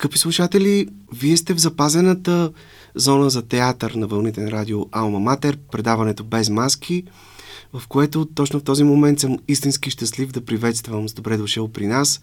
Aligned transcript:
Скъпи 0.00 0.18
слушатели, 0.18 0.88
вие 1.12 1.36
сте 1.36 1.54
в 1.54 1.58
запазената 1.58 2.52
зона 2.94 3.30
за 3.30 3.42
театър 3.42 3.90
на 3.90 4.06
вълните 4.06 4.40
на 4.40 4.50
радио 4.50 4.86
Алма 4.92 5.18
Матер, 5.18 5.58
предаването 5.72 6.24
без 6.24 6.50
маски, 6.50 7.04
в 7.72 7.88
което 7.88 8.26
точно 8.34 8.60
в 8.60 8.62
този 8.62 8.84
момент 8.84 9.20
съм 9.20 9.38
истински 9.48 9.90
щастлив 9.90 10.30
да 10.30 10.44
приветствам 10.44 11.08
с 11.08 11.12
добре 11.12 11.36
дошъл 11.36 11.68
при 11.68 11.86
нас 11.86 12.20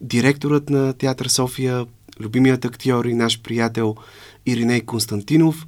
директорът 0.00 0.70
на 0.70 0.92
Театър 0.92 1.26
София, 1.26 1.86
любимият 2.20 2.64
актьор 2.64 3.04
и 3.04 3.14
наш 3.14 3.42
приятел 3.42 3.94
Ириней 4.46 4.80
Константинов. 4.80 5.66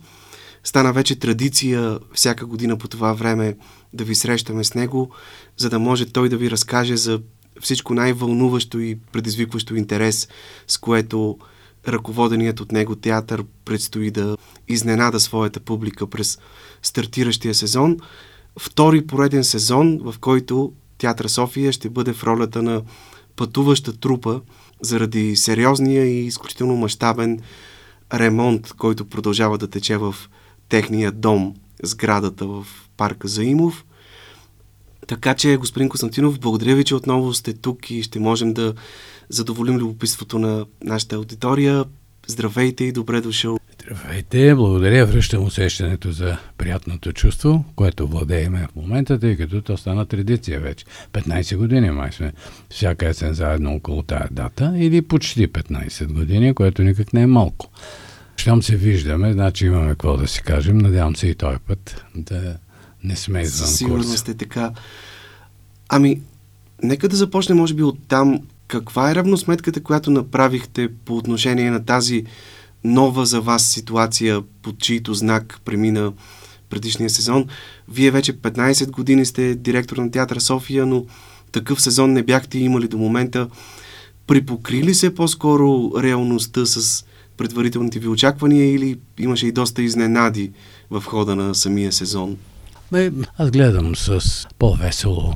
Стана 0.64 0.93
вече 0.93 1.16
традиция 1.16 1.98
всяка 2.12 2.46
година 2.46 2.79
по 2.79 2.88
това 2.88 3.12
време 3.12 3.57
да 3.93 4.04
ви 4.04 4.14
срещаме 4.14 4.64
с 4.64 4.75
него, 4.75 5.11
за 5.57 5.70
да 5.70 5.79
може 5.79 6.07
той 6.07 6.29
да 6.29 6.36
ви 6.36 6.50
разкаже 6.50 6.96
за 6.96 7.20
всичко 7.61 7.95
най-вълнуващо 7.95 8.80
и 8.80 8.98
предизвикващо 9.12 9.77
интерес, 9.77 10.29
с 10.66 10.79
което 10.79 11.38
ръководеният 11.88 12.61
от 12.61 12.73
него 12.73 12.96
театър 12.96 13.45
предстои 13.64 14.10
да 14.10 14.37
изненада 14.69 15.20
своята 15.20 15.61
публика 15.61 16.06
през 16.06 16.38
стартиращия 16.83 17.55
сезон. 17.55 17.97
Втори 18.59 19.06
пореден 19.06 19.45
сезон, 19.45 19.98
в 20.02 20.14
който 20.20 20.73
Театър 20.98 21.28
София 21.28 21.73
ще 21.73 21.91
бъде 21.91 22.12
в 22.12 22.24
ролята 22.24 22.62
на 22.62 22.83
пътуваща 23.37 23.97
трупа 23.97 24.41
заради 24.80 25.36
сериозния 25.36 26.05
и 26.05 26.27
изключително 26.27 26.77
мащабен 26.77 27.41
ремонт, 28.14 28.73
който 28.73 29.05
продължава 29.05 29.59
да 29.59 29.69
тече 29.69 29.97
в 29.97 30.14
техния 30.69 31.12
дом, 31.12 31.55
сградата 31.83 32.47
в 32.47 32.66
парка 32.97 33.28
Заимов. 33.28 33.84
Така 35.06 35.34
че, 35.34 35.56
господин 35.56 35.88
Константинов, 35.88 36.41
благодаря 36.41 36.77
ви, 36.77 36.84
че 36.84 36.95
отново 36.95 37.34
сте 37.34 37.52
тук 37.52 37.91
и 37.91 38.02
ще 38.02 38.20
можем 38.20 38.55
да 38.55 38.74
задоволим 39.28 39.77
любопитството 39.77 40.38
на 40.38 40.66
нашата 40.84 41.16
аудитория. 41.16 41.84
Здравейте 42.27 42.84
и 42.84 42.92
добре 42.92 43.20
дошъл. 43.20 43.59
Здравейте, 43.83 44.55
благодаря. 44.55 45.06
Връщам 45.06 45.45
усещането 45.45 46.12
за 46.12 46.36
приятното 46.58 47.12
чувство, 47.12 47.64
което 47.77 48.08
владееме 48.08 48.67
в 48.72 48.77
момента, 48.77 49.20
тъй 49.20 49.36
като 49.36 49.62
то 49.62 49.77
стана 49.77 50.06
традиция 50.06 50.61
вече. 50.61 50.84
15 51.12 51.56
години 51.56 51.91
май 51.91 52.12
сме 52.12 52.33
всяка 52.70 53.08
есен 53.08 53.34
заедно 53.34 53.75
около 53.75 54.02
тая 54.02 54.28
дата 54.30 54.75
или 54.77 55.02
почти 55.02 55.48
15 55.48 56.12
години, 56.12 56.55
което 56.55 56.83
никак 56.83 57.12
не 57.12 57.23
е 57.23 57.27
малко. 57.27 57.70
Щом 58.36 58.62
се 58.62 58.77
виждаме, 58.77 59.33
значи 59.33 59.67
имаме 59.67 59.89
какво 59.89 60.17
да 60.17 60.28
си 60.28 60.42
кажем. 60.42 60.78
Надявам 60.78 61.17
се 61.17 61.27
и 61.27 61.34
този 61.34 61.58
път 61.67 62.05
да 62.14 62.56
не 63.05 63.17
сме 63.17 63.41
извън 63.41 63.69
Сигурно 63.69 64.05
сте 64.05 64.34
така. 64.34 64.73
Ами, 65.89 66.20
нека 66.83 67.09
да 67.09 67.17
започнем, 67.17 67.59
може 67.59 67.75
би, 67.75 67.83
от 67.83 67.98
там. 68.09 68.41
Каква 68.69 69.11
е 69.11 69.15
равносметката, 69.15 69.83
която 69.83 70.11
направихте 70.11 70.89
по 71.05 71.17
отношение 71.17 71.70
на 71.70 71.84
тази 71.84 72.25
нова 72.84 73.27
за 73.27 73.41
вас 73.41 73.67
ситуация, 73.67 74.42
под 74.62 74.79
чието 74.79 75.14
знак 75.14 75.61
премина 75.64 76.12
предишния 76.70 77.11
сезон? 77.11 77.45
Вие 77.89 78.11
вече 78.11 78.41
15 78.41 78.91
години 78.91 79.27
сте 79.27 79.55
директор 79.55 79.97
на 79.97 80.11
театър 80.11 80.39
София, 80.39 80.87
но 80.87 81.07
такъв 81.53 81.83
сезон 81.83 82.12
не 82.12 82.23
бяхте 82.23 82.59
имали 82.59 82.89
до 82.89 82.98
момента. 82.98 83.48
Припокрили 84.27 84.95
се 84.95 85.14
по-скоро 85.14 85.92
реалността 86.03 86.67
с 86.67 87.05
предварителните 87.37 87.98
ви 87.98 88.09
очаквания 88.09 88.75
или 88.75 88.98
имаше 89.19 89.47
и 89.47 89.53
доста 89.53 89.83
изненади 89.83 90.53
в 90.91 91.03
хода 91.07 91.37
на 91.37 91.55
самия 91.55 91.92
сезон? 91.92 92.37
Бе, 92.92 93.11
аз 93.39 93.51
гледам 93.51 93.97
с 93.97 94.20
по-весело 94.59 95.34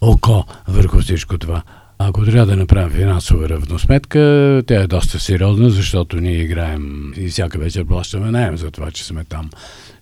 око 0.00 0.44
върху 0.68 0.98
всичко 1.00 1.38
това. 1.38 1.62
Ако 1.98 2.24
трябва 2.24 2.46
да 2.46 2.56
направим 2.56 2.90
финансова 2.90 3.48
равносметка, 3.48 4.62
тя 4.66 4.82
е 4.82 4.86
доста 4.86 5.20
сериозна, 5.20 5.70
защото 5.70 6.16
ние 6.16 6.42
играем 6.42 7.12
и 7.16 7.28
всяка 7.28 7.58
вечер 7.58 7.84
плащаме 7.84 8.30
найем 8.30 8.56
за 8.56 8.70
това, 8.70 8.90
че 8.90 9.04
сме 9.04 9.24
там. 9.24 9.50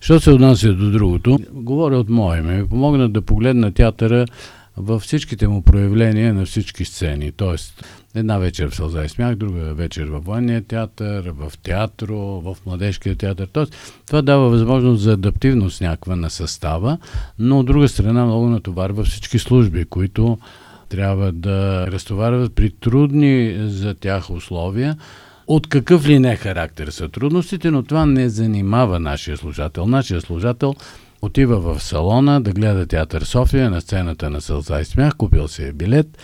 Що 0.01 0.19
се 0.19 0.31
отнася 0.31 0.73
до 0.73 0.91
другото, 0.91 1.39
говоря 1.51 1.97
от 1.97 2.09
мое 2.09 2.39
име, 2.39 2.67
помогна 2.69 3.09
да 3.09 3.21
погледна 3.21 3.71
театъра 3.71 4.25
във 4.77 5.01
всичките 5.01 5.47
му 5.47 5.61
проявления 5.61 6.33
на 6.33 6.45
всички 6.45 6.85
сцени. 6.85 7.31
Тоест, 7.31 7.85
една 8.15 8.37
вечер 8.37 8.69
в 8.69 8.75
Сълза 8.75 9.03
и 9.03 9.09
смях, 9.09 9.35
друга 9.35 9.73
вечер 9.73 10.03
във 10.03 10.25
военния 10.25 10.61
театър, 10.61 11.33
в 11.37 11.51
театро, 11.63 12.17
в 12.17 12.57
младежкия 12.65 13.15
театър. 13.15 13.47
Тоест, 13.53 13.75
това 14.07 14.21
дава 14.21 14.49
възможност 14.49 15.01
за 15.01 15.13
адаптивност 15.13 15.81
някаква 15.81 16.15
на 16.15 16.29
състава, 16.29 16.97
но 17.39 17.59
от 17.59 17.65
друга 17.65 17.87
страна 17.87 18.25
много 18.25 18.47
натоварва 18.47 19.03
всички 19.03 19.39
служби, 19.39 19.85
които 19.85 20.37
трябва 20.89 21.31
да 21.31 21.87
разтоварват 21.87 22.55
при 22.55 22.69
трудни 22.69 23.55
за 23.59 23.93
тях 23.93 24.29
условия, 24.29 24.97
от 25.47 25.67
какъв 25.67 26.07
ли 26.07 26.19
не 26.19 26.35
характер 26.35 26.87
са 26.87 27.09
трудностите, 27.09 27.71
но 27.71 27.83
това 27.83 28.05
не 28.05 28.29
занимава 28.29 28.99
нашия 28.99 29.37
служател. 29.37 29.87
Нашия 29.87 30.21
служател 30.21 30.75
отива 31.21 31.59
в 31.59 31.83
салона 31.83 32.39
да 32.39 32.51
гледа 32.51 32.87
театър 32.87 33.21
София 33.21 33.69
на 33.69 33.81
сцената 33.81 34.29
на 34.29 34.41
Сълза 34.41 34.79
и 34.79 34.85
смях, 34.85 35.15
купил 35.15 35.47
си 35.47 35.63
е 35.63 35.73
билет 35.73 36.17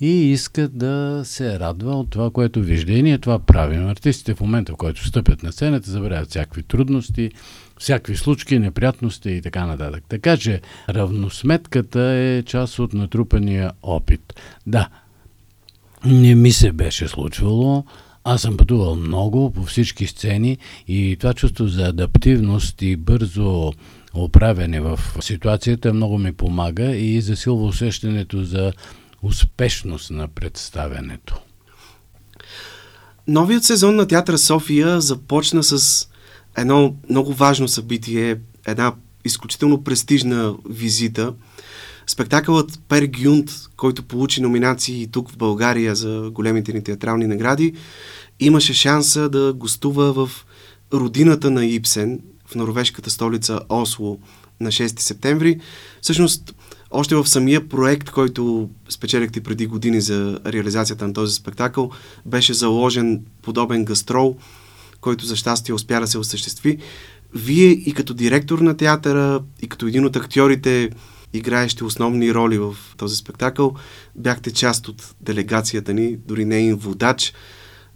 и 0.00 0.32
иска 0.32 0.68
да 0.68 1.20
се 1.24 1.58
радва 1.58 1.96
от 1.96 2.10
това, 2.10 2.30
което 2.30 2.60
вижда. 2.60 2.92
И 2.92 3.02
ние 3.02 3.18
това 3.18 3.38
правим. 3.38 3.88
Артистите 3.88 4.34
в 4.34 4.40
момента, 4.40 4.72
в 4.72 4.76
който 4.76 5.06
стъпят 5.06 5.42
на 5.42 5.52
сцената, 5.52 5.90
забравят 5.90 6.30
всякакви 6.30 6.62
трудности, 6.62 7.30
всякакви 7.78 8.16
случки, 8.16 8.58
неприятности 8.58 9.30
и 9.30 9.42
така 9.42 9.66
нататък. 9.66 10.04
Така 10.08 10.36
че 10.36 10.60
равносметката 10.88 12.00
е 12.00 12.42
част 12.42 12.78
от 12.78 12.92
натрупания 12.92 13.72
опит. 13.82 14.40
Да, 14.66 14.88
не 16.04 16.34
ми 16.34 16.52
се 16.52 16.72
беше 16.72 17.08
случвало. 17.08 17.84
Аз 18.24 18.42
съм 18.42 18.56
пътувал 18.56 18.94
много 18.94 19.50
по 19.52 19.62
всички 19.62 20.06
сцени 20.06 20.58
и 20.88 21.16
това 21.20 21.34
чувство 21.34 21.66
за 21.66 21.84
адаптивност 21.84 22.82
и 22.82 22.96
бързо 22.96 23.72
оправяне 24.14 24.80
в 24.80 25.00
ситуацията 25.20 25.92
много 25.92 26.18
ми 26.18 26.32
помага 26.32 26.96
и 26.96 27.20
засилва 27.20 27.66
усещането 27.66 28.44
за 28.44 28.72
успешност 29.22 30.10
на 30.10 30.28
представянето. 30.28 31.40
Новият 33.28 33.64
сезон 33.64 33.96
на 33.96 34.06
Театър 34.06 34.36
София 34.36 35.00
започна 35.00 35.62
с 35.62 36.06
едно 36.56 36.94
много 37.10 37.32
важно 37.32 37.68
събитие, 37.68 38.36
една 38.66 38.94
изключително 39.24 39.84
престижна 39.84 40.54
визита. 40.68 41.34
Спектакълът 42.06 42.80
Пер 42.88 43.06
Гюнт, 43.06 43.50
който 43.76 44.02
получи 44.02 44.42
номинации 44.42 45.06
тук 45.06 45.30
в 45.30 45.36
България 45.36 45.94
за 45.94 46.30
големите 46.32 46.72
ни 46.72 46.84
театрални 46.84 47.26
награди, 47.26 47.74
имаше 48.40 48.74
шанса 48.74 49.28
да 49.28 49.52
гостува 49.52 50.12
в 50.12 50.46
родината 50.92 51.50
на 51.50 51.66
Ипсен, 51.66 52.20
в 52.48 52.54
норвежката 52.54 53.10
столица 53.10 53.60
Осло 53.68 54.18
на 54.60 54.68
6 54.68 55.00
септември. 55.00 55.60
Всъщност, 56.00 56.54
още 56.90 57.14
в 57.14 57.28
самия 57.28 57.68
проект, 57.68 58.10
който 58.10 58.70
спечелихте 58.88 59.40
преди 59.40 59.66
години 59.66 60.00
за 60.00 60.40
реализацията 60.46 61.06
на 61.06 61.12
този 61.12 61.34
спектакъл, 61.34 61.90
беше 62.26 62.54
заложен 62.54 63.22
подобен 63.42 63.84
гастрол, 63.84 64.36
който 65.00 65.26
за 65.26 65.36
щастие 65.36 65.74
успя 65.74 66.00
да 66.00 66.06
се 66.06 66.18
осъществи. 66.18 66.78
Вие 67.34 67.68
и 67.68 67.94
като 67.94 68.14
директор 68.14 68.58
на 68.58 68.76
театъра, 68.76 69.40
и 69.62 69.68
като 69.68 69.86
един 69.86 70.04
от 70.04 70.16
актьорите, 70.16 70.90
играещи 71.32 71.84
основни 71.84 72.34
роли 72.34 72.58
в 72.58 72.76
този 72.96 73.16
спектакъл, 73.16 73.74
бяхте 74.16 74.52
част 74.52 74.88
от 74.88 75.14
делегацията 75.20 75.94
ни, 75.94 76.16
дори 76.16 76.44
нейн 76.44 76.76
водач. 76.76 77.32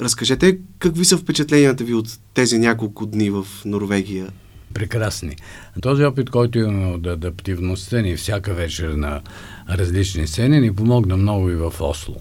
Разкажете 0.01 0.59
какви 0.79 1.05
са 1.05 1.19
впечатленията 1.19 1.85
ви 1.85 1.95
от 1.95 2.19
тези 2.35 2.59
няколко 2.59 3.07
дни 3.07 3.31
в 3.31 3.47
Норвегия 3.65 4.33
прекрасни. 4.73 5.37
Този 5.83 6.05
опит, 6.05 6.31
който 6.31 6.59
имаме 6.59 6.87
от 6.87 7.07
адаптивността 7.07 8.01
ни 8.01 8.17
всяка 8.17 8.55
вечер 8.55 8.89
на 8.89 9.21
различни 9.71 10.27
сцени, 10.27 10.61
ни 10.61 10.75
помогна 10.75 11.17
много 11.17 11.51
и 11.51 11.55
в 11.55 11.73
Осло. 11.81 12.17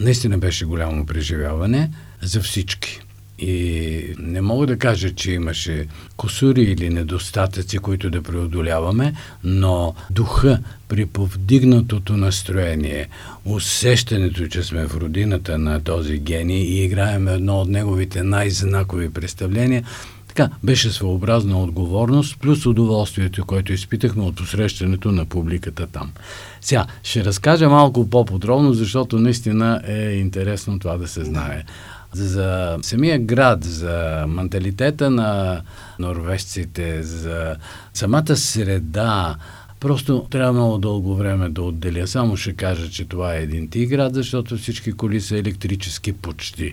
Наистина 0.00 0.38
беше 0.38 0.64
голямо 0.64 1.06
преживяване 1.06 1.90
за 2.22 2.40
всички. 2.40 3.00
И 3.38 4.14
не 4.18 4.40
мога 4.40 4.66
да 4.66 4.78
кажа, 4.78 5.14
че 5.14 5.32
имаше 5.32 5.86
косури 6.16 6.62
или 6.62 6.88
недостатъци, 6.88 7.78
които 7.78 8.10
да 8.10 8.22
преодоляваме, 8.22 9.14
но 9.44 9.94
духа 10.10 10.58
при 10.88 11.06
повдигнатото 11.06 12.16
настроение, 12.16 13.08
усещането, 13.44 14.48
че 14.48 14.62
сме 14.62 14.86
в 14.86 14.96
родината 14.96 15.58
на 15.58 15.80
този 15.80 16.18
гений 16.18 16.62
и 16.62 16.84
играем 16.84 17.28
едно 17.28 17.60
от 17.60 17.68
неговите 17.68 18.22
най-знакови 18.22 19.12
представления, 19.12 19.84
така, 20.34 20.50
беше 20.62 20.90
своеобразна 20.90 21.62
отговорност, 21.62 22.40
плюс 22.40 22.66
удоволствието, 22.66 23.44
което 23.44 23.72
изпитахме 23.72 24.22
от 24.22 24.36
посрещането 24.36 25.12
на 25.12 25.24
публиката 25.24 25.86
там. 25.86 26.12
Сега, 26.60 26.86
ще 27.02 27.24
разкажа 27.24 27.68
малко 27.68 28.10
по-подробно, 28.10 28.72
защото 28.72 29.18
наистина 29.18 29.82
е 29.86 30.10
интересно 30.10 30.78
това 30.78 30.96
да 30.96 31.08
се 31.08 31.24
знае. 31.24 31.64
За 32.12 32.78
самия 32.82 33.18
град, 33.18 33.64
за 33.64 34.24
менталитета 34.28 35.10
на 35.10 35.60
норвежците, 35.98 37.02
за 37.02 37.56
самата 37.94 38.36
среда, 38.36 39.36
Просто 39.82 40.26
трябва 40.30 40.52
много 40.52 40.78
дълго 40.78 41.16
време 41.16 41.48
да 41.48 41.62
отделя. 41.62 42.06
Само 42.06 42.36
ще 42.36 42.52
кажа, 42.52 42.90
че 42.90 43.04
това 43.04 43.34
е 43.34 43.42
един 43.42 43.70
тиград, 43.70 44.14
защото 44.14 44.56
всички 44.56 44.92
коли 44.92 45.20
са 45.20 45.38
електрически 45.38 46.12
почти 46.12 46.72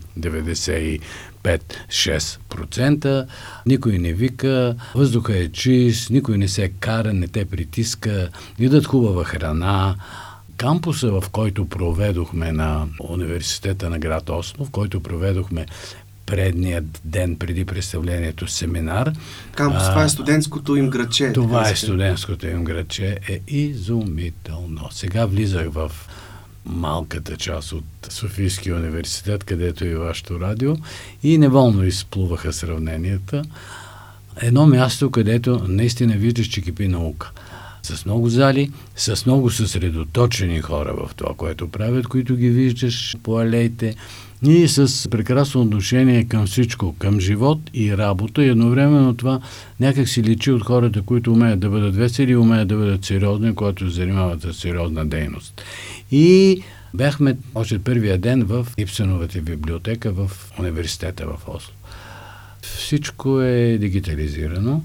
95-6%. 1.43 3.27
Никой 3.65 3.97
не 3.97 4.13
вика, 4.13 4.75
въздуха 4.95 5.37
е 5.37 5.49
чист, 5.49 6.09
никой 6.09 6.37
не 6.37 6.47
се 6.47 6.69
кара, 6.69 7.13
не 7.13 7.27
те 7.27 7.45
притиска, 7.45 8.29
идат 8.59 8.85
хубава 8.85 9.23
храна. 9.23 9.95
Кампуса, 10.57 11.11
в 11.11 11.23
който 11.31 11.65
проведохме 11.65 12.51
на 12.51 12.87
университета 13.09 13.89
на 13.89 13.99
град 13.99 14.29
Осно, 14.29 14.65
в 14.65 14.69
който 14.69 15.03
проведохме 15.03 15.65
предният 16.25 17.01
ден 17.05 17.35
преди 17.35 17.65
представлението 17.65 18.47
семинар. 18.47 19.11
Кампус, 19.55 19.89
това 19.89 20.03
е 20.03 20.09
студентското 20.09 20.75
им 20.75 20.89
градче. 20.89 21.33
Това 21.33 21.69
е 21.69 21.75
студентското 21.75 22.47
им 22.47 22.63
градче. 22.63 23.19
Е 23.29 23.39
изумително. 23.47 24.87
Сега 24.91 25.25
влизах 25.25 25.67
в 25.69 25.91
малката 26.69 27.37
част 27.37 27.71
от 27.71 27.83
Софийския 28.09 28.75
университет, 28.75 29.43
където 29.43 29.85
е 29.85 29.95
вашето 29.95 30.39
радио 30.39 30.75
и 31.23 31.37
неволно 31.37 31.85
изплуваха 31.85 32.53
сравненията. 32.53 33.43
Едно 34.41 34.67
място, 34.67 35.11
където 35.11 35.65
наистина 35.67 36.13
виждаш, 36.13 36.47
че 36.47 36.61
кипи 36.61 36.87
наука 36.87 37.31
с 37.83 38.05
много 38.05 38.29
зали, 38.29 38.71
с 38.95 39.25
много 39.25 39.49
съсредоточени 39.49 40.61
хора 40.61 40.93
в 40.93 41.15
това, 41.15 41.33
което 41.37 41.67
правят, 41.67 42.07
които 42.07 42.35
ги 42.35 42.49
виждаш 42.49 43.17
по 43.23 43.39
алеите, 43.39 43.95
и 44.43 44.67
с 44.67 45.09
прекрасно 45.09 45.61
отношение 45.61 46.23
към 46.23 46.47
всичко, 46.47 46.95
към 46.99 47.19
живот 47.19 47.59
и 47.73 47.97
работа 47.97 48.43
и 48.43 48.49
едновременно 48.49 49.13
това 49.13 49.39
някак 49.79 50.09
си 50.09 50.23
личи 50.23 50.51
от 50.51 50.63
хората, 50.63 51.01
които 51.01 51.33
умеят 51.33 51.59
да 51.59 51.69
бъдат 51.69 51.95
весели 51.95 52.35
умеят 52.35 52.67
да 52.67 52.75
бъдат 52.75 53.05
сериозни, 53.05 53.55
когато 53.55 53.89
се 53.89 53.95
занимават 53.95 54.41
с 54.41 54.53
сериозна 54.53 55.05
дейност. 55.05 55.61
И 56.11 56.61
бяхме 56.93 57.37
още 57.55 57.79
първия 57.79 58.17
ден 58.17 58.43
в 58.43 58.67
Ипсеновата 58.77 59.41
библиотека 59.41 60.11
в 60.11 60.31
университета 60.59 61.25
в 61.25 61.47
Осло. 61.47 61.73
Всичко 62.61 63.41
е 63.41 63.77
дигитализирано. 63.77 64.81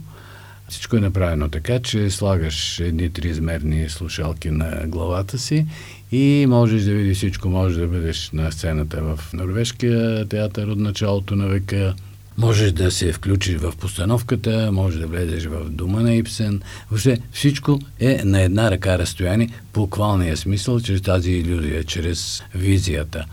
Всичко 0.68 0.96
е 0.96 1.00
направено 1.00 1.48
така, 1.48 1.78
че 1.78 2.10
слагаш 2.10 2.80
едни 2.80 3.10
триизмерни 3.10 3.88
слушалки 3.88 4.50
на 4.50 4.86
главата 4.86 5.38
си 5.38 5.66
и 6.14 6.46
можеш 6.46 6.82
да 6.82 6.92
видиш 6.92 7.16
всичко. 7.16 7.48
Можеш 7.48 7.78
да 7.78 7.86
бъдеш 7.86 8.30
на 8.32 8.52
сцената 8.52 9.02
в 9.02 9.32
Норвежкия 9.32 10.28
театър 10.28 10.66
от 10.66 10.78
началото 10.78 11.36
на 11.36 11.46
века, 11.46 11.94
можеш 12.38 12.72
да 12.72 12.90
се 12.90 13.12
включиш 13.12 13.56
в 13.56 13.72
постановката, 13.80 14.72
можеш 14.72 15.00
да 15.00 15.06
влезеш 15.06 15.44
в 15.44 15.70
дома 15.70 16.00
на 16.00 16.14
Ипсен. 16.14 16.60
Въобще 16.90 17.18
всичко 17.32 17.78
е 18.00 18.20
на 18.24 18.42
една 18.42 18.70
ръка 18.70 18.98
разстояние, 18.98 19.48
буквалния 19.74 20.36
смисъл, 20.36 20.80
чрез 20.80 21.02
тази 21.02 21.30
иллюзия, 21.30 21.84
чрез 21.84 22.42
визията. 22.54 23.24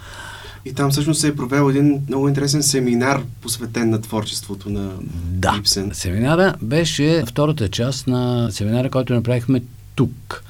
И 0.66 0.74
там 0.74 0.92
всъщност 0.92 1.22
се 1.22 1.28
е 1.28 1.36
провел 1.36 1.70
един 1.70 2.02
много 2.08 2.28
интересен 2.28 2.64
семинар, 2.64 3.24
посветен 3.42 3.90
на 3.90 4.02
творчеството 4.02 4.70
на 4.70 4.92
да. 5.26 5.56
Ипсен. 5.60 5.92
Семинара 5.94 6.56
беше 6.62 7.24
втората 7.28 7.70
част 7.70 8.08
на 8.08 8.52
семинара, 8.52 8.90
който 8.90 9.14
направихме 9.14 9.62
тук 9.96 10.44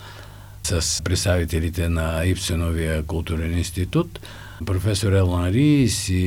с 0.63 1.03
представителите 1.03 1.89
на 1.89 2.25
Ипсеновия 2.25 3.03
културен 3.03 3.57
институт, 3.57 4.19
професор 4.65 5.11
Елан 5.11 5.47
Рис 5.47 6.09
и 6.09 6.23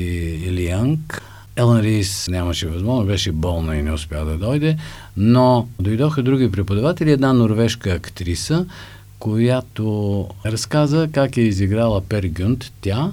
Илианг. 0.47 1.23
Елан 1.57 1.81
Рис 1.81 2.29
нямаше 2.29 2.69
възможност, 2.69 3.07
беше 3.07 3.33
болна 3.33 3.77
и 3.77 3.83
не 3.83 3.93
успя 3.93 4.25
да 4.25 4.39
дойде, 4.39 4.77
но 5.17 5.69
дойдоха 5.81 6.23
други 6.23 6.53
преподаватели, 6.53 7.11
една 7.11 7.33
норвежка 7.33 7.91
актриса, 7.91 8.67
която 9.19 10.29
разказа 10.47 11.09
как 11.13 11.37
е 11.37 11.41
изиграла 11.41 12.01
Пер 12.01 12.25
Гюнт, 12.25 12.73
тя, 12.81 13.13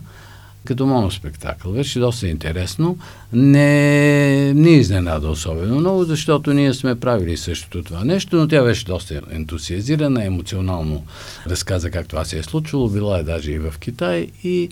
като 0.65 0.85
моноспектакъл. 0.85 1.71
Беше 1.71 1.99
доста 1.99 2.27
интересно. 2.27 2.97
Не 3.33 4.53
ни 4.53 4.71
изненада 4.71 5.29
особено 5.29 5.79
много, 5.79 6.03
защото 6.03 6.53
ние 6.53 6.73
сме 6.73 6.99
правили 6.99 7.37
същото 7.37 7.83
това 7.83 8.03
нещо, 8.03 8.35
но 8.35 8.47
тя 8.47 8.63
беше 8.63 8.85
доста 8.85 9.21
ентусиазирана, 9.31 10.25
емоционално 10.25 11.03
разказа 11.47 11.91
как 11.91 12.07
това 12.07 12.25
се 12.25 12.39
е 12.39 12.43
случило. 12.43 12.89
Била 12.89 13.19
е 13.19 13.23
даже 13.23 13.51
и 13.51 13.59
в 13.59 13.73
Китай 13.79 14.27
и 14.43 14.69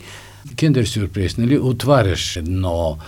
киндер 0.56 0.84
сюрприз, 0.84 1.36
нали? 1.36 1.58
Отваряш 1.58 2.36
едно 2.36 2.98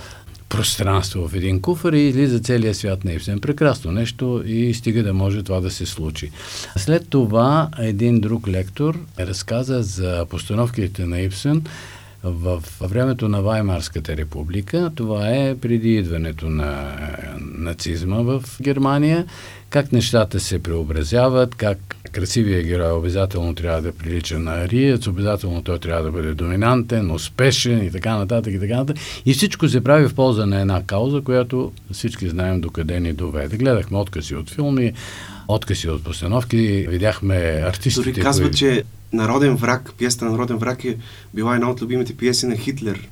пространство 0.48 1.28
в 1.28 1.34
един 1.34 1.60
куфър 1.60 1.92
и 1.92 2.00
излиза 2.00 2.40
целият 2.40 2.76
свят 2.76 3.04
на 3.04 3.12
Ипсен. 3.12 3.40
Прекрасно 3.40 3.92
нещо 3.92 4.42
и 4.46 4.74
стига 4.74 5.02
да 5.02 5.14
може 5.14 5.42
това 5.42 5.60
да 5.60 5.70
се 5.70 5.86
случи. 5.86 6.30
След 6.76 7.08
това 7.08 7.68
един 7.78 8.20
друг 8.20 8.48
лектор 8.48 8.98
разказа 9.20 9.82
за 9.82 10.26
постановките 10.30 11.06
на 11.06 11.20
Ипсен, 11.20 11.62
в 12.24 12.62
времето 12.80 13.28
на 13.28 13.42
Ваймарската 13.42 14.16
република, 14.16 14.90
това 14.94 15.28
е 15.28 15.56
преди 15.56 15.94
идването 15.94 16.50
на 16.50 16.72
е, 16.72 17.16
нацизма 17.40 18.16
в 18.16 18.44
Германия, 18.60 19.26
как 19.70 19.92
нещата 19.92 20.40
се 20.40 20.62
преобразяват, 20.62 21.54
как 21.54 21.96
красивия 22.12 22.62
герой 22.62 22.92
обязателно 22.92 23.54
трябва 23.54 23.82
да 23.82 23.92
прилича 23.92 24.38
на 24.38 24.52
ариец, 24.52 25.06
обязателно 25.06 25.62
той 25.62 25.78
трябва 25.78 26.02
да 26.02 26.10
бъде 26.10 26.34
доминантен, 26.34 27.10
успешен 27.10 27.86
и 27.86 27.90
така 27.90 28.16
нататък 28.16 28.54
и 28.54 28.60
така 28.60 28.76
нататък. 28.76 29.02
И 29.26 29.34
всичко 29.34 29.68
се 29.68 29.84
прави 29.84 30.08
в 30.08 30.14
полза 30.14 30.46
на 30.46 30.60
една 30.60 30.82
кауза, 30.82 31.20
която 31.20 31.72
всички 31.92 32.28
знаем 32.28 32.60
докъде 32.60 33.00
ни 33.00 33.12
доведе. 33.12 33.56
Гледахме 33.56 33.98
откази 33.98 34.34
от 34.34 34.50
филми, 34.50 34.92
откази 35.48 35.88
от 35.88 36.04
постановки, 36.04 36.86
видяхме 36.88 37.34
артистите. 37.66 38.10
Дори 38.10 38.22
казва, 38.22 38.44
които... 38.44 38.58
че 38.58 38.84
Народен 39.12 39.56
враг, 39.56 39.92
пиеста 39.98 40.24
Народен 40.24 40.56
враг 40.56 40.84
е 40.84 40.96
била 41.34 41.54
една 41.54 41.70
от 41.70 41.82
любимите 41.82 42.16
пиеси 42.16 42.46
на 42.46 42.56
Хитлер. 42.56 43.08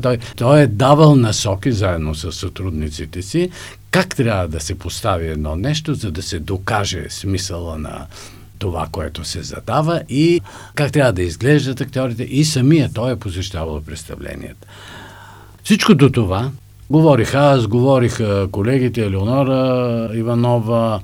той, 0.02 0.18
той 0.36 0.60
е 0.60 0.66
давал 0.66 1.16
насоки 1.16 1.72
заедно 1.72 2.14
с 2.14 2.32
сътрудниците 2.32 3.22
си 3.22 3.50
как 3.90 4.16
трябва 4.16 4.48
да 4.48 4.60
се 4.60 4.78
постави 4.78 5.26
едно 5.26 5.56
нещо, 5.56 5.94
за 5.94 6.10
да 6.10 6.22
се 6.22 6.38
докаже 6.38 7.06
смисъла 7.08 7.78
на 7.78 8.06
това, 8.58 8.88
което 8.92 9.24
се 9.24 9.42
задава 9.42 10.02
и 10.08 10.40
как 10.74 10.92
трябва 10.92 11.12
да 11.12 11.22
изглеждат 11.22 11.80
актьорите 11.80 12.22
и 12.22 12.44
самия 12.44 12.90
той 12.94 13.12
е 13.12 13.16
посещавал 13.16 13.80
представленията. 13.80 14.66
Всичкото 15.64 16.12
това 16.12 16.50
говорих 16.90 17.34
аз, 17.34 17.66
говориха 17.66 18.48
колегите 18.52 19.06
Елеонора 19.06 20.10
Иванова, 20.14 21.00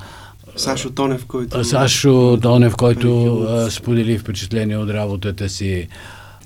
Сашо 0.57 0.91
Тонев, 0.91 1.27
който... 1.27 1.65
Сашо 1.65 2.39
Тонев, 2.43 2.77
който 2.77 3.41
а, 3.41 3.71
сподели 3.71 4.19
впечатление 4.19 4.77
от 4.77 4.91
работата 4.91 5.49
си. 5.49 5.89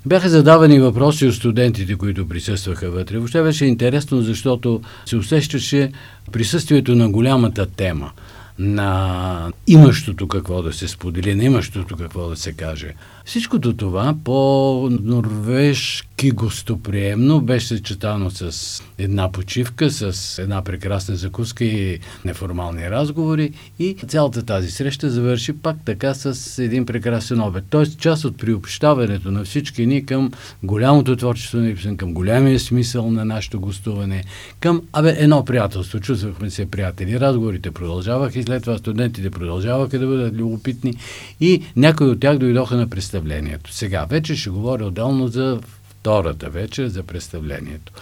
Бяха 0.06 0.28
задавани 0.28 0.80
въпроси 0.80 1.26
от 1.26 1.34
студентите, 1.34 1.94
които 1.94 2.28
присъстваха 2.28 2.90
вътре. 2.90 3.18
Въобще 3.18 3.42
беше 3.42 3.64
интересно, 3.64 4.22
защото 4.22 4.80
се 5.06 5.16
усещаше 5.16 5.92
присъствието 6.32 6.94
на 6.94 7.10
голямата 7.10 7.66
тема 7.66 8.10
на 8.58 9.52
имащото 9.66 10.28
какво 10.28 10.62
да 10.62 10.72
се 10.72 10.88
сподели, 10.88 11.34
на 11.34 11.44
имащото 11.44 11.96
какво 11.96 12.28
да 12.28 12.36
се 12.36 12.52
каже. 12.52 12.94
Всичкото 13.24 13.76
това 13.76 14.14
по 14.24 14.88
норвежки 15.02 16.07
гостоприемно 16.26 17.40
беше 17.40 17.66
съчетано 17.66 18.30
с 18.30 18.82
една 18.98 19.32
почивка, 19.32 19.90
с 19.90 20.38
една 20.38 20.62
прекрасна 20.62 21.16
закуска 21.16 21.64
и 21.64 21.98
неформални 22.24 22.90
разговори 22.90 23.52
и 23.78 23.96
цялата 24.08 24.42
тази 24.42 24.70
среща 24.70 25.10
завърши 25.10 25.52
пак 25.52 25.76
така 25.84 26.14
с 26.14 26.58
един 26.58 26.86
прекрасен 26.86 27.40
обед. 27.40 27.64
Тоест 27.70 28.00
част 28.00 28.24
от 28.24 28.38
приобщаването 28.38 29.30
на 29.30 29.44
всички 29.44 29.86
ни 29.86 30.06
към 30.06 30.30
голямото 30.62 31.16
творчество 31.16 31.58
на 31.58 31.68
Ипсен, 31.68 31.96
към 31.96 32.14
голямия 32.14 32.60
смисъл 32.60 33.10
на 33.10 33.24
нашето 33.24 33.60
гостуване, 33.60 34.24
към 34.60 34.82
абе, 34.92 35.16
едно 35.18 35.44
приятелство. 35.44 36.00
Чувствахме 36.00 36.50
се 36.50 36.70
приятели. 36.70 37.20
Разговорите 37.20 37.70
продължаваха 37.70 38.38
и 38.38 38.42
след 38.42 38.62
това 38.62 38.78
студентите 38.78 39.30
продължаваха 39.30 39.98
да 39.98 40.06
бъдат 40.06 40.34
любопитни 40.34 40.94
и 41.40 41.62
някои 41.76 42.06
от 42.06 42.20
тях 42.20 42.38
дойдоха 42.38 42.76
на 42.76 42.88
представлението. 42.90 43.72
Сега 43.72 44.04
вече 44.04 44.36
ще 44.36 44.50
говоря 44.50 44.86
отделно 44.86 45.28
за 45.28 45.60
втората 46.08 46.50
вечер, 46.50 46.86
за 46.86 47.02
представлението. 47.02 47.92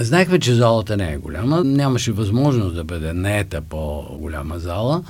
Знаехме, 0.00 0.38
че 0.38 0.54
залата 0.54 0.96
не 0.96 1.12
е 1.12 1.16
голяма. 1.16 1.64
Нямаше 1.64 2.12
възможност 2.12 2.74
да 2.74 2.84
бъде 2.84 3.12
наета 3.12 3.60
по-голяма 3.60 4.58
зала, 4.58 5.02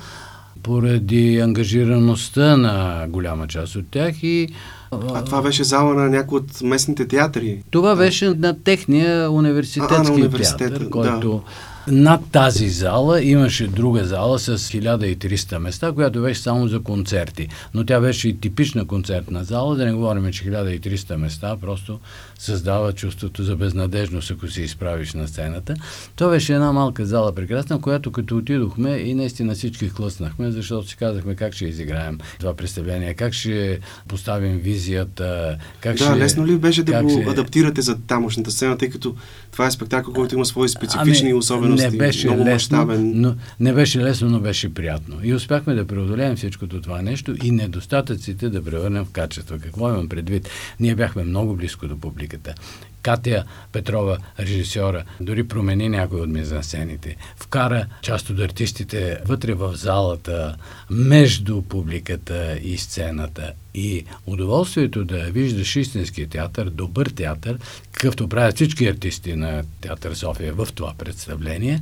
поради 0.63 1.39
ангажираността 1.39 2.57
на 2.57 3.05
голяма 3.09 3.47
част 3.47 3.75
от 3.75 3.85
тях 3.91 4.23
и 4.23 4.47
а 4.91 5.23
това 5.23 5.41
беше 5.41 5.63
зала 5.63 5.93
на 5.93 6.09
някои 6.09 6.37
от 6.37 6.61
местните 6.61 7.07
театри? 7.07 7.63
Това 7.71 7.95
беше 7.95 8.29
на 8.29 8.63
техния 8.63 9.31
университетски 9.31 10.21
а, 10.21 10.29
на 10.29 10.57
театър, 10.57 10.89
който 10.89 11.41
Над 11.87 12.21
тази 12.31 12.69
зала 12.69 13.21
имаше 13.21 13.67
друга 13.67 14.05
зала 14.05 14.39
с 14.39 14.57
1300 14.57 15.57
места, 15.57 15.91
която 15.91 16.21
беше 16.21 16.41
само 16.41 16.67
за 16.67 16.83
концерти. 16.83 17.47
Но 17.73 17.85
тя 17.85 17.99
беше 17.99 18.29
и 18.29 18.39
типична 18.39 18.87
концертна 18.87 19.43
зала, 19.43 19.75
да 19.75 19.85
не 19.85 19.93
говорим, 19.93 20.31
че 20.31 20.43
1300 20.43 21.15
места 21.15 21.57
просто 21.61 21.99
създава 22.43 22.93
чувството 22.93 23.43
за 23.43 23.55
безнадежност, 23.55 24.31
ако 24.31 24.47
се 24.47 24.61
изправиш 24.61 25.13
на 25.13 25.27
сцената. 25.27 25.75
То 26.15 26.29
беше 26.29 26.53
една 26.53 26.71
малка 26.71 27.05
зала 27.05 27.35
прекрасна, 27.35 27.81
която 27.81 28.11
като 28.11 28.37
отидохме 28.37 28.97
и 28.97 29.13
наистина 29.13 29.53
всички 29.53 29.89
хлъснахме, 29.89 30.51
защото 30.51 30.87
си 30.87 30.97
казахме 30.97 31.35
как 31.35 31.53
ще 31.53 31.65
изиграем 31.65 32.17
това 32.39 32.55
представление, 32.55 33.13
как 33.13 33.33
ще 33.33 33.79
поставим 34.07 34.57
визията, 34.57 35.57
как 35.79 35.95
да, 35.97 36.03
ще... 36.03 36.17
лесно 36.17 36.47
ли 36.47 36.57
беше 36.57 36.83
да 36.83 37.03
го 37.03 37.09
ще... 37.09 37.29
адаптирате 37.29 37.81
за 37.81 37.97
тамошната 37.97 38.51
сцена, 38.51 38.77
тъй 38.77 38.89
като 38.89 39.15
това 39.51 39.67
е 39.67 39.71
спектакъл, 39.71 40.13
който 40.13 40.35
има 40.35 40.45
свои 40.45 40.69
специфични 40.69 41.29
ами, 41.29 41.33
особености, 41.33 41.89
не 41.91 41.97
беше 41.97 42.27
много 42.27 42.45
лесно, 42.45 42.53
мащабен. 42.53 43.11
Но, 43.15 43.35
не 43.59 43.73
беше 43.73 43.99
лесно, 43.99 44.29
но 44.29 44.39
беше 44.39 44.73
приятно. 44.73 45.15
И 45.23 45.33
успяхме 45.33 45.73
да 45.73 45.87
преодолеем 45.87 46.35
всичкото 46.35 46.81
това 46.81 47.01
нещо 47.01 47.35
и 47.43 47.51
недостатъците 47.51 48.49
да 48.49 48.63
превърнем 48.63 49.05
в 49.05 49.11
качество. 49.11 49.57
Какво 49.63 49.89
имам 49.89 50.09
предвид? 50.09 50.49
Ние 50.79 50.95
бяхме 50.95 51.23
много 51.23 51.55
близко 51.55 51.87
до 51.87 51.99
публиката. 52.33 52.53
Катя 53.01 53.43
Петрова, 53.71 54.17
режисьора, 54.39 55.03
дори 55.21 55.43
промени 55.43 55.89
някои 55.89 56.21
от 56.21 56.29
мизансцените. 56.29 57.15
Вкара 57.35 57.85
част 58.01 58.29
от 58.29 58.39
артистите 58.39 59.17
вътре 59.25 59.53
в 59.53 59.75
залата, 59.75 60.55
между 60.89 61.61
публиката 61.61 62.57
и 62.63 62.77
сцената. 62.77 63.51
И 63.75 64.05
удоволствието 64.25 65.05
да 65.05 65.17
виждаш 65.17 65.75
истински 65.75 66.27
театър, 66.27 66.69
добър 66.69 67.07
театър, 67.07 67.57
какъвто 67.91 68.29
правят 68.29 68.55
всички 68.55 68.87
артисти 68.87 69.35
на 69.35 69.63
Театър 69.81 70.13
София 70.13 70.53
в 70.53 70.67
това 70.75 70.93
представление, 70.97 71.81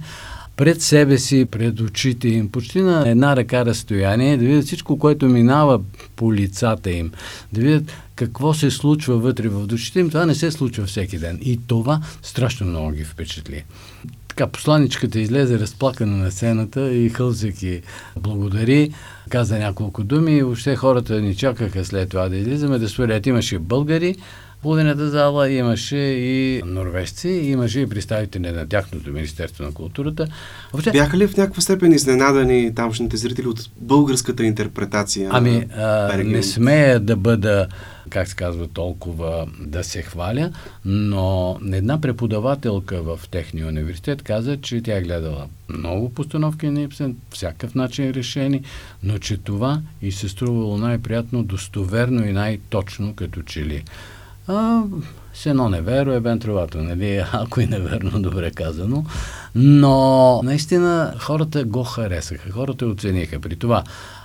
пред 0.57 0.81
себе 0.81 1.17
си, 1.17 1.45
пред 1.45 1.79
очите 1.79 2.27
им, 2.27 2.49
почти 2.49 2.81
на 2.81 3.09
една 3.09 3.35
ръка 3.35 3.65
разстояние, 3.65 4.37
да 4.37 4.45
видят 4.45 4.65
всичко, 4.65 4.99
което 4.99 5.25
минава 5.25 5.81
по 6.15 6.33
лицата 6.33 6.91
им, 6.91 7.11
да 7.53 7.61
видят 7.61 7.91
какво 8.25 8.53
се 8.53 8.71
случва 8.71 9.17
вътре 9.17 9.49
в 9.49 9.67
душите 9.67 9.99
им, 9.99 10.09
това 10.09 10.25
не 10.25 10.35
се 10.35 10.51
случва 10.51 10.85
всеки 10.85 11.17
ден. 11.17 11.39
И 11.41 11.59
това 11.67 12.01
страшно 12.21 12.67
много 12.67 12.91
ги 12.91 13.03
впечатли. 13.03 13.63
Така, 14.27 14.47
посланичката 14.47 15.19
излезе 15.19 15.59
разплакана 15.59 16.17
на 16.17 16.31
сцената 16.31 16.93
и 16.93 17.09
хълзеки 17.09 17.81
благодари, 18.19 18.91
каза 19.29 19.59
няколко 19.59 20.03
думи 20.03 20.31
и 20.31 20.43
въобще 20.43 20.75
хората 20.75 21.21
ни 21.21 21.35
чакаха 21.35 21.85
след 21.85 22.09
това 22.09 22.29
да 22.29 22.37
излизаме, 22.37 22.79
да 22.79 22.89
свалят. 22.89 23.25
Имаше 23.25 23.59
българи, 23.59 24.15
половината 24.61 25.09
зала 25.09 25.49
имаше 25.49 25.97
и 25.97 26.61
норвежци, 26.65 27.29
имаше 27.29 27.79
и 27.79 27.89
представители 27.89 28.51
на 28.51 28.67
тяхното 28.67 29.11
Министерство 29.11 29.63
на 29.63 29.71
културата. 29.71 30.27
Въобще... 30.73 30.91
Бяха 30.91 31.17
ли 31.17 31.27
в 31.27 31.37
някаква 31.37 31.61
степен 31.61 31.91
изненадани 31.91 32.75
тамошните 32.75 33.17
зрители 33.17 33.47
от 33.47 33.69
българската 33.77 34.43
интерпретация? 34.43 35.29
Ами, 35.33 35.65
а, 35.77 36.17
не 36.23 36.43
смея 36.43 36.99
да 36.99 37.15
бъда 37.15 37.67
как 38.11 38.27
се 38.27 38.35
казва, 38.35 38.67
толкова 38.67 39.47
да 39.59 39.83
се 39.83 40.01
хваля, 40.01 40.51
но 40.85 41.59
една 41.73 42.01
преподавателка 42.01 43.01
в 43.01 43.19
техния 43.31 43.67
университет 43.67 44.21
каза, 44.21 44.57
че 44.61 44.81
тя 44.81 44.97
е 44.97 45.01
гледала 45.01 45.47
много 45.69 46.09
постановки 46.09 46.69
на 46.69 46.81
Ипсен, 46.81 47.15
всякакъв 47.29 47.75
начин 47.75 48.11
решени, 48.11 48.61
но 49.03 49.17
че 49.17 49.37
това 49.37 49.81
и 50.01 50.11
се 50.11 50.29
струвало 50.29 50.77
най-приятно, 50.77 51.43
достоверно 51.43 52.27
и 52.27 52.31
най-точно, 52.31 53.13
като 53.15 53.41
че 53.41 53.65
ли. 53.65 53.83
А, 54.47 54.83
с 55.33 55.45
едно 55.45 55.69
неверо 55.69 56.11
е 56.11 56.19
бен 56.19 56.39
тровато, 56.39 56.77
нали? 56.77 57.23
Ако 57.31 57.61
и 57.61 57.65
неверно, 57.65 58.21
добре 58.21 58.51
казано. 58.51 59.05
Но 59.55 60.41
наистина 60.43 61.13
хората 61.19 61.63
го 61.63 61.83
харесаха, 61.83 62.51
хората 62.51 62.85
оцениха. 62.85 63.39
При 63.39 63.55
това 63.55 63.83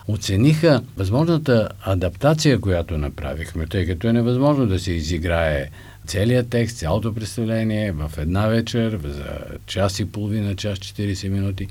оцениха 0.08 0.82
възможната 0.96 1.68
адаптация, 1.82 2.60
която 2.60 2.98
направихме, 2.98 3.66
тъй 3.66 3.86
като 3.86 4.08
е 4.08 4.12
невъзможно 4.12 4.66
да 4.66 4.78
се 4.78 4.92
изиграе 4.92 5.70
целият 6.06 6.48
текст, 6.48 6.76
цялото 6.76 7.14
представление 7.14 7.92
в 7.92 8.12
една 8.18 8.46
вечер, 8.46 9.00
за 9.04 9.38
час 9.66 9.98
и 9.98 10.04
половина, 10.04 10.56
час 10.56 10.78
40 10.78 11.28
минути. 11.28 11.68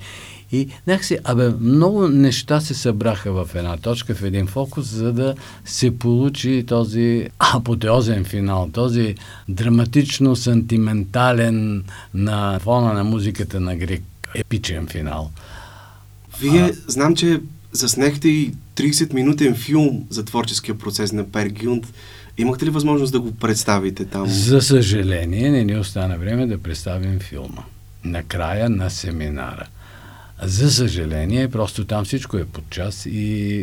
И 0.52 0.70
някакси, 0.88 1.18
абе, 1.24 1.50
много 1.60 2.08
неща 2.08 2.62
се 2.62 2.74
събраха 2.74 3.32
в 3.32 3.50
една 3.56 3.78
точка, 3.78 4.16
в 4.16 4.24
един 4.24 4.48
фокус, 4.48 4.88
за 4.88 5.14
да 5.14 5.36
се 5.66 6.00
получи 6.00 6.66
този 6.68 7.28
апотеозен 7.40 8.26
финал, 8.26 8.70
този 8.74 9.16
драматично-сантиментален 9.50 11.84
на 12.14 12.60
фона 12.60 12.94
на 12.94 13.04
музиката 13.04 13.60
на 13.60 13.76
Грик 13.76 14.04
епичен 14.36 14.88
финал. 14.88 15.32
Вие, 16.40 16.62
а... 16.62 16.74
знам, 16.88 17.16
че 17.16 17.40
заснехте 17.76 18.30
и 18.30 18.54
30-минутен 18.76 19.56
филм 19.56 20.06
за 20.10 20.26
творческия 20.26 20.78
процес 20.78 21.12
на 21.12 21.32
Пер 21.32 21.48
Гюнд. 21.48 21.94
Имахте 22.38 22.66
ли 22.66 22.70
възможност 22.70 23.12
да 23.12 23.20
го 23.20 23.32
представите 23.32 24.06
там? 24.06 24.28
За 24.28 24.62
съжаление, 24.62 25.50
не 25.50 25.64
ни 25.64 25.78
остана 25.78 26.18
време 26.18 26.48
да 26.48 26.58
представим 26.58 27.20
филма. 27.20 27.64
Накрая 28.04 28.70
на 28.70 28.90
семинара. 28.90 29.68
За 30.44 30.72
съжаление, 30.72 31.48
просто 31.48 31.86
там 31.86 32.06
всичко 32.06 32.38
е 32.38 32.46
под 32.46 32.70
час 32.70 33.06
и 33.06 33.62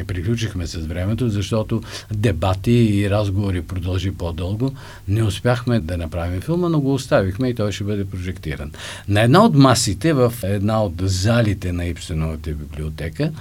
е, 0.00 0.04
приключихме 0.04 0.66
с 0.66 0.76
времето, 0.76 1.28
защото 1.28 1.82
дебати 2.12 2.72
и 2.72 3.10
разговори 3.10 3.62
продължи 3.62 4.10
по-дълго. 4.10 4.72
Не 5.08 5.22
успяхме 5.22 5.80
да 5.80 5.96
направим 5.96 6.40
филма, 6.40 6.68
но 6.68 6.80
го 6.80 6.94
оставихме 6.94 7.48
и 7.48 7.54
той 7.54 7.72
ще 7.72 7.84
бъде 7.84 8.04
прожектиран. 8.04 8.72
На 9.08 9.20
една 9.20 9.44
от 9.44 9.54
масите 9.54 10.12
в 10.12 10.32
една 10.42 10.84
от 10.84 10.94
залите 11.02 11.72
на 11.72 11.86
Ипсеновата 11.86 12.50
библиотека 12.50 13.32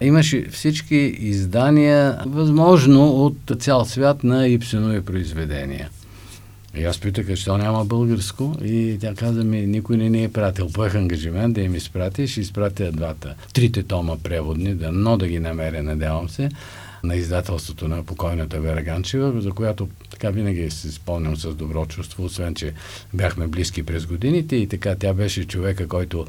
имаше 0.00 0.46
всички 0.50 0.96
издания, 1.18 2.18
възможно 2.26 3.10
от 3.10 3.36
цял 3.60 3.84
свят 3.84 4.24
на 4.24 4.48
Ипсенови 4.48 5.00
произведения. 5.00 5.88
И 6.76 6.84
аз 6.84 6.98
питах, 6.98 7.26
защо 7.26 7.58
няма 7.58 7.84
българско? 7.84 8.56
И 8.64 8.98
тя 9.00 9.14
каза 9.14 9.44
ми, 9.44 9.66
никой 9.66 9.96
не 9.96 10.10
ни 10.10 10.24
е 10.24 10.32
пратил. 10.32 10.68
Поех 10.68 10.94
ангажимент 10.94 11.54
да 11.54 11.60
им 11.60 11.74
изпрати, 11.74 12.26
ще 12.26 12.40
изпратя 12.40 12.92
двата. 12.92 13.34
Трите 13.52 13.82
тома 13.82 14.16
преводни, 14.22 14.74
да, 14.74 14.92
но 14.92 15.16
да 15.16 15.28
ги 15.28 15.38
намеря, 15.38 15.82
надявам 15.82 16.28
се, 16.28 16.48
на 17.04 17.16
издателството 17.16 17.88
на 17.88 18.02
покойната 18.02 18.60
Вера 18.60 18.82
Ганчева, 18.82 19.40
за 19.40 19.50
която 19.50 19.88
така 20.10 20.30
винаги 20.30 20.70
се 20.70 20.92
спомням 20.92 21.36
с 21.36 21.54
добро 21.54 21.86
чувство, 21.86 22.24
освен, 22.24 22.54
че 22.54 22.72
бяхме 23.14 23.46
близки 23.46 23.82
през 23.82 24.06
годините 24.06 24.56
и 24.56 24.66
така 24.66 24.94
тя 24.94 25.14
беше 25.14 25.44
човека, 25.44 25.88
който 25.88 26.26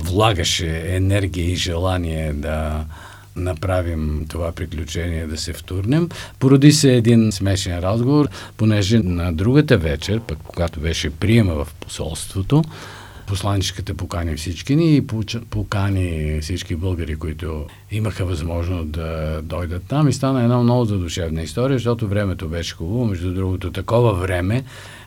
влагаше 0.00 0.96
енергия 0.96 1.50
и 1.50 1.56
желание 1.56 2.32
да 2.32 2.84
направим 3.36 4.26
това 4.28 4.52
приключение 4.52 5.26
да 5.26 5.36
се 5.36 5.52
втурнем. 5.52 6.08
Породи 6.38 6.72
се 6.72 6.94
един 6.94 7.32
смешен 7.32 7.78
разговор, 7.78 8.28
понеже 8.56 8.98
на 8.98 9.32
другата 9.32 9.78
вечер, 9.78 10.20
пък 10.20 10.38
когато 10.46 10.80
беше 10.80 11.10
приема 11.10 11.54
в 11.54 11.74
посолството, 11.80 12.64
посланичката 13.26 13.94
покани 13.94 14.36
всички 14.36 14.76
ни 14.76 14.96
и 14.96 15.06
покани 15.50 16.38
всички 16.42 16.76
българи, 16.76 17.16
които 17.16 17.66
имаха 17.90 18.24
възможност 18.24 18.90
да 18.90 19.40
дойдат 19.42 19.82
там 19.88 20.08
и 20.08 20.12
стана 20.12 20.42
една 20.42 20.58
много 20.58 20.84
задушевна 20.84 21.42
история, 21.42 21.78
защото 21.78 22.08
времето 22.08 22.48
беше 22.48 22.74
хубаво. 22.74 23.04
Между 23.04 23.34
другото, 23.34 23.72
такова 23.72 24.14
време 24.14 24.64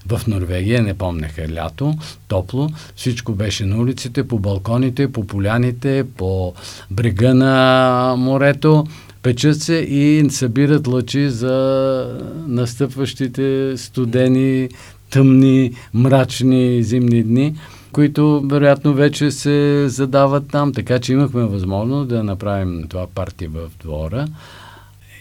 в 0.10 0.22
Норвегия, 0.28 0.84
не 0.84 0.94
помняха 0.94 1.48
лято, 1.54 1.94
топло, 2.28 2.70
всичко 2.96 3.32
беше 3.32 3.66
на 3.66 3.78
улиците, 3.78 4.28
по 4.28 4.40
балконите, 4.40 5.12
по 5.12 5.28
поляните, 5.28 6.04
по 6.18 6.54
брега 6.92 7.34
на 7.34 8.16
морето, 8.18 8.84
печат 9.24 9.62
се 9.62 9.76
и 9.76 10.30
събират 10.30 10.88
лъчи 10.88 11.30
за 11.30 12.20
настъпващите 12.48 13.78
студени, 13.78 14.70
тъмни, 15.10 15.72
мрачни 15.94 16.84
зимни 16.84 17.24
дни 17.24 17.56
които 17.94 18.42
вероятно 18.46 18.94
вече 18.94 19.32
се 19.32 19.90
задават 19.90 20.48
там, 20.52 20.74
така 20.74 21.00
че 21.00 21.14
имахме 21.14 21.44
възможност 21.44 22.10
да 22.10 22.24
направим 22.24 22.86
това 22.90 23.08
парти 23.08 23.48
в 23.48 23.70
двора. 23.80 24.28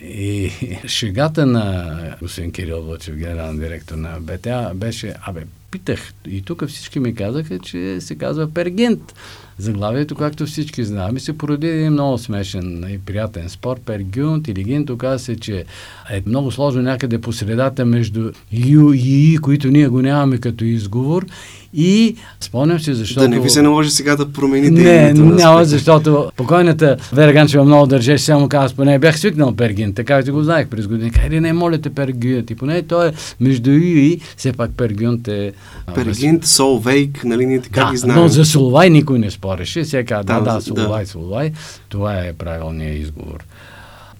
И 0.02 0.50
шегата 0.86 1.46
на 1.46 2.16
господин 2.22 2.52
Кирил 2.52 2.82
Вълчев, 2.82 3.16
генерален 3.16 3.58
директор 3.58 3.94
на 3.94 4.20
БТА, 4.20 4.72
беше, 4.74 5.14
абе, 5.26 5.44
питах, 5.72 6.12
и 6.28 6.42
тук 6.42 6.66
всички 6.68 7.00
ми 7.00 7.14
казаха, 7.14 7.58
че 7.58 8.00
се 8.00 8.14
казва 8.14 8.48
Пергент. 8.54 9.14
заглавието, 9.58 10.14
както 10.14 10.46
всички 10.46 10.84
знаем, 10.84 11.18
се 11.18 11.38
породи 11.38 11.68
един 11.68 11.92
много 11.92 12.18
смешен 12.18 12.86
и 12.90 12.98
приятен 12.98 13.48
спор. 13.48 13.80
Пергюн, 13.80 14.34
интелигент, 14.34 14.90
оказа 14.90 15.24
се, 15.24 15.36
че 15.36 15.64
е 16.10 16.22
много 16.26 16.50
сложно 16.50 16.82
някъде 16.82 17.18
по 17.18 17.32
средата 17.32 17.84
между 17.84 18.30
ю 18.52 18.92
и 18.92 19.32
и, 19.32 19.38
които 19.38 19.68
ние 19.68 19.88
го 19.88 20.02
нямаме 20.02 20.38
като 20.38 20.64
изговор 20.64 21.26
и 21.74 22.16
спомням 22.40 22.80
си, 22.80 22.94
защото... 22.94 23.20
Да 23.20 23.28
не 23.28 23.40
ви 23.40 23.50
се 23.50 23.62
наложи 23.62 23.90
сега 23.90 24.16
да 24.16 24.32
промените 24.32 24.82
Не, 24.82 25.12
няма, 25.12 25.64
защото 25.64 26.30
покойната 26.36 26.96
Вера 27.12 27.32
Ганчева 27.32 27.64
много 27.64 27.86
държеше, 27.86 28.24
само 28.24 28.48
каза, 28.48 28.74
поне 28.74 28.98
бях 28.98 29.18
свикнал 29.18 29.56
Пергин, 29.56 29.94
така 29.94 30.22
че 30.22 30.30
го 30.30 30.42
знаех 30.42 30.68
през 30.68 30.86
години. 30.86 31.10
Хайде, 31.10 31.40
не, 31.40 31.52
моля 31.52 31.78
те 31.78 31.90
Пергин, 31.90 32.44
и 32.50 32.54
поне 32.54 32.82
той 32.82 33.08
е 33.08 33.12
между 33.40 33.70
Ю 33.70 33.78
и 33.78 34.20
все 34.36 34.52
пак 34.52 34.70
Пергин 34.76 35.22
те... 35.22 35.52
Пергин, 35.94 36.40
Солвейк, 36.42 37.24
нали 37.24 37.46
ние 37.46 37.60
така 37.60 37.84
да, 37.84 37.90
ги 37.90 37.96
знаем. 37.96 38.20
но 38.20 38.28
за 38.28 38.44
Солвай 38.44 38.90
никой 38.90 39.18
не 39.18 39.30
спореше, 39.30 39.84
сега 39.84 40.22
да, 40.22 40.40
да, 40.40 40.54
да, 40.54 40.60
Солвай, 40.60 41.06
Солвай, 41.06 41.52
това 41.88 42.18
е 42.18 42.32
правилният 42.32 42.98
изговор. 42.98 43.44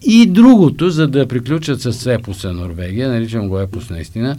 И 0.03 0.27
другото, 0.27 0.91
за 0.91 1.09
да 1.09 1.29
приключат 1.29 1.81
с 1.81 2.07
епоса 2.07 2.53
Норвегия, 2.53 3.09
наричам 3.09 3.49
го 3.49 3.61
епос 3.61 3.91
наистина, 3.91 4.37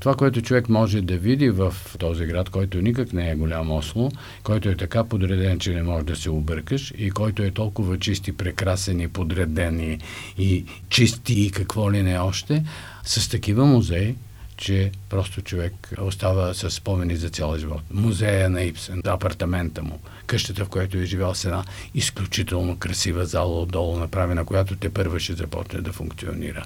това, 0.00 0.14
което 0.14 0.42
човек 0.42 0.68
може 0.68 1.00
да 1.00 1.16
види 1.16 1.50
в 1.50 1.74
този 1.98 2.24
град, 2.24 2.50
който 2.50 2.82
никак 2.82 3.12
не 3.12 3.30
е 3.30 3.34
голям 3.34 3.70
Осло, 3.70 4.10
който 4.42 4.68
е 4.68 4.76
така 4.76 5.04
подреден, 5.04 5.58
че 5.58 5.74
не 5.74 5.82
може 5.82 6.06
да 6.06 6.16
се 6.16 6.30
объркаш 6.30 6.94
и 6.98 7.10
който 7.10 7.42
е 7.42 7.50
толкова 7.50 7.98
чист 7.98 8.28
и 8.28 8.32
прекрасен 8.32 9.00
и 9.00 9.08
подреден 9.08 9.80
и, 9.80 9.98
и 10.38 10.64
чисти 10.88 11.40
и 11.40 11.50
какво 11.50 11.92
ли 11.92 12.02
не 12.02 12.18
още, 12.18 12.64
с 13.04 13.28
такива 13.28 13.66
музеи, 13.66 14.14
че 14.60 14.90
просто 15.08 15.42
човек 15.42 15.72
остава 16.00 16.54
с 16.54 16.70
спомени 16.70 17.16
за 17.16 17.28
цял 17.28 17.56
живот. 17.58 17.82
Музея 17.90 18.50
на 18.50 18.62
Ипсен, 18.62 19.02
апартамента 19.06 19.82
му, 19.82 19.98
къщата, 20.26 20.64
в 20.64 20.68
която 20.68 20.98
е 20.98 21.04
живял 21.04 21.34
с 21.34 21.44
една 21.44 21.64
изключително 21.94 22.76
красива 22.76 23.26
зала 23.26 23.60
отдолу 23.60 23.98
направена, 23.98 24.44
която 24.44 24.76
те 24.76 24.90
първа 24.90 25.20
ще 25.20 25.34
започне 25.34 25.80
да 25.80 25.92
функционира. 25.92 26.64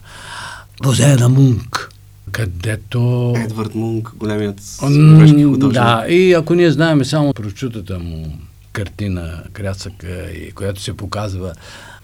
Музея 0.85 1.17
на 1.17 1.29
Мунк, 1.29 1.91
където... 2.33 3.33
Едвард 3.37 3.75
Мунк, 3.75 4.13
големият 4.17 4.61
художник. 4.81 5.73
Да, 5.73 6.05
и 6.09 6.33
ако 6.33 6.55
ние 6.55 6.71
знаем 6.71 7.05
само 7.05 7.33
прочутата 7.33 7.99
му 7.99 8.39
картина, 8.75 9.43
крясъка, 9.53 10.31
и 10.31 10.53
която 10.53 10.81
се 10.81 10.97
показва, 10.97 11.55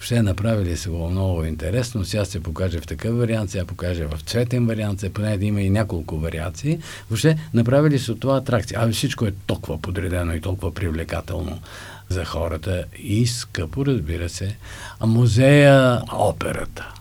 ще 0.00 0.22
направили 0.22 0.76
се 0.76 0.90
го 0.90 1.10
много 1.10 1.44
интересно, 1.44 2.04
сега 2.04 2.24
се 2.24 2.42
покаже 2.42 2.80
в 2.80 2.86
такъв 2.86 3.16
вариант, 3.16 3.50
сега 3.50 3.64
покаже 3.64 4.06
в 4.06 4.20
цветен 4.26 4.66
вариант, 4.66 5.04
поне 5.14 5.38
да 5.38 5.44
има 5.44 5.60
и 5.60 5.70
няколко 5.70 6.18
вариации. 6.18 6.78
Въобще 7.10 7.38
направили 7.54 7.98
се 7.98 8.12
от 8.12 8.20
това 8.20 8.36
атракция. 8.36 8.80
А 8.82 8.92
всичко 8.92 9.26
е 9.26 9.32
толкова 9.46 9.78
подредено 9.78 10.34
и 10.34 10.40
толкова 10.40 10.74
привлекателно 10.74 11.60
за 12.08 12.24
хората 12.24 12.84
и 12.98 13.26
скъпо, 13.26 13.86
разбира 13.86 14.28
се. 14.28 14.56
А 15.00 15.06
музея, 15.06 16.02
операта. 16.12 16.94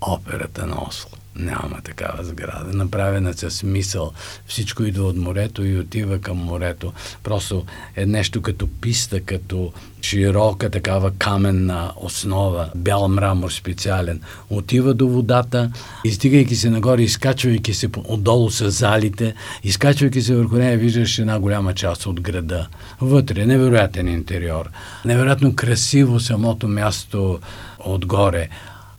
Операта 0.00 0.66
на 0.66 0.76
Осло. 0.88 1.23
Няма 1.36 1.80
такава 1.84 2.24
сграда. 2.24 2.76
Направена 2.76 3.34
с 3.34 3.62
мисъл. 3.62 4.12
Всичко 4.46 4.82
идва 4.82 5.04
от 5.04 5.16
морето 5.16 5.64
и 5.64 5.78
отива 5.78 6.18
към 6.18 6.36
морето. 6.36 6.92
Просто 7.22 7.64
е 7.96 8.06
нещо 8.06 8.42
като 8.42 8.68
писта, 8.80 9.20
като 9.20 9.72
широка 10.02 10.70
такава 10.70 11.10
каменна 11.10 11.92
основа, 11.96 12.70
бял 12.74 13.08
мрамор 13.08 13.50
специален. 13.50 14.20
Отива 14.50 14.94
до 14.94 15.08
водата, 15.08 15.70
изтигайки 16.04 16.56
се 16.56 16.70
нагоре, 16.70 17.02
изкачвайки 17.02 17.74
се 17.74 17.88
отдолу 18.04 18.50
с 18.50 18.70
залите, 18.70 19.34
изкачвайки 19.64 20.22
се 20.22 20.34
върху 20.34 20.56
нея, 20.56 20.78
виждаш 20.78 21.18
една 21.18 21.38
голяма 21.38 21.74
част 21.74 22.06
от 22.06 22.20
града. 22.20 22.68
Вътре, 23.00 23.46
невероятен 23.46 24.08
интериор. 24.08 24.70
Невероятно 25.04 25.54
красиво 25.56 26.20
самото 26.20 26.68
място 26.68 27.38
отгоре. 27.78 28.48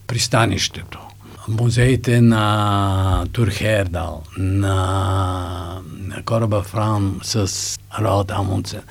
Пристанището 0.06 1.05
музеите 1.48 2.20
на 2.20 3.26
Турхердал, 3.32 4.22
на, 4.38 5.82
на 5.98 6.22
кораба 6.24 6.62
Фран 6.62 7.20
с 7.22 7.78
Роад 8.00 8.30
Амундсен, 8.30 8.82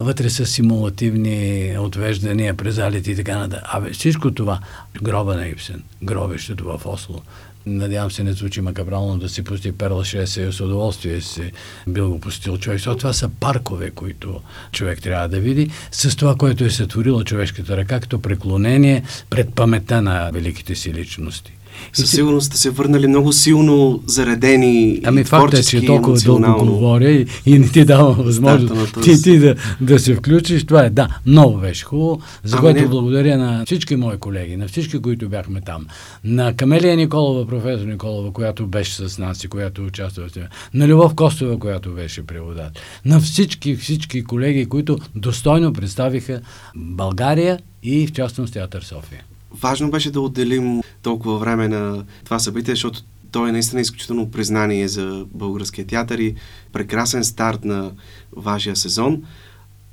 вътре 0.00 0.30
са 0.30 0.46
симулативни 0.46 1.74
отвеждания 1.78 2.54
през 2.54 2.74
залите 2.74 3.10
и 3.10 3.16
така 3.16 3.38
нататък. 3.38 3.64
Абе, 3.72 3.90
всичко 3.90 4.30
това, 4.30 4.58
гроба 5.02 5.34
на 5.34 5.48
Ипсен, 5.48 5.82
гробището 6.02 6.64
в 6.64 6.86
Осло, 6.86 7.22
надявам 7.66 8.10
се 8.10 8.24
не 8.24 8.32
звучи 8.32 8.60
макабрално 8.60 9.18
да 9.18 9.28
си 9.28 9.44
пусти 9.44 9.72
Перла 9.72 10.04
6 10.04 10.50
с 10.50 10.60
удоволствие 10.60 11.20
си 11.20 11.52
бил 11.88 12.10
го 12.10 12.20
пустил 12.20 12.58
човек. 12.58 12.82
това 12.82 13.12
са 13.12 13.28
паркове, 13.28 13.90
които 13.90 14.40
човек 14.72 15.02
трябва 15.02 15.28
да 15.28 15.40
види, 15.40 15.70
с 15.90 16.16
това, 16.16 16.34
което 16.34 16.64
е 16.64 16.70
сътворила 16.70 17.24
човешката 17.24 17.76
ръка, 17.76 18.00
като 18.00 18.22
преклонение 18.22 19.02
пред 19.30 19.54
памета 19.54 20.02
на 20.02 20.30
великите 20.32 20.74
си 20.74 20.94
личности. 20.94 21.52
Със 21.92 22.10
сигурност 22.10 22.46
сте 22.46 22.58
се 22.58 22.70
върнали 22.70 23.06
много 23.06 23.32
силно 23.32 24.02
заредени 24.06 25.00
Ами 25.04 25.24
факт 25.24 25.54
е, 25.54 25.62
че 25.62 25.86
толкова 25.86 26.18
дълго 26.20 26.66
говоря 26.66 27.10
и, 27.10 27.26
и 27.46 27.58
не 27.58 27.68
ти 27.68 27.84
давам 27.84 28.14
възможност 28.14 29.02
ти, 29.02 29.22
ти 29.22 29.38
да, 29.38 29.54
да 29.80 29.98
се 29.98 30.14
включиш. 30.14 30.64
Това 30.64 30.84
е, 30.84 30.90
да, 30.90 31.08
много 31.26 31.58
беше 31.58 31.84
хубаво, 31.84 32.20
за 32.44 32.56
ами 32.56 32.60
което 32.60 32.82
не... 32.82 32.88
благодаря 32.88 33.38
на 33.38 33.64
всички 33.66 33.96
мои 33.96 34.16
колеги, 34.16 34.56
на 34.56 34.68
всички, 34.68 35.02
които 35.02 35.28
бяхме 35.28 35.60
там. 35.60 35.86
На 36.24 36.54
Камелия 36.56 36.96
Николова, 36.96 37.46
професор 37.46 37.86
Николова, 37.86 38.32
която 38.32 38.66
беше 38.66 39.08
с 39.08 39.18
нас 39.18 39.44
и 39.44 39.48
която 39.48 39.84
участва 39.84 40.28
в 40.28 40.32
това. 40.32 40.46
На 40.74 40.88
Любов 40.88 41.14
Костова, 41.14 41.58
която 41.58 41.90
беше 41.90 42.26
преводат. 42.26 42.72
На 43.04 43.20
всички, 43.20 43.76
всички 43.76 44.24
колеги, 44.24 44.66
които 44.66 44.98
достойно 45.14 45.72
представиха 45.72 46.40
България 46.76 47.58
и 47.82 48.06
в 48.06 48.12
частност 48.12 48.52
Театър 48.52 48.82
София 48.82 49.22
важно 49.54 49.90
беше 49.90 50.10
да 50.10 50.20
отделим 50.20 50.82
толкова 51.02 51.38
време 51.38 51.68
на 51.68 52.04
това 52.24 52.38
събитие, 52.38 52.74
защото 52.74 53.02
той 53.32 53.48
е 53.48 53.52
наистина 53.52 53.80
изключително 53.80 54.30
признание 54.30 54.88
за 54.88 55.26
българския 55.34 55.86
театър 55.86 56.18
и 56.18 56.34
прекрасен 56.72 57.24
старт 57.24 57.64
на 57.64 57.90
вашия 58.36 58.76
сезон. 58.76 59.22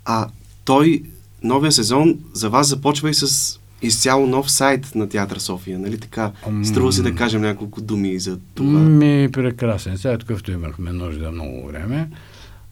А 0.05 0.27
той, 0.65 1.03
новия 1.43 1.71
сезон, 1.71 2.19
за 2.33 2.49
вас 2.49 2.67
започва 2.67 3.09
и 3.09 3.13
с 3.13 3.59
изцяло 3.81 4.27
нов 4.27 4.51
сайт 4.51 4.95
на 4.95 5.09
Театър 5.09 5.37
София, 5.37 5.79
нали 5.79 5.99
така? 5.99 6.31
Струва 6.63 6.93
се 6.93 7.01
да 7.01 7.15
кажем 7.15 7.41
няколко 7.41 7.81
думи 7.81 8.19
за 8.19 8.39
това. 8.55 8.79
Ми, 8.79 9.29
прекрасен 9.31 9.97
сайт, 9.97 10.19
какъвто 10.19 10.51
имахме 10.51 10.91
нужда 10.91 11.31
много 11.31 11.67
време. 11.67 12.09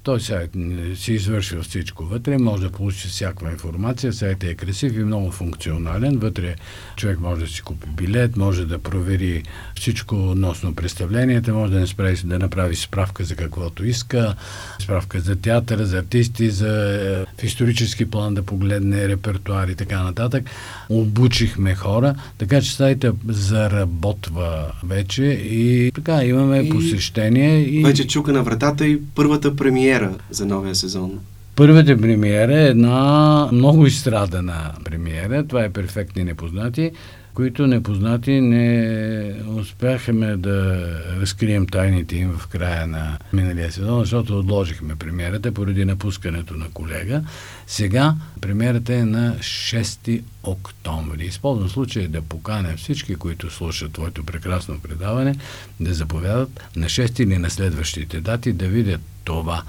Той 0.06 0.22
сайт 0.22 0.52
си 0.96 1.14
извършил 1.14 1.62
всичко 1.62 2.06
вътре, 2.06 2.38
може 2.38 2.64
да 2.64 2.72
получи 2.72 3.08
всякаква 3.08 3.52
информация, 3.52 4.14
сайтът 4.14 4.50
е 4.50 4.56
красив 4.56 4.98
и 4.98 5.04
много 5.04 5.32
функционален. 5.32 6.18
Вътре 6.18 6.56
човек 6.96 7.20
може 7.20 7.42
да 7.42 7.48
си 7.48 7.62
купи 7.62 7.88
билет, 7.98 8.38
може 8.38 8.66
да 8.66 8.80
провери 8.80 9.44
всичко 9.76 10.16
относно 10.16 10.76
представленията, 10.76 11.54
може 11.54 11.74
да, 11.74 11.80
не 11.80 11.88
справи, 11.88 12.18
да 12.26 12.40
направи 12.40 12.76
справка 12.76 13.24
за 13.24 13.36
каквото 13.36 13.86
иска, 13.86 14.36
справка 14.80 15.20
за 15.20 15.36
театър, 15.36 15.84
за 15.84 15.98
артисти, 15.98 16.50
за 16.50 16.68
е, 16.68 17.42
в 17.42 17.44
исторически 17.44 18.06
план 18.06 18.34
да 18.34 18.44
погледне 18.44 19.08
репертуар 19.08 19.68
и 19.68 19.76
така 19.76 20.04
нататък. 20.04 20.50
Обучихме 20.90 21.76
хора, 21.76 22.16
така 22.38 22.62
че 22.62 22.76
сайта 22.76 23.14
заработва 23.28 24.72
вече 24.84 25.24
и 25.50 25.92
така 25.96 26.24
имаме 26.24 26.58
и 26.58 26.70
посещение. 26.70 27.60
И... 27.60 27.84
Вече 27.84 28.08
чука 28.08 28.34
на 28.34 28.44
вратата 28.44 28.88
и 28.88 29.02
първата 29.16 29.56
премиера 29.56 29.95
премиера 30.00 30.18
за 30.30 30.46
новия 30.46 30.76
сезон? 30.76 31.20
Първата 31.56 32.02
премиера 32.02 32.60
е 32.60 32.68
една 32.68 33.50
много 33.52 33.86
изстрадана 33.86 34.72
премиера. 34.84 35.48
Това 35.48 35.64
е 35.64 35.70
Перфектни 35.70 36.24
непознати, 36.24 36.92
които 37.34 37.68
непознати 37.68 38.42
не 38.42 39.36
успяхме 39.48 40.38
да 40.38 40.88
разкрием 41.22 41.68
тайните 41.68 42.16
им 42.16 42.32
в 42.38 42.48
края 42.48 42.88
на 42.88 43.18
миналия 43.34 43.72
сезон, 43.72 44.00
защото 44.00 44.40
отложихме 44.40 44.96
премиерата 44.96 45.52
поради 45.52 45.86
напускането 45.86 46.54
на 46.54 46.66
колега. 46.74 47.22
Сега 47.68 48.16
премиерата 48.42 48.94
е 48.94 49.06
на 49.06 49.36
6 49.36 50.22
октомври. 50.44 51.26
Използвам 51.26 51.70
случая 51.70 52.08
да 52.08 52.22
поканя 52.22 52.74
всички, 52.78 53.16
които 53.16 53.52
слушат 53.52 53.92
твоето 53.94 54.24
прекрасно 54.24 54.80
предаване, 54.80 55.36
да 55.80 55.94
заповядат 55.94 56.64
на 56.76 56.86
6 56.86 57.24
или 57.24 57.38
на 57.38 57.50
следващите 57.50 58.22
дати 58.22 58.54
да 58.54 58.68
видят 58.68 59.02
това 59.26 59.64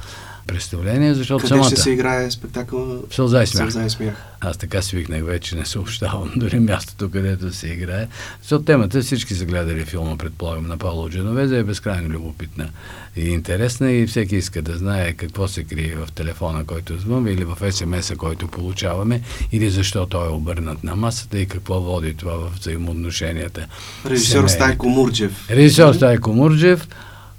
представление, 0.46 1.14
защото 1.14 1.42
Къде 1.42 1.48
самата... 1.48 1.66
ще 1.66 1.76
се 1.76 1.90
играе 1.90 2.30
спектакъл? 2.30 3.02
В 3.10 3.14
Сълза 3.14 3.42
и 3.42 3.46
смях. 3.46 3.72
Сълза 3.72 3.86
и 3.86 3.90
смях. 3.90 4.14
Аз 4.40 4.56
така 4.56 4.82
свикнах 4.82 5.24
вече, 5.24 5.56
не 5.56 5.66
съобщавам 5.66 6.32
дори 6.36 6.60
мястото, 6.60 7.10
където 7.10 7.52
се 7.52 7.68
играе. 7.68 8.08
Защото 8.42 8.64
темата 8.64 9.00
всички 9.00 9.34
са 9.34 9.44
гледали 9.44 9.84
филма, 9.84 10.16
предполагам, 10.16 10.66
на 10.66 10.76
Павло 10.76 11.10
Дженовеза 11.10 11.56
е 11.56 11.62
безкрайно 11.62 12.08
любопитна 12.08 12.68
и 13.16 13.28
интересна 13.28 13.92
и 13.92 14.06
всеки 14.06 14.36
иска 14.36 14.62
да 14.62 14.78
знае 14.78 15.12
какво 15.12 15.48
се 15.48 15.64
крие 15.64 15.96
в 15.96 16.12
телефона, 16.12 16.64
който 16.64 16.98
звънва 16.98 17.30
или 17.30 17.44
в 17.44 17.72
СМС-а, 17.72 18.16
който 18.16 18.48
получаваме 18.48 19.20
или 19.52 19.70
защо 19.70 20.06
той 20.06 20.26
е 20.26 20.30
обърнат 20.30 20.84
на 20.84 20.96
масата 20.96 21.38
и 21.38 21.46
какво 21.46 21.80
води 21.80 22.14
това 22.14 22.32
в 22.32 22.52
взаимоотношенията. 22.58 23.66
Режисьор 24.06 24.48
Стайко 24.48 24.88
Мурджев. 24.88 25.50
Режисьор 25.50 25.94
Стайко 25.94 26.32
Мурджев. 26.32 26.88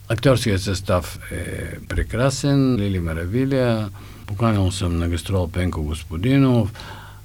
Актьорският 0.09 0.61
състав 0.61 1.19
е 1.31 1.79
прекрасен. 1.87 2.75
Лили 2.75 2.99
Маравиля, 2.99 3.89
Поканил 4.25 4.71
съм 4.71 4.97
на 4.99 5.07
гастрол 5.07 5.47
Пенко 5.47 5.83
Господинов, 5.83 6.73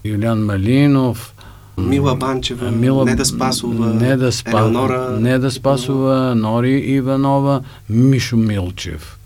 Юлиан 0.04 0.44
Малинов, 0.44 1.34
Мила 1.78 2.14
Банчева, 2.14 2.70
Мила, 2.70 3.04
Неда 3.04 3.24
Спасова, 3.24 3.94
Неда, 3.94 4.32
Спа, 4.32 4.60
Елеонора, 4.60 5.18
Неда 5.20 5.50
Спасова, 5.50 6.34
Нори 6.34 6.78
Иванова, 6.78 7.60
Мишо 7.90 8.36
Милчев. 8.36 9.18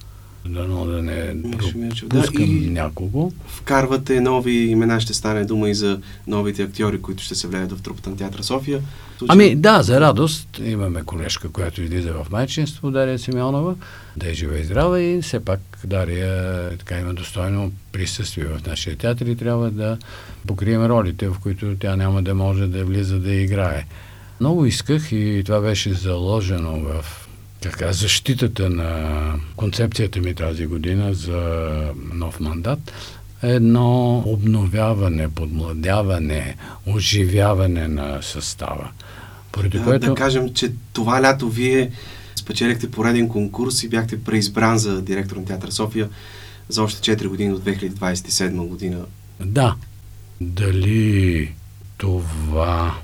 Дано 0.49 0.85
да 0.85 1.03
не 1.03 1.43
пропускам 1.51 2.61
да, 2.65 2.71
някого. 2.71 3.33
Вкарвате 3.47 4.21
нови 4.21 4.53
имена, 4.53 5.01
ще 5.01 5.15
стане 5.15 5.45
дума 5.45 5.71
и 5.71 5.75
за 5.75 6.01
новите 6.27 6.63
актьори, 6.63 7.03
които 7.03 7.23
ще 7.23 7.35
се 7.35 7.49
влеят 7.49 7.73
в 7.73 7.83
трупата 7.83 8.11
на 8.11 8.17
театър 8.17 8.43
София. 8.43 8.81
Случай... 9.19 9.33
Ами 9.33 9.57
да, 9.57 9.83
за 9.83 10.01
радост. 10.01 10.61
Имаме 10.65 11.03
колежка, 11.03 11.49
която 11.49 11.83
излиза 11.83 12.13
в 12.13 12.27
майчинство, 12.31 12.91
Дария 12.91 13.19
Симеонова. 13.19 13.75
Да 14.17 14.31
е 14.31 14.35
жива 14.35 14.59
и 14.59 14.65
здрава 14.65 15.01
и 15.01 15.23
все 15.23 15.41
пак 15.41 15.61
Дария 15.85 16.71
така 16.79 16.99
има 17.01 17.15
достойно 17.15 17.73
присъствие 17.93 18.45
в 18.45 18.67
нашия 18.67 18.97
театър 18.97 19.27
и 19.27 19.37
трябва 19.37 19.71
да 19.71 19.99
покрием 20.47 20.85
ролите, 20.85 21.29
в 21.29 21.37
които 21.43 21.77
тя 21.81 21.97
няма 21.97 22.23
да 22.23 22.35
може 22.35 22.67
да 22.67 22.85
влиза 22.85 23.19
да 23.19 23.35
играе. 23.35 23.85
Много 24.41 24.67
исках 24.67 25.13
и 25.13 25.43
това 25.47 25.61
беше 25.61 25.95
заложено 25.95 26.81
в 26.81 27.26
така, 27.61 27.93
защитата 27.93 28.71
на 28.71 29.33
концепцията 29.57 30.21
ми 30.21 30.35
тази 30.35 30.67
година 30.67 31.15
за 31.15 31.93
нов 32.13 32.41
мандат 32.41 32.93
едно 33.43 34.19
обновяване, 34.27 35.29
подмладяване, 35.29 36.57
оживяване 36.87 37.89
на 37.89 38.23
състава. 38.23 38.91
Поради 39.53 39.79
да, 39.79 39.85
което... 39.85 40.07
да 40.07 40.15
кажем, 40.15 40.55
че 40.55 40.73
това 40.93 41.23
лято 41.23 41.49
вие 41.49 41.91
спечелихте 42.37 42.91
пореден 42.91 43.29
конкурс 43.29 43.83
и 43.83 43.89
бяхте 43.89 44.25
преизбран 44.25 44.79
за 44.79 45.03
директор 45.03 45.37
на 45.37 45.45
Театър 45.45 45.71
София 45.71 46.09
за 46.69 46.83
още 46.83 47.17
4 47.17 47.29
години 47.29 47.53
от 47.53 47.65
2027 47.65 48.67
година. 48.67 48.99
Да. 49.41 49.75
Дали 50.41 51.53
това, 51.99 52.99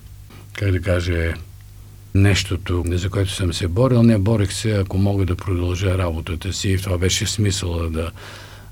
как 0.53 0.71
да 0.71 0.83
кажа, 0.83 1.35
нещото, 2.15 2.85
за 2.87 3.11
което 3.11 3.31
съм 3.31 3.53
се 3.53 3.69
борил. 3.69 4.03
Не 4.03 4.19
борих 4.19 4.53
се, 4.53 4.73
ако 4.73 4.99
мога 4.99 5.25
да 5.25 5.37
продължа 5.37 5.99
работата 5.99 6.53
си. 6.53 6.69
И 6.69 6.79
това 6.79 6.99
беше 6.99 7.27
смисъла 7.27 7.91
да 7.91 8.11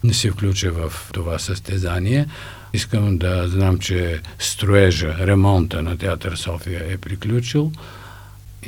не 0.04 0.14
се 0.14 0.30
включа 0.30 0.72
в 0.72 0.92
това 1.12 1.38
състезание. 1.38 2.26
Искам 2.72 3.18
да 3.18 3.48
знам, 3.48 3.78
че 3.78 4.20
строежа, 4.38 5.16
ремонта 5.18 5.82
на 5.82 5.98
Театър 5.98 6.36
София 6.36 6.84
е 6.88 6.96
приключил 6.96 7.72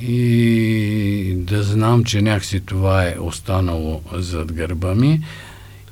и 0.02 1.35
да 1.37 1.62
знам, 1.62 2.04
че 2.04 2.22
някакси 2.22 2.61
това 2.61 3.04
е 3.04 3.16
останало 3.20 4.02
зад 4.12 4.52
гърба 4.52 4.94
ми 4.94 5.20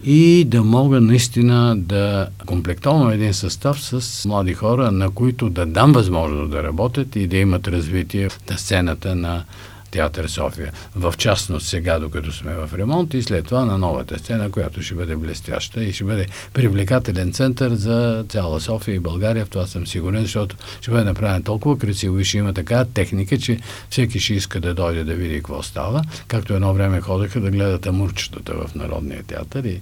и 0.05 0.45
да 0.45 0.65
мога 0.65 1.01
наистина 1.01 1.77
да 1.77 2.29
комплектовам 2.47 3.11
един 3.11 3.35
състав 3.35 3.81
с 3.81 4.25
млади 4.29 4.55
хора, 4.55 4.93
на 4.93 5.11
които 5.11 5.51
да 5.51 5.67
дам 5.67 5.93
възможност 5.93 6.51
да 6.51 6.63
работят 6.63 7.17
и 7.17 7.27
да 7.27 7.37
имат 7.37 7.69
развитие 7.69 8.29
на 8.51 8.59
сцената 8.59 9.15
на 9.15 9.45
Театър 9.91 10.29
София. 10.29 10.73
В 10.97 11.15
частност 11.19 11.67
сега, 11.67 11.99
докато 11.99 12.33
сме 12.33 12.55
в 12.55 12.71
ремонт 12.75 13.15
и 13.15 13.23
след 13.23 13.45
това 13.45 13.65
на 13.65 13.79
новата 13.79 14.19
сцена, 14.19 14.51
която 14.51 14.83
ще 14.83 14.95
бъде 14.95 15.17
блестяща 15.17 15.85
и 15.85 15.93
ще 15.93 16.05
бъде 16.05 16.27
привлекателен 16.53 17.33
център 17.33 17.75
за 17.75 18.25
цяла 18.29 18.61
София 18.61 18.95
и 18.95 19.01
България. 19.01 19.45
В 19.45 19.51
това 19.51 19.67
съм 19.67 19.87
сигурен, 19.87 20.23
защото 20.23 20.57
ще 20.81 20.91
бъде 20.91 21.05
направен 21.05 21.43
толкова 21.43 21.79
красиво 21.79 22.19
и 22.19 22.25
ще 22.25 22.39
има 22.39 22.55
така 22.55 22.85
техника, 22.85 23.39
че 23.39 23.59
всеки 23.91 24.21
ще 24.21 24.35
иска 24.35 24.61
да 24.61 24.75
дойде 24.75 25.05
да 25.05 25.15
види 25.15 25.37
какво 25.37 25.63
става. 25.63 26.03
Както 26.27 26.55
едно 26.55 26.75
време 26.75 27.01
ходеха 27.01 27.41
да 27.41 27.51
гледат 27.51 27.87
амурчетата 27.87 28.53
в 28.55 28.75
Народния 28.75 29.23
театър 29.23 29.65
и 29.65 29.81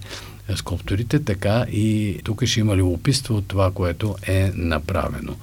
скулптурите, 0.56 1.24
така 1.24 1.64
и 1.72 2.18
тук 2.24 2.44
ще 2.44 2.60
има 2.60 2.76
любопитство 2.76 3.36
от 3.36 3.48
това, 3.48 3.70
което 3.70 4.16
е 4.26 4.52
направено. 4.54 5.36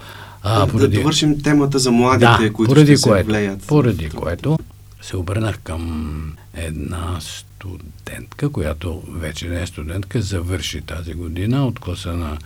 А, 0.48 0.68
поради... 0.68 0.96
Да 0.96 1.02
довършим 1.02 1.42
темата 1.42 1.80
за 1.80 1.92
младите, 1.92 2.44
да, 2.44 2.54
които 2.54 2.74
поради 2.74 2.98
ще 2.98 3.10
което, 3.10 3.26
се 3.26 3.32
влеят. 3.32 3.68
Поради 3.68 4.10
което 4.10 4.60
се 5.02 5.18
обърнах 5.18 5.60
към 5.60 6.34
една 6.54 7.18
студентка, 7.20 8.50
която 8.50 9.04
вече 9.10 9.48
не 9.48 9.62
е 9.62 9.68
студентка, 9.68 10.22
завърши 10.22 10.82
тази 10.82 11.14
година 11.14 11.68
от 11.68 11.80
класа 11.80 12.14
на 12.14 12.38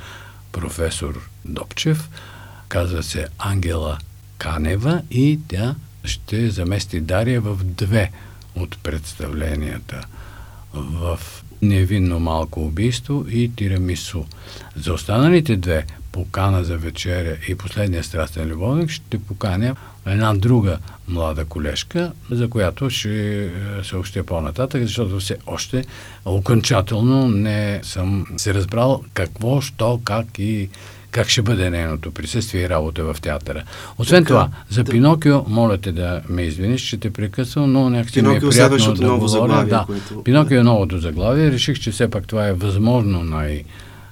професор 0.51 1.29
Добчев. 1.45 2.09
Казва 2.67 3.03
се 3.03 3.27
Ангела 3.39 3.97
Канева 4.37 5.01
и 5.11 5.39
тя 5.47 5.75
ще 6.03 6.49
замести 6.49 6.99
Дария 7.01 7.41
в 7.41 7.57
две 7.63 8.11
от 8.55 8.77
представленията 8.83 10.01
в 10.73 11.19
Невинно 11.61 12.19
малко 12.19 12.65
убийство 12.65 13.25
и 13.29 13.55
Тирамису. 13.55 14.23
За 14.75 14.93
останалите 14.93 15.55
две 15.55 15.85
покана 16.11 16.63
за 16.63 16.77
вечеря 16.77 17.37
и 17.47 17.55
последния 17.55 18.03
страстен 18.03 18.47
любовник, 18.47 18.89
ще 18.89 19.19
поканя 19.19 19.75
една 20.05 20.33
друга 20.33 20.77
млада 21.07 21.45
колежка, 21.45 22.11
за 22.31 22.49
която 22.49 22.89
ще 22.89 23.43
е, 23.45 23.49
съобщя 23.83 24.23
по-нататък, 24.23 24.81
защото 24.81 25.19
все 25.19 25.37
още 25.47 25.83
окончателно 26.25 27.27
не 27.27 27.79
съм 27.83 28.25
се 28.37 28.53
разбрал 28.53 29.03
какво, 29.13 29.61
що, 29.61 30.01
как 30.03 30.25
и 30.39 30.69
как 31.11 31.29
ще 31.29 31.41
бъде 31.41 31.69
нейното 31.69 32.11
присъствие 32.11 32.61
и 32.61 32.69
работа 32.69 33.03
в 33.03 33.21
театъра. 33.21 33.63
Освен 33.97 34.23
така, 34.23 34.27
това, 34.27 34.49
за 34.69 34.83
да... 34.83 34.91
Пинокио, 34.91 35.43
моля 35.47 35.77
те 35.77 35.91
да 35.91 36.21
ме 36.29 36.41
извиниш, 36.41 36.81
че 36.81 36.97
те 36.97 37.13
прекъсвам, 37.13 37.71
но 37.71 37.89
някакси 37.89 38.21
ми 38.21 38.35
е 38.35 38.39
приятно 38.39 38.93
да 38.93 39.07
ново 39.07 39.19
говоря. 39.19 39.41
Заглавие, 39.41 39.69
да, 39.69 39.83
което... 39.87 40.23
Пинокио 40.23 40.59
е 40.59 40.63
новото 40.63 40.99
заглавие. 40.99 41.51
Реших, 41.51 41.79
че 41.79 41.91
все 41.91 42.09
пак 42.09 42.27
това 42.27 42.47
е 42.47 42.53
възможно 42.53 43.23
най- 43.23 43.63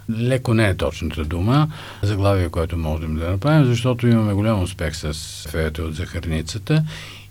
леко 0.10 0.54
не 0.54 0.68
е 0.68 0.76
точната 0.76 1.26
дума, 1.26 1.68
заглавие, 2.02 2.50
което 2.50 2.78
можем 2.78 3.16
да 3.16 3.30
направим, 3.30 3.66
защото 3.66 4.08
имаме 4.08 4.34
голям 4.34 4.64
успех 4.64 4.96
с 4.96 5.14
феята 5.50 5.84
от 5.84 5.96
захарницата 5.96 6.84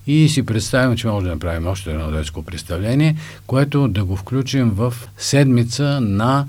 и 0.07 0.29
си 0.29 0.45
представим, 0.45 0.97
че 0.97 1.07
може 1.07 1.25
да 1.25 1.31
направим 1.31 1.67
още 1.67 1.91
едно 1.91 2.11
детско 2.11 2.43
представление, 2.43 3.17
което 3.47 3.87
да 3.87 4.05
го 4.05 4.15
включим 4.15 4.69
в 4.69 4.93
седмица 5.17 6.01
на 6.01 6.47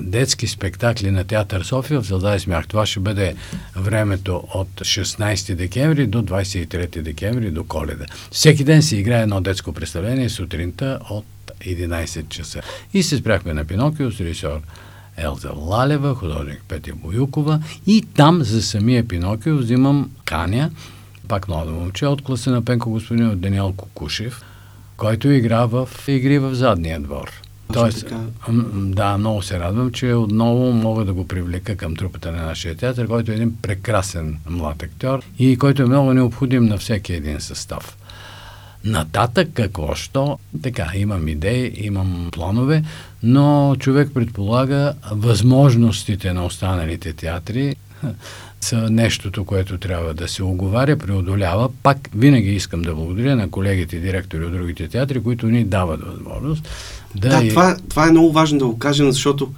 детски 0.00 0.46
спектакли 0.46 1.10
на 1.10 1.24
Театър 1.24 1.62
София 1.62 2.00
в 2.00 2.06
Зелда 2.06 2.34
и 2.36 2.40
смях. 2.40 2.66
Това 2.66 2.86
ще 2.86 3.00
бъде 3.00 3.34
времето 3.76 4.44
от 4.54 4.68
16 4.68 5.54
декември 5.54 6.06
до 6.06 6.22
23 6.22 7.02
декември 7.02 7.50
до 7.50 7.64
коледа. 7.64 8.06
Всеки 8.30 8.64
ден 8.64 8.82
се 8.82 8.96
играе 8.96 9.22
едно 9.22 9.40
детско 9.40 9.72
представление 9.72 10.28
сутринта 10.28 10.98
от 11.10 11.24
11 11.60 12.28
часа. 12.28 12.60
И 12.94 13.02
се 13.02 13.16
спряхме 13.16 13.54
на 13.54 13.64
Пинокио 13.64 14.10
с 14.10 14.20
режисьор 14.20 14.60
Елза 15.20 15.52
Лалева, 15.56 16.14
художник 16.14 16.62
Петя 16.68 16.92
Боюкова 16.94 17.62
и 17.86 18.02
там 18.14 18.42
за 18.42 18.62
самия 18.62 19.08
Пинокио 19.08 19.56
взимам 19.56 20.10
Каня, 20.24 20.70
пак 21.28 21.48
млада 21.48 21.70
момче, 21.70 22.06
от 22.06 22.22
класа 22.22 22.50
на 22.50 22.64
Пенко 22.64 22.90
господин 22.90 23.28
от 23.28 23.40
Даниел 23.40 23.72
Кукушев, 23.76 24.42
който 24.96 25.30
игра 25.30 25.66
в 25.66 25.88
игри 26.08 26.38
в 26.38 26.54
задния 26.54 27.00
двор. 27.00 27.30
Тоест, 27.72 28.12
да, 28.74 29.18
много 29.18 29.42
се 29.42 29.60
радвам, 29.60 29.92
че 29.92 30.14
отново 30.14 30.72
мога 30.72 31.04
да 31.04 31.12
го 31.12 31.28
привлека 31.28 31.76
към 31.76 31.96
трупата 31.96 32.32
на 32.32 32.42
нашия 32.42 32.76
театър, 32.76 33.06
който 33.06 33.32
е 33.32 33.34
един 33.34 33.56
прекрасен 33.62 34.38
млад 34.48 34.82
актьор 34.82 35.22
и 35.38 35.56
който 35.56 35.82
е 35.82 35.86
много 35.86 36.14
необходим 36.14 36.64
на 36.64 36.78
всеки 36.78 37.12
един 37.12 37.40
състав. 37.40 37.96
Нататък 38.84 39.48
какво 39.54 39.94
що? 39.94 40.38
Така, 40.62 40.90
имам 40.94 41.28
идеи, 41.28 41.72
имам 41.76 42.28
планове, 42.32 42.82
но 43.22 43.76
човек 43.78 44.10
предполага 44.14 44.94
възможностите 45.12 46.32
на 46.32 46.44
останалите 46.44 47.12
театри 47.12 47.76
са 48.60 48.90
нещото, 48.90 49.44
което 49.44 49.78
трябва 49.78 50.14
да 50.14 50.28
се 50.28 50.42
оговаря, 50.42 50.96
преодолява. 50.96 51.68
Пак 51.82 52.08
винаги 52.14 52.50
искам 52.50 52.82
да 52.82 52.94
благодаря 52.94 53.36
на 53.36 53.50
колегите 53.50 53.98
директори 53.98 54.44
от 54.44 54.52
другите 54.52 54.88
театри, 54.88 55.22
които 55.22 55.46
ни 55.46 55.64
дават 55.64 56.00
възможност 56.00 56.68
да... 57.14 57.28
Да, 57.28 57.44
и... 57.44 57.48
това, 57.48 57.76
това 57.88 58.08
е 58.08 58.10
много 58.10 58.32
важно 58.32 58.58
да 58.58 58.66
го 58.66 58.78
кажем, 58.78 59.12
защото 59.12 59.52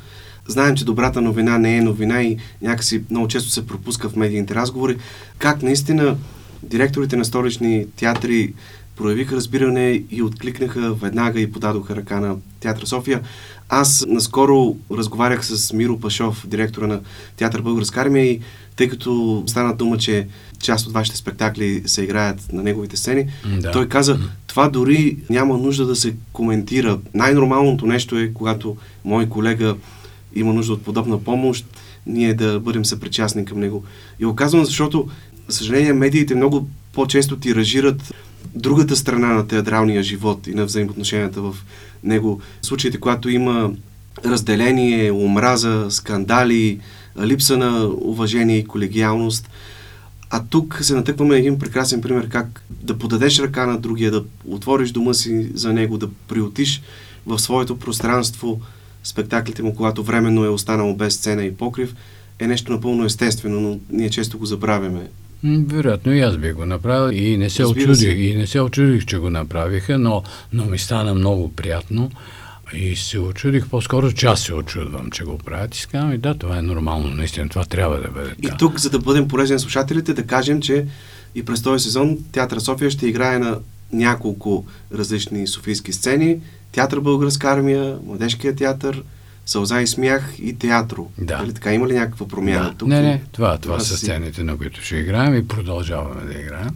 знаем, 0.47 0.77
че 0.77 0.85
добрата 0.85 1.21
новина 1.21 1.59
не 1.59 1.77
е 1.77 1.83
новина 1.83 2.23
и 2.23 2.37
някакси 2.63 3.03
много 3.11 3.29
често 3.29 3.51
се 3.51 3.67
пропуска 3.67 4.09
в 4.09 4.17
медийните 4.17 4.55
разговори. 4.55 4.97
Как 5.39 5.63
наистина 5.63 6.17
директорите 6.63 7.17
на 7.17 7.25
столични 7.25 7.87
театри 7.97 8.53
проявиха 9.03 9.37
разбиране 9.37 10.03
и 10.11 10.23
откликнаха 10.23 10.95
веднага 10.95 11.41
и 11.41 11.53
подадоха 11.53 11.97
ръка 11.97 12.21
на 12.21 12.37
Театър 12.61 12.85
София. 12.87 13.21
Аз 13.69 14.05
наскоро 14.09 14.77
разговарях 14.91 15.47
с 15.47 15.73
Миро 15.73 15.99
Пашов, 15.99 16.47
директора 16.47 16.87
на 16.87 17.01
Театър 17.37 17.63
Българска 17.63 18.01
армия 18.01 18.25
и 18.25 18.41
тъй 18.77 18.89
като 18.89 19.43
стана 19.47 19.77
дума, 19.77 19.99
че 19.99 20.27
част 20.61 20.87
от 20.87 20.93
вашите 20.93 21.17
спектакли 21.17 21.83
се 21.87 22.03
играят 22.03 22.53
на 22.53 22.63
неговите 22.63 22.97
сцени, 22.97 23.27
да. 23.61 23.71
той 23.71 23.89
каза, 23.89 24.19
това 24.47 24.69
дори 24.69 25.17
няма 25.31 25.59
нужда 25.59 25.87
да 25.87 25.97
се 25.97 26.15
коментира. 26.33 26.99
Най-нормалното 27.15 27.87
нещо 27.87 28.19
е, 28.19 28.33
когато 28.35 28.77
мой 29.05 29.29
колега 29.29 29.77
има 30.35 30.53
нужда 30.53 30.73
от 30.73 30.83
подобна 30.83 31.25
помощ, 31.25 31.67
ние 32.07 32.35
да 32.35 32.61
бъдем 32.61 32.85
съпричастни 32.85 33.45
към 33.45 33.61
него. 33.61 33.85
И 34.21 34.25
го 34.25 34.35
казвам, 34.35 34.65
защото, 34.65 35.09
за 35.49 35.57
съжаление, 35.57 35.93
медиите 35.93 36.35
много 36.35 36.69
по-често 36.93 37.37
тиражират 37.37 38.13
другата 38.55 38.97
страна 38.97 39.27
на 39.27 39.47
театралния 39.47 40.03
живот 40.03 40.47
и 40.47 40.55
на 40.55 40.65
взаимоотношенията 40.65 41.41
в 41.41 41.57
него. 42.05 42.41
Случаите, 42.63 43.01
когато 43.01 43.29
има 43.29 43.73
разделение, 44.25 45.13
омраза, 45.13 45.87
скандали, 45.91 46.81
липса 47.21 47.57
на 47.57 47.85
уважение 47.87 48.59
и 48.59 48.65
колегиалност. 48.65 49.51
А 50.31 50.45
тук 50.51 50.79
се 50.83 50.95
натъкваме 50.95 51.37
един 51.37 51.59
прекрасен 51.59 52.01
пример 52.01 52.29
как 52.29 52.63
да 52.71 52.99
подадеш 52.99 53.39
ръка 53.39 53.67
на 53.67 53.79
другия, 53.79 54.11
да 54.11 54.25
отвориш 54.45 54.91
дома 54.91 55.15
си 55.15 55.51
за 55.55 55.73
него, 55.73 55.99
да 55.99 56.09
приотиш 56.29 56.83
в 57.27 57.39
своето 57.39 57.79
пространство 57.79 58.61
спектаклите 59.05 59.63
му, 59.63 59.75
когато 59.75 60.03
временно 60.03 60.45
е 60.45 60.49
останало 60.49 60.95
без 60.95 61.15
сцена 61.15 61.45
и 61.45 61.55
покрив, 61.55 61.95
е 62.39 62.47
нещо 62.47 62.73
напълно 62.73 63.05
естествено, 63.05 63.61
но 63.61 63.79
ние 63.91 64.11
често 64.11 64.39
го 64.39 64.47
забравяме. 64.47 65.09
Вероятно 65.45 66.13
и 66.13 66.21
аз 66.21 66.37
би 66.37 66.53
го 66.53 66.67
направил 66.67 67.17
и 67.17 67.37
не 67.37 67.51
се 67.51 67.67
очудих, 67.67 68.19
и 68.19 68.35
не 68.35 68.47
се 68.47 68.61
очудих, 68.61 69.05
че 69.05 69.19
го 69.19 69.31
направиха, 69.31 69.99
но, 69.99 70.23
но 70.53 70.65
ми 70.65 70.79
стана 70.79 71.15
много 71.15 71.53
приятно 71.53 72.11
и 72.75 72.97
се 72.97 73.19
очудих, 73.19 73.69
по-скоро 73.69 74.13
че 74.13 74.27
аз 74.27 74.41
се 74.41 74.55
очудвам, 74.55 75.11
че 75.11 75.25
го 75.25 75.39
правят 75.39 75.75
и 75.75 75.79
си 75.79 75.87
казвам, 75.87 76.13
и 76.13 76.19
да, 76.19 76.35
това 76.35 76.59
е 76.59 76.63
нормално, 76.63 77.09
наистина, 77.09 77.49
това 77.49 77.65
трябва 77.65 77.97
да 78.01 78.09
бъде. 78.09 78.35
И 78.43 78.51
тук, 78.59 78.81
за 78.81 78.91
да 78.91 78.99
бъдем 78.99 79.29
полезни 79.29 79.53
на 79.53 79.61
слушателите, 79.61 80.15
да 80.15 80.27
кажем, 80.27 80.61
че 80.61 80.87
и 81.35 81.45
през 81.45 81.63
този 81.63 81.85
сезон 81.85 82.19
Театър 82.33 82.59
София 82.59 82.91
ще 82.91 83.07
играе 83.07 83.39
на 83.39 83.59
няколко 83.93 84.67
различни 84.95 85.47
софийски 85.47 85.93
сцени. 85.93 86.39
Театър 86.73 87.01
Българска 87.01 87.49
армия, 87.49 87.99
Младежкия 88.07 88.57
театър, 88.57 89.03
Сълза 89.47 89.81
и 89.81 89.87
смях 89.87 90.35
и 90.39 90.59
театро. 90.59 91.11
Да. 91.19 91.37
Дали 91.37 91.55
така? 91.55 91.73
Има 91.73 91.89
ли 91.89 91.95
някаква 91.95 92.29
промяна 92.29 92.69
да. 92.69 92.75
тук? 92.75 92.89
Не, 92.89 93.03
не, 93.03 93.23
това, 93.33 93.59
това, 93.59 93.59
това 93.59 93.81
са 93.81 93.97
сцените, 93.97 94.45
на 94.45 94.59
които 94.59 94.85
ще 94.85 94.97
играем 94.97 95.35
и 95.35 95.49
продължаваме 95.49 96.33
да 96.33 96.41
играем. 96.41 96.71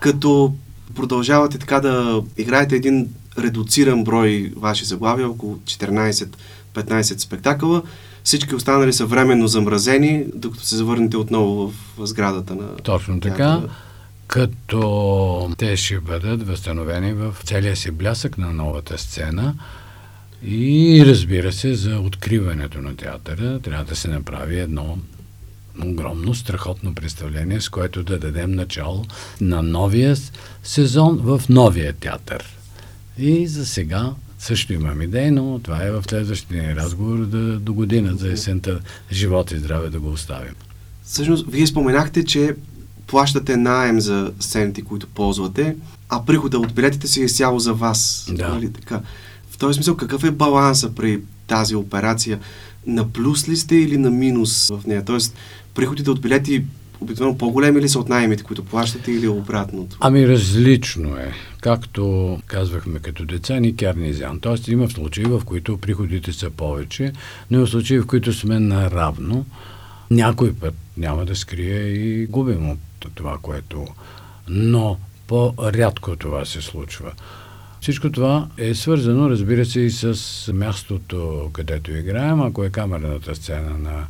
Като 0.00 0.54
продължавате 0.94 1.58
така 1.58 1.80
да 1.80 2.22
играете 2.36 2.76
един 2.76 3.08
редуциран 3.38 4.04
брой 4.04 4.52
ваши 4.56 4.84
заглавия, 4.84 5.30
около 5.30 5.56
14-15 5.56 7.18
спектакъла, 7.18 7.82
всички 8.24 8.54
останали 8.54 8.92
са 8.92 9.06
временно 9.06 9.46
замразени, 9.48 10.24
докато 10.34 10.64
се 10.64 10.76
завърнете 10.76 11.16
отново 11.16 11.72
в 11.98 12.06
сградата 12.06 12.54
на... 12.54 12.76
Точно 12.76 13.20
така. 13.20 13.60
Като 14.26 15.50
те 15.58 15.76
ще 15.76 16.00
бъдат 16.00 16.46
възстановени 16.46 17.12
в 17.12 17.36
целия 17.44 17.76
си 17.76 17.90
блясък 17.90 18.38
на 18.38 18.52
новата 18.52 18.98
сцена. 18.98 19.54
И 20.42 21.02
разбира 21.06 21.52
се, 21.52 21.74
за 21.74 21.98
откриването 21.98 22.78
на 22.78 22.96
театъра 22.96 23.60
трябва 23.60 23.84
да 23.84 23.96
се 23.96 24.08
направи 24.08 24.60
едно 24.60 24.98
огромно, 25.84 26.34
страхотно 26.34 26.94
представление, 26.94 27.60
с 27.60 27.68
което 27.68 28.02
да 28.02 28.18
дадем 28.18 28.52
начало 28.52 29.04
на 29.40 29.62
новия 29.62 30.16
сезон 30.62 31.16
в 31.16 31.42
новия 31.48 31.92
театър. 31.92 32.56
И 33.18 33.46
за 33.46 33.66
сега 33.66 34.14
също 34.38 34.72
имам 34.72 35.02
идеи, 35.02 35.30
но 35.30 35.60
това 35.62 35.84
е 35.84 35.90
в 35.90 36.04
следващия 36.08 36.76
разговор 36.76 37.26
да, 37.26 37.58
до 37.58 37.74
година 37.74 38.16
за 38.16 38.32
есента 38.32 38.80
живот 39.12 39.50
и 39.50 39.58
здраве 39.58 39.90
да 39.90 40.00
го 40.00 40.10
оставим. 40.10 40.54
Всъщност, 41.04 41.46
вие 41.48 41.66
споменахте, 41.66 42.24
че 42.24 42.56
плащате 43.06 43.56
найем 43.56 44.00
за 44.00 44.32
сцените, 44.40 44.82
които 44.82 45.06
ползвате, 45.06 45.76
а 46.08 46.24
прихода 46.24 46.58
от 46.58 46.74
билетите 46.74 47.08
си 47.08 47.20
е 47.20 47.24
изцяло 47.24 47.58
за 47.58 47.74
вас. 47.74 48.26
Да. 48.30 48.48
Нали 48.48 48.72
така? 48.72 49.00
В 49.54 49.58
този 49.58 49.74
смисъл, 49.74 49.96
какъв 49.96 50.24
е 50.24 50.30
баланса 50.30 50.94
при 50.94 51.20
тази 51.46 51.74
операция? 51.74 52.38
На 52.86 53.12
плюс 53.12 53.48
ли 53.48 53.56
сте 53.56 53.76
или 53.76 53.96
на 53.96 54.10
минус 54.10 54.68
в 54.68 54.86
нея? 54.86 55.04
Тоест, 55.04 55.36
приходите 55.74 56.10
от 56.10 56.20
билети 56.20 56.64
обикновено 57.00 57.38
по-големи 57.38 57.80
ли 57.80 57.88
са 57.88 57.98
от 57.98 58.08
найемите, 58.08 58.42
които 58.42 58.64
плащате 58.64 59.12
или 59.12 59.28
обратното? 59.28 59.96
Ами 60.00 60.28
различно 60.28 61.16
е. 61.16 61.32
Както 61.60 62.38
казвахме 62.46 62.98
като 62.98 63.24
деца, 63.24 63.60
ни 63.60 63.76
кернизян. 63.76 64.40
Тоест 64.40 64.68
има 64.68 64.90
случаи, 64.90 65.24
в 65.24 65.42
които 65.44 65.78
приходите 65.78 66.32
са 66.32 66.50
повече, 66.50 67.12
но 67.50 67.58
има 67.58 67.66
случаи, 67.66 67.98
в 67.98 68.06
които 68.06 68.32
сме 68.32 68.58
наравно. 68.60 69.46
Някой 70.10 70.54
път 70.54 70.74
няма 70.96 71.24
да 71.24 71.36
скрие 71.36 71.80
и 71.80 72.26
губим 72.26 72.70
от 72.70 72.78
това, 73.14 73.38
което... 73.42 73.86
Но 74.48 74.98
по-рядко 75.26 76.16
това 76.16 76.44
се 76.44 76.62
случва. 76.62 77.12
Всичко 77.84 78.10
това 78.10 78.46
е 78.58 78.74
свързано, 78.74 79.30
разбира 79.30 79.64
се, 79.64 79.80
и 79.80 79.90
с 79.90 80.52
мястото, 80.52 81.50
където 81.52 81.96
играем. 81.96 82.40
Ако 82.40 82.64
е 82.64 82.70
камерната 82.70 83.34
сцена 83.34 83.78
на 83.78 84.06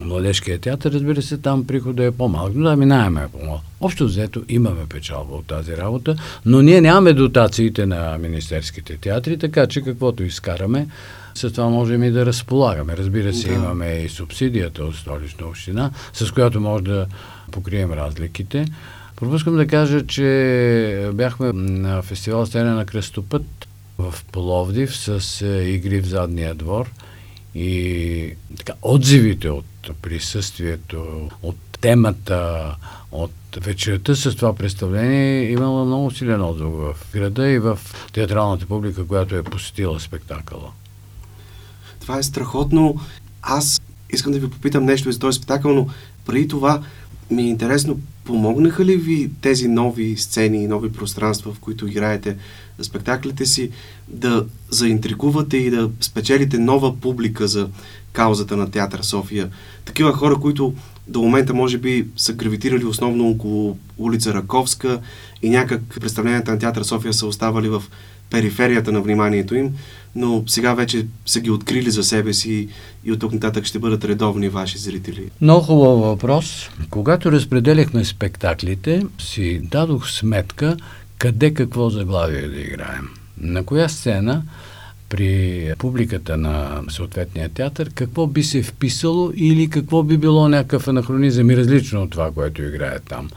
Младежкия 0.00 0.58
театър, 0.58 0.92
разбира 0.92 1.22
се, 1.22 1.38
там 1.38 1.66
прихода 1.66 2.04
е 2.04 2.10
по-малък, 2.10 2.52
но 2.54 2.70
да, 2.70 2.76
минаваме 2.76 3.28
по-малък. 3.32 3.60
Общо 3.80 4.04
взето 4.04 4.42
имаме 4.48 4.86
печалба 4.88 5.34
от 5.34 5.46
тази 5.46 5.76
работа, 5.76 6.16
но 6.46 6.62
ние 6.62 6.80
нямаме 6.80 7.12
дотациите 7.12 7.86
на 7.86 8.18
министерските 8.18 8.96
театри, 8.96 9.38
така 9.38 9.66
че 9.66 9.82
каквото 9.82 10.22
изкараме, 10.22 10.86
с 11.34 11.50
това 11.50 11.68
можем 11.68 12.02
и 12.02 12.10
да 12.10 12.26
разполагаме. 12.26 12.96
Разбира 12.96 13.34
се, 13.34 13.48
да. 13.48 13.54
имаме 13.54 13.92
и 13.92 14.08
субсидията 14.08 14.84
от 14.84 14.96
столична 14.96 15.46
община, 15.46 15.90
с 16.12 16.30
която 16.30 16.60
може 16.60 16.84
да 16.84 17.06
покрием 17.50 17.92
разликите. 17.92 18.66
Пропускам 19.22 19.56
да 19.56 19.66
кажа, 19.66 20.06
че 20.06 21.10
бяхме 21.14 21.52
на 21.52 22.02
фестивал 22.02 22.46
Сцена 22.46 22.74
на 22.74 22.86
Кръстопът 22.86 23.68
в 23.98 24.14
Половдив 24.32 24.96
с 24.96 25.42
е, 25.42 25.46
игри 25.46 26.00
в 26.00 26.06
задния 26.06 26.54
двор 26.54 26.90
и 27.54 28.34
така, 28.56 28.72
отзивите 28.82 29.50
от 29.50 29.90
присъствието, 30.02 31.30
от 31.42 31.56
темата, 31.80 32.74
от 33.12 33.32
вечерта 33.60 34.14
с 34.14 34.36
това 34.36 34.56
представление 34.56 35.50
имала 35.50 35.84
много 35.84 36.10
силен 36.10 36.42
отзвук 36.42 36.74
в 36.74 36.96
града 37.12 37.48
и 37.48 37.58
в 37.58 37.78
театралната 38.12 38.66
публика, 38.66 39.06
която 39.06 39.36
е 39.36 39.42
посетила 39.42 40.00
спектакъла. 40.00 40.70
Това 42.00 42.18
е 42.18 42.22
страхотно. 42.22 43.00
Аз 43.42 43.82
искам 44.10 44.32
да 44.32 44.38
ви 44.38 44.50
попитам 44.50 44.84
нещо 44.84 45.12
за 45.12 45.18
този 45.18 45.36
спектакъл, 45.36 45.74
но 45.74 45.88
преди 46.26 46.48
това 46.48 46.82
ми 47.32 47.42
е 47.42 47.48
интересно, 47.48 48.00
помогнаха 48.24 48.84
ли 48.84 48.96
ви 48.96 49.30
тези 49.40 49.68
нови 49.68 50.16
сцени 50.16 50.64
и 50.64 50.68
нови 50.68 50.92
пространства, 50.92 51.52
в 51.52 51.58
които 51.58 51.86
играете 51.86 52.36
спектаклите 52.82 53.46
си, 53.46 53.70
да 54.08 54.46
заинтригувате 54.70 55.56
и 55.56 55.70
да 55.70 55.90
спечелите 56.00 56.58
нова 56.58 57.00
публика 57.00 57.48
за 57.48 57.68
каузата 58.12 58.56
на 58.56 58.70
Театър 58.70 59.02
София? 59.02 59.50
Такива 59.84 60.12
хора, 60.12 60.36
които 60.40 60.74
до 61.08 61.22
момента 61.22 61.54
може 61.54 61.78
би 61.78 62.06
са 62.16 62.32
гравитирали 62.32 62.84
основно 62.84 63.28
около 63.28 63.78
улица 63.98 64.34
Раковска 64.34 65.00
и 65.42 65.50
някак 65.50 65.82
представленията 66.00 66.50
на 66.50 66.58
Театър 66.58 66.82
София 66.82 67.12
са 67.12 67.26
оставали 67.26 67.68
в 67.68 67.82
периферията 68.32 68.92
на 68.92 69.00
вниманието 69.00 69.54
им, 69.54 69.74
но 70.16 70.44
сега 70.46 70.74
вече 70.74 71.06
са 71.26 71.40
ги 71.40 71.50
открили 71.50 71.90
за 71.90 72.02
себе 72.02 72.32
си 72.32 72.68
и 73.04 73.12
от 73.12 73.20
тук 73.20 73.32
нататък 73.32 73.64
ще 73.64 73.78
бъдат 73.78 74.04
редовни 74.04 74.48
ваши 74.48 74.78
зрители. 74.78 75.30
Много 75.40 75.62
хубав 75.62 76.00
въпрос. 76.00 76.70
Когато 76.90 77.32
разпределяхме 77.32 78.04
спектаклите, 78.04 79.02
си 79.18 79.60
дадох 79.62 80.10
сметка 80.10 80.76
къде 81.18 81.54
какво 81.54 81.90
заглавие 81.90 82.48
да 82.48 82.60
играем. 82.60 83.08
На 83.40 83.64
коя 83.64 83.88
сцена 83.88 84.42
при 85.08 85.72
публиката 85.78 86.36
на 86.36 86.82
съответния 86.88 87.48
театър, 87.48 87.90
какво 87.94 88.26
би 88.26 88.42
се 88.42 88.62
вписало 88.62 89.32
или 89.36 89.70
какво 89.70 90.02
би 90.02 90.16
било 90.16 90.48
някакъв 90.48 90.88
анахронизъм 90.88 91.50
и 91.50 91.56
различно 91.56 92.02
от 92.02 92.10
това, 92.10 92.30
което 92.32 92.62
играе 92.62 92.98
там. 93.08 93.30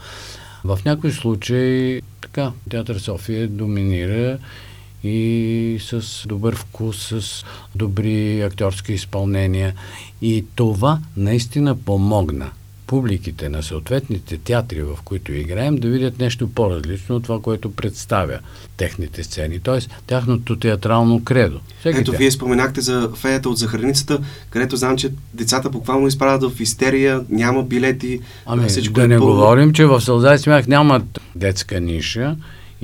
В 0.64 0.78
някои 0.84 1.12
случаи 1.12 2.02
така, 2.20 2.52
театър 2.70 2.98
София 2.98 3.48
доминира 3.48 4.38
и 5.04 5.78
с 5.80 6.26
добър 6.26 6.56
вкус, 6.56 7.12
с 7.20 7.44
добри 7.74 8.42
актьорски 8.42 8.92
изпълнения. 8.92 9.74
И 10.22 10.44
това 10.54 10.98
наистина 11.16 11.76
помогна 11.76 12.50
публиките 12.86 13.48
на 13.48 13.62
съответните 13.62 14.38
театри, 14.38 14.82
в 14.82 14.98
които 15.04 15.32
играем, 15.32 15.76
да 15.76 15.88
видят 15.88 16.18
нещо 16.18 16.50
по-различно 16.50 17.16
от 17.16 17.22
това, 17.22 17.40
което 17.40 17.72
представя 17.72 18.38
техните 18.76 19.24
сцени. 19.24 19.60
т.е. 19.60 19.78
тяхното 20.06 20.56
театрално 20.56 21.24
кредо. 21.24 21.60
Всеки 21.80 21.98
Ето, 21.98 22.12
тя. 22.12 22.18
вие 22.18 22.30
споменахте 22.30 22.80
за 22.80 23.10
феята 23.16 23.48
от 23.48 23.58
захарницата, 23.58 24.18
където 24.50 24.76
знам, 24.76 24.96
че 24.96 25.12
децата 25.34 25.70
буквално 25.70 26.06
изправят 26.06 26.52
в 26.52 26.60
истерия, 26.60 27.24
няма 27.28 27.62
билети. 27.62 28.20
Ами, 28.46 28.68
всичко 28.68 28.94
да 28.94 29.04
е 29.04 29.08
не 29.08 29.18
говорим, 29.18 29.72
че 29.72 29.86
в 29.86 30.00
Сълза 30.00 30.34
и 30.34 30.38
смях 30.38 30.66
нямат 30.66 31.20
детска 31.34 31.80
ниша 31.80 32.36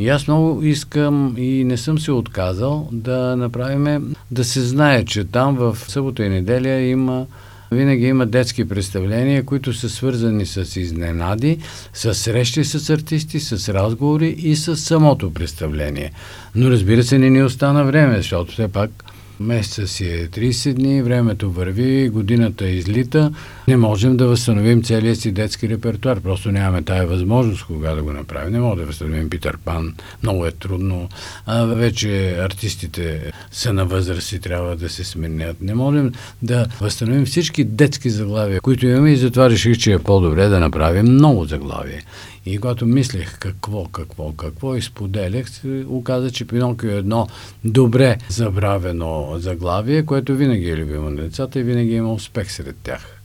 и 0.03 0.09
аз 0.09 0.29
много 0.29 0.63
искам 0.63 1.35
и 1.39 1.65
не 1.65 1.77
съм 1.77 1.99
се 1.99 2.13
отказал 2.13 2.89
да 2.93 3.37
направим, 3.37 4.15
да 4.31 4.45
се 4.45 4.61
знае, 4.61 5.05
че 5.05 5.25
там 5.25 5.57
в 5.57 5.79
събота 5.89 6.25
и 6.25 6.29
неделя 6.29 6.81
има 6.81 7.27
винаги 7.73 8.07
има 8.07 8.27
детски 8.27 8.69
представления, 8.69 9.45
които 9.45 9.73
са 9.73 9.89
свързани 9.89 10.47
с 10.47 10.81
изненади, 10.81 11.59
с 11.93 12.15
срещи 12.15 12.65
с 12.65 12.91
артисти, 12.91 13.41
с 13.41 13.75
разговори 13.75 14.29
и 14.29 14.57
с 14.57 14.77
самото 14.77 15.35
представление. 15.35 16.13
Но 16.55 16.71
разбира 16.71 17.03
се, 17.03 17.19
не 17.19 17.31
ни 17.31 17.43
остана 17.43 17.85
време, 17.85 18.17
защото 18.17 18.53
все 18.53 18.69
пак 18.69 19.02
Месеца 19.43 19.87
си 19.87 20.07
е 20.07 20.29
30 20.29 20.75
дни, 20.75 21.03
времето 21.03 21.51
върви, 21.51 22.09
годината 22.09 22.69
излита. 22.69 23.33
Не 23.69 23.77
можем 23.77 24.17
да 24.17 24.27
възстановим 24.27 24.83
целия 24.83 25.17
си 25.17 25.33
детски 25.33 25.69
репертуар. 25.69 26.21
Просто 26.21 26.53
нямаме 26.53 26.83
тая 26.83 27.07
възможност 27.07 27.67
кога 27.67 27.95
да 27.95 28.03
го 28.03 28.13
направим. 28.13 28.53
Не 28.53 28.61
можем 28.61 28.79
да 28.79 28.87
възстановим 28.87 29.31
Питър 29.31 29.59
Пан. 29.65 29.95
Много 30.23 30.47
е 30.47 30.51
трудно. 30.51 31.09
А 31.47 31.65
вече 31.65 32.37
артистите 32.41 33.33
са 33.51 33.73
на 33.73 33.85
възраст 33.85 34.33
и 34.33 34.41
трябва 34.41 34.77
да 34.77 34.89
се 34.89 35.05
сменят. 35.05 35.63
Не 35.63 35.75
можем 35.75 36.13
да 36.43 36.67
възстановим 36.81 37.27
всички 37.27 37.65
детски 37.65 38.11
заглавия, 38.11 38.61
които 38.61 38.87
имаме 38.87 39.13
и 39.13 39.17
затова 39.17 39.51
реших, 39.51 39.79
че 39.79 39.93
е 39.93 39.99
по-добре 39.99 40.49
да 40.49 40.61
направим 40.61 41.07
много 41.07 41.45
заглавия. 41.45 42.03
И 42.47 42.59
когато 42.59 42.87
мислех 42.87 43.39
какво, 43.39 43.85
какво, 43.85 44.33
какво 44.33 44.77
и 44.77 44.83
споделях, 44.83 45.51
се 45.51 45.85
оказа, 45.89 46.31
че 46.31 46.47
Пинокио 46.47 46.91
е 46.91 46.95
едно 46.95 47.29
добре 47.65 48.19
забравено 48.29 49.35
заглавие, 49.39 50.07
което 50.07 50.37
винаги 50.37 50.71
е 50.71 50.77
любимо 50.77 51.11
на 51.11 51.23
децата 51.23 51.61
и 51.61 51.63
винаги 51.63 51.95
има 51.95 52.13
успех 52.13 52.53
сред 52.53 52.77
тях. 52.83 53.19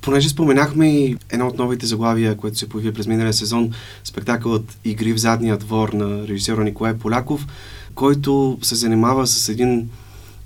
Понеже 0.00 0.28
споменахме 0.28 0.88
и 0.88 1.16
едно 1.30 1.46
от 1.46 1.58
новите 1.58 1.86
заглавия, 1.86 2.36
което 2.36 2.58
се 2.58 2.68
появи 2.68 2.92
през 2.92 3.06
миналия 3.06 3.32
сезон, 3.32 3.72
спектакълът 4.04 4.78
Игри 4.84 5.12
в 5.12 5.18
задния 5.18 5.56
двор 5.56 5.88
на 5.88 6.28
режисера 6.28 6.64
Николай 6.64 6.98
Поляков, 6.98 7.46
който 7.94 8.58
се 8.62 8.74
занимава 8.74 9.26
с 9.26 9.48
един 9.48 9.90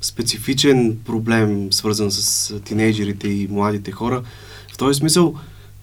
специфичен 0.00 0.98
проблем, 1.04 1.72
свързан 1.72 2.10
с 2.10 2.54
тинейджерите 2.60 3.28
и 3.28 3.48
младите 3.50 3.92
хора. 3.92 4.22
В 4.72 4.78
този 4.78 4.98
смисъл, 4.98 5.34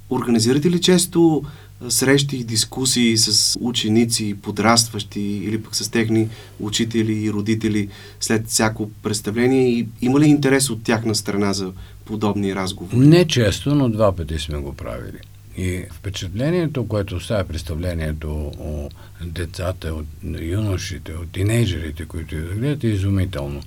организирате 0.10 0.72
ли 0.72 0.82
често 0.82 1.44
срещи 1.90 2.38
и 2.38 2.44
дискусии 2.44 3.18
с 3.18 3.58
ученици, 3.62 4.36
подрастващи 4.42 5.22
или 5.22 5.64
пък 5.64 5.76
с 5.76 5.90
техни 5.90 6.30
учители 6.60 7.14
и 7.14 7.32
родители 7.32 7.90
след 8.20 8.48
всяко 8.48 8.92
представление 9.04 9.70
и 9.70 9.88
има 10.02 10.20
ли 10.20 10.26
интерес 10.26 10.70
от 10.70 10.84
тяхна 10.84 11.16
страна 11.16 11.54
за 11.54 11.72
подобни 12.06 12.56
разговори? 12.56 13.08
Не 13.08 13.28
често, 13.28 13.76
но 13.76 13.90
два 13.90 14.16
пъти 14.16 14.40
сме 14.40 14.58
го 14.58 14.74
правили. 14.74 15.20
И 15.58 15.84
впечатлението, 15.94 16.88
което 16.88 17.16
оставя 17.16 17.44
представлението 17.44 18.52
от 18.60 18.94
децата, 19.22 19.94
от 19.94 20.06
юношите, 20.42 21.14
от 21.14 21.32
тинейджерите, 21.32 22.06
които 22.06 22.36
гледат, 22.36 22.84
е 22.84 22.88
изумително. 22.88 23.62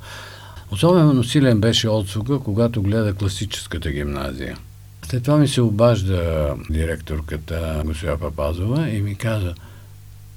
Особено 0.70 1.24
силен 1.24 1.60
беше 1.60 1.88
отзвука, 1.88 2.38
когато 2.38 2.82
гледа 2.82 3.14
класическата 3.14 3.90
гимназия. 3.90 4.58
След 5.08 5.22
това 5.22 5.36
ми 5.36 5.48
се 5.48 5.60
обажда 5.60 6.54
директорката 6.70 7.82
госпожа 7.84 8.16
Папазова 8.16 8.88
и 8.88 9.02
ми 9.02 9.14
каза, 9.14 9.54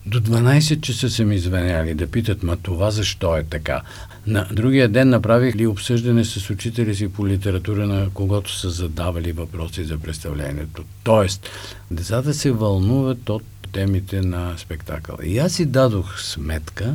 до 0.05 0.21
12 0.21 0.81
часа 0.81 1.09
са 1.09 1.25
ми 1.25 1.39
звъняли 1.39 1.93
да 1.93 2.11
питат, 2.11 2.43
ма 2.43 2.57
това 2.57 2.91
защо 2.91 3.37
е 3.37 3.43
така. 3.43 3.81
На 4.27 4.47
другия 4.51 4.89
ден 4.89 5.09
направих 5.09 5.55
ли 5.55 5.67
обсъждане 5.67 6.25
с 6.25 6.49
учители 6.49 6.95
си 6.95 7.13
по 7.13 7.27
литература, 7.27 7.87
на 7.87 8.09
когото 8.13 8.55
са 8.55 8.69
задавали 8.69 9.31
въпроси 9.31 9.83
за 9.83 9.97
представлението. 9.97 10.83
Тоест, 11.03 11.49
децата 11.91 12.33
се 12.33 12.51
вълнуват 12.51 13.29
от 13.29 13.43
темите 13.71 14.21
на 14.21 14.53
спектакъла. 14.57 15.17
И 15.23 15.37
аз 15.37 15.53
си 15.53 15.65
дадох 15.65 16.21
сметка, 16.21 16.93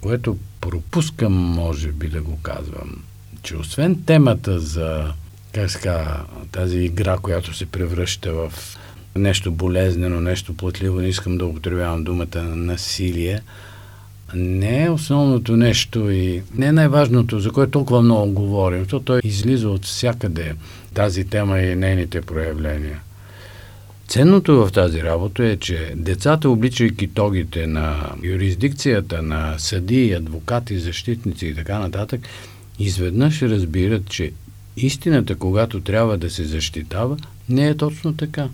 което 0.00 0.38
пропускам, 0.60 1.32
може 1.32 1.92
би 1.92 2.08
да 2.08 2.22
го 2.22 2.38
казвам, 2.42 3.02
че 3.42 3.56
освен 3.56 4.02
темата 4.04 4.60
за 4.60 5.12
как 5.56 5.70
ска, 5.70 6.24
тази 6.52 6.78
игра, 6.78 7.16
която 7.18 7.54
се 7.54 7.66
превръща 7.66 8.32
в 8.32 8.52
нещо 9.16 9.52
болезнено, 9.52 10.20
нещо 10.20 10.56
плътливо, 10.56 11.00
не 11.00 11.08
искам 11.08 11.38
да 11.38 11.46
употребявам 11.46 12.04
думата 12.04 12.42
насилие, 12.42 13.40
не 14.34 14.84
е 14.84 14.90
основното 14.90 15.56
нещо 15.56 16.10
и 16.10 16.42
не 16.54 16.66
е 16.66 16.72
най-важното, 16.72 17.40
за 17.40 17.50
което 17.50 17.70
толкова 17.70 18.02
много 18.02 18.32
говорим, 18.32 18.78
защото 18.78 19.04
той 19.04 19.20
излиза 19.24 19.68
от 19.68 19.84
всякъде 19.84 20.54
тази 20.94 21.24
тема 21.24 21.60
и 21.60 21.76
нейните 21.76 22.20
проявления. 22.20 23.00
Ценното 24.08 24.66
в 24.66 24.72
тази 24.72 25.02
работа 25.02 25.44
е, 25.44 25.56
че 25.56 25.92
децата, 25.96 26.50
обличайки 26.50 27.08
тогите 27.08 27.66
на 27.66 28.10
юрисдикцията, 28.22 29.22
на 29.22 29.54
съдии, 29.58 30.12
адвокати, 30.12 30.78
защитници 30.78 31.46
и 31.46 31.54
така 31.54 31.78
нататък, 31.78 32.20
изведнъж 32.78 33.42
разбират, 33.42 34.08
че 34.08 34.32
истината, 34.76 35.34
когато 35.34 35.80
трябва 35.80 36.18
да 36.18 36.30
се 36.30 36.44
защитава, 36.44 37.16
не 37.48 37.68
е 37.68 37.76
точно 37.76 38.16
така. 38.16 38.48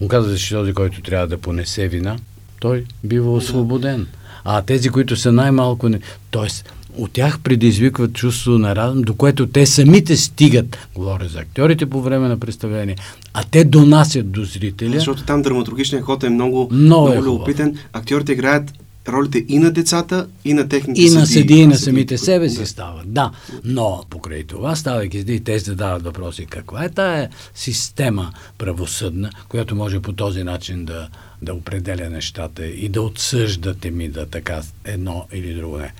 Оказва 0.00 0.32
се, 0.32 0.44
че 0.44 0.54
този, 0.54 0.72
който 0.72 1.02
трябва 1.02 1.26
да 1.26 1.38
понесе 1.38 1.88
вина, 1.88 2.16
той 2.60 2.84
бива 3.04 3.32
освободен. 3.32 4.06
А 4.44 4.62
тези, 4.62 4.88
които 4.88 5.16
са 5.16 5.32
най-малко... 5.32 5.88
Не... 5.88 6.00
Тоест, 6.30 6.72
от 6.96 7.12
тях 7.12 7.40
предизвикват 7.40 8.12
чувство 8.12 8.58
на 8.58 8.76
разум, 8.76 9.02
до 9.02 9.14
което 9.14 9.46
те 9.46 9.66
самите 9.66 10.16
стигат, 10.16 10.78
говоря 10.94 11.28
за 11.28 11.38
актьорите 11.38 11.86
по 11.86 12.02
време 12.02 12.28
на 12.28 12.38
представление, 12.38 12.96
а 13.34 13.44
те 13.50 13.64
донасят 13.64 14.30
до 14.30 14.44
зрителя. 14.44 14.92
Защото 14.92 15.24
там 15.24 15.42
драматургичният 15.42 16.04
ход 16.04 16.24
е 16.24 16.30
много, 16.30 16.68
много, 16.72 17.06
много 17.06 17.12
е 17.12 17.22
любопитен. 17.22 17.78
Актьорите 17.92 18.32
играят 18.32 18.72
ролите 19.08 19.44
и 19.48 19.58
на 19.58 19.70
децата, 19.70 20.28
и 20.44 20.54
на 20.54 20.68
техните 20.68 21.02
И 21.02 21.10
на 21.10 21.26
съди, 21.26 21.54
и 21.54 21.66
на 21.66 21.76
самите 21.76 22.18
себе 22.18 22.48
си 22.48 22.58
да. 22.58 22.66
стават. 22.66 23.12
Да, 23.12 23.30
но 23.64 24.04
покрай 24.10 24.44
това, 24.44 24.76
ставайки 24.76 25.18
съди, 25.18 25.40
те 25.40 25.58
задават 25.58 26.02
въпроси. 26.02 26.46
Каква 26.46 26.84
е 26.84 26.88
тая 26.88 27.28
система 27.54 28.32
правосъдна, 28.58 29.30
която 29.48 29.76
може 29.76 30.00
по 30.00 30.12
този 30.12 30.42
начин 30.42 30.84
да, 30.84 31.08
да 31.42 31.54
определя 31.54 32.10
нещата 32.10 32.66
и 32.66 32.88
да 32.88 33.02
отсъждате 33.02 33.90
ми 33.90 34.08
да 34.08 34.26
така 34.26 34.62
едно 34.84 35.26
или 35.32 35.54
друго 35.54 35.78
не. 35.78 35.92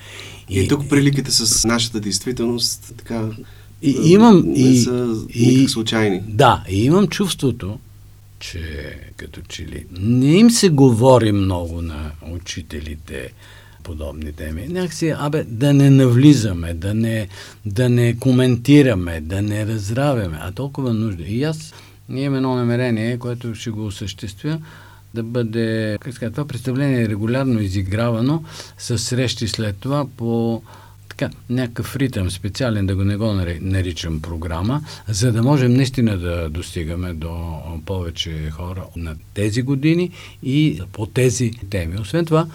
И, 0.49 0.61
и 0.61 0.69
тук 0.69 0.89
приликите 0.89 1.31
с 1.31 1.65
нашата 1.65 2.01
действителност 2.01 2.95
така 2.97 3.29
и, 3.83 4.13
имам, 4.13 4.43
не 4.47 4.59
и, 4.59 4.79
са 4.79 5.17
и, 5.29 5.69
случайни. 5.69 6.23
Да, 6.29 6.65
и 6.69 6.85
имам 6.85 7.09
чувството, 7.09 7.79
че 8.51 8.97
като 9.17 9.41
че 9.49 9.67
ли 9.67 9.87
не 10.01 10.37
им 10.37 10.51
се 10.51 10.69
говори 10.69 11.33
много 11.33 11.83
на 11.83 12.11
учителите 12.31 13.33
подобни 13.83 14.33
теми. 14.33 14.67
Някакси, 14.69 15.15
абе, 15.19 15.45
да 15.45 15.75
не 15.75 15.91
навлизаме, 15.91 16.75
да 16.75 16.95
не, 16.95 17.29
да 17.67 17.89
не 17.89 18.17
коментираме, 18.19 19.21
да 19.21 19.43
не 19.43 19.67
разравяме, 19.67 20.39
а 20.41 20.53
толкова 20.53 20.95
нужда. 20.95 21.23
И 21.23 21.45
аз 21.45 21.75
имам 22.09 22.35
едно 22.35 22.55
намерение, 22.55 23.19
което 23.19 23.55
ще 23.55 23.71
го 23.71 23.87
осъществя, 23.87 24.61
да 25.15 25.23
бъде, 25.23 25.99
как 26.01 26.15
ска, 26.15 26.31
това 26.31 26.45
представление 26.45 27.03
е 27.03 27.09
регулярно 27.09 27.61
изигравано 27.61 28.45
с 28.79 28.99
срещи 28.99 29.49
след 29.49 29.77
това 29.77 30.07
по 30.17 30.63
така, 31.17 31.35
някакъв 31.51 31.97
ритъм 31.97 32.31
специален, 32.31 32.87
да 32.87 32.97
го 32.97 33.05
не 33.05 33.17
го 33.17 33.33
наричам 33.61 34.21
програма, 34.21 34.83
за 35.09 35.33
да 35.33 35.43
можем 35.43 35.75
наистина 35.75 36.19
да 36.19 36.49
достигаме 36.51 37.15
до 37.15 37.59
повече 37.87 38.51
хора 38.51 38.85
на 38.97 39.15
тези 39.35 39.63
години 39.63 40.11
и 40.43 40.81
по 40.93 41.07
тези 41.07 41.51
теми. 41.71 42.01
Освен 42.01 42.25
това, 42.25 42.47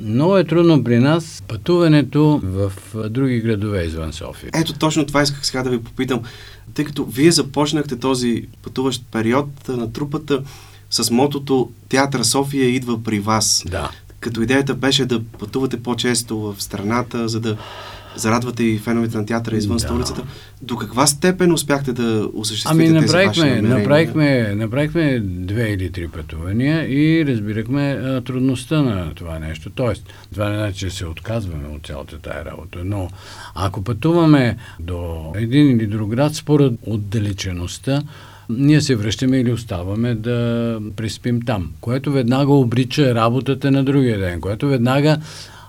много 0.00 0.36
е 0.36 0.44
трудно 0.44 0.84
при 0.84 0.98
нас 0.98 1.42
пътуването 1.48 2.40
в 2.44 2.72
други 3.08 3.40
градове 3.40 3.84
извън 3.84 4.12
София. 4.12 4.50
Ето 4.54 4.72
точно 4.72 5.06
това 5.06 5.22
исках 5.22 5.46
сега 5.46 5.62
да 5.62 5.70
ви 5.70 5.82
попитам. 5.82 6.22
Тъй 6.74 6.84
като 6.84 7.04
вие 7.04 7.32
започнахте 7.32 7.98
този 7.98 8.46
пътуващ 8.62 9.04
период 9.12 9.68
на 9.68 9.92
трупата 9.92 10.42
с 10.90 11.10
мотото 11.10 11.70
Театър 11.88 12.22
София 12.22 12.68
идва 12.68 13.02
при 13.02 13.20
вас. 13.20 13.64
Да. 13.70 13.90
Като 14.20 14.42
идеята 14.42 14.74
беше 14.74 15.04
да 15.04 15.22
пътувате 15.24 15.82
по-често 15.82 16.38
в 16.38 16.56
страната, 16.58 17.28
за 17.28 17.40
да 17.40 17.56
зарадвате 18.16 18.64
и 18.64 18.78
феновете 18.78 19.16
на 19.16 19.26
театъра 19.26 19.56
извън 19.56 19.76
да. 19.76 19.82
столицата. 19.82 20.22
До 20.62 20.76
каква 20.76 21.06
степен 21.06 21.52
успяхте 21.52 21.92
да 21.92 22.28
осъществите 22.34 22.86
ами, 22.86 23.00
направихме, 23.00 23.42
тези 23.42 23.50
ваши 23.50 23.62
направихме, 23.62 24.54
направихме 24.54 25.20
две 25.20 25.68
или 25.68 25.92
три 25.92 26.08
пътувания 26.08 26.88
и 26.88 27.26
разбирахме 27.26 27.90
а, 27.90 28.20
трудността 28.20 28.82
на 28.82 29.14
това 29.14 29.38
нещо. 29.38 29.70
Тоест, 29.70 30.06
това 30.32 30.48
не 30.48 30.56
значи, 30.56 30.78
че 30.78 30.90
се 30.90 31.06
отказваме 31.06 31.68
от 31.68 31.86
цялата 31.86 32.18
тая 32.18 32.44
работа, 32.44 32.78
но 32.84 33.08
ако 33.54 33.84
пътуваме 33.84 34.56
до 34.80 35.32
един 35.36 35.70
или 35.70 35.86
друг 35.86 36.10
град, 36.10 36.34
според 36.34 36.72
отдалечеността, 36.86 38.02
ние 38.48 38.80
се 38.80 38.96
връщаме 38.96 39.38
или 39.38 39.52
оставаме 39.52 40.14
да 40.14 40.80
преспим 40.96 41.42
там, 41.42 41.72
което 41.80 42.12
веднага 42.12 42.52
обрича 42.52 43.14
работата 43.14 43.70
на 43.70 43.84
другия 43.84 44.18
ден, 44.18 44.40
което 44.40 44.68
веднага 44.68 45.18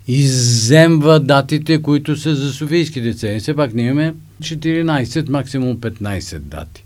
иземва 0.09 1.19
датите, 1.19 1.81
които 1.81 2.15
са 2.15 2.35
за 2.35 2.53
софийските 2.53 3.13
цени. 3.13 3.39
Все 3.39 3.55
пак 3.55 3.73
ние 3.73 3.85
имаме 3.85 4.13
14, 4.41 5.29
максимум 5.29 5.77
15 5.77 6.39
дати. 6.39 6.85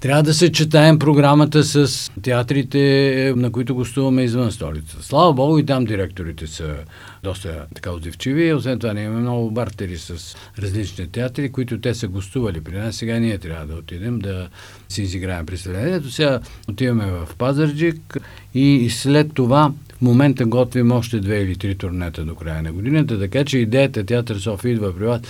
Трябва 0.00 0.22
да 0.22 0.34
се 0.34 0.52
четаем 0.52 0.98
програмата 0.98 1.64
с 1.64 2.10
театрите, 2.22 3.32
на 3.36 3.52
които 3.52 3.74
гостуваме 3.74 4.22
извън 4.22 4.52
столица. 4.52 4.96
Слава 5.00 5.32
Богу 5.32 5.58
и 5.58 5.66
там 5.66 5.84
директорите 5.84 6.46
са 6.46 6.74
доста 7.22 7.66
така 7.74 7.90
отзивчиви. 7.92 8.54
Освен 8.54 8.78
това 8.78 8.92
ние 8.92 9.04
имаме 9.04 9.20
много 9.20 9.50
бартери 9.50 9.98
с 9.98 10.36
различни 10.58 11.08
театри, 11.08 11.52
които 11.52 11.80
те 11.80 11.94
са 11.94 12.08
гостували 12.08 12.60
при 12.60 12.78
нас. 12.78 12.96
Сега 12.96 13.18
ние 13.18 13.38
трябва 13.38 13.66
да 13.66 13.74
отидем 13.74 14.18
да 14.18 14.48
си 14.88 15.02
изиграем 15.02 15.46
представлението. 15.46 16.10
Сега 16.10 16.40
отиваме 16.68 17.04
в 17.06 17.28
Пазарджик 17.38 18.16
и 18.54 18.90
след 18.90 19.34
това 19.34 19.72
в 20.00 20.02
момента 20.02 20.46
готвим 20.46 20.92
още 20.92 21.20
две 21.20 21.36
или 21.36 21.56
три 21.56 21.74
турнета 21.74 22.24
до 22.24 22.34
края 22.34 22.62
на 22.62 22.72
годината, 22.72 23.18
така 23.18 23.44
че 23.44 23.58
идеята 23.58 24.06
Театър 24.06 24.36
София 24.36 24.72
идва 24.72 24.96
при 24.96 25.04
вас 25.04 25.20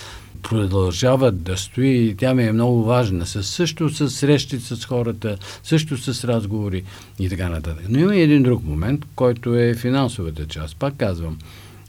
продължава 0.42 1.32
да 1.32 1.56
стои 1.56 1.88
и 1.88 2.16
тя 2.16 2.34
ми 2.34 2.44
е 2.44 2.52
много 2.52 2.84
важна. 2.84 3.26
Със, 3.26 3.48
също 3.48 3.88
с 3.88 4.10
срещи 4.10 4.60
с 4.60 4.84
хората, 4.84 5.36
също 5.62 5.96
с 5.96 6.24
разговори 6.24 6.82
и 7.18 7.28
така 7.28 7.48
нататък. 7.48 7.84
Но 7.88 7.98
има 7.98 8.16
и 8.16 8.22
един 8.22 8.42
друг 8.42 8.64
момент, 8.64 9.04
който 9.14 9.56
е 9.56 9.74
финансовата 9.74 10.46
част. 10.46 10.76
Пак 10.76 10.96
казвам, 10.96 11.38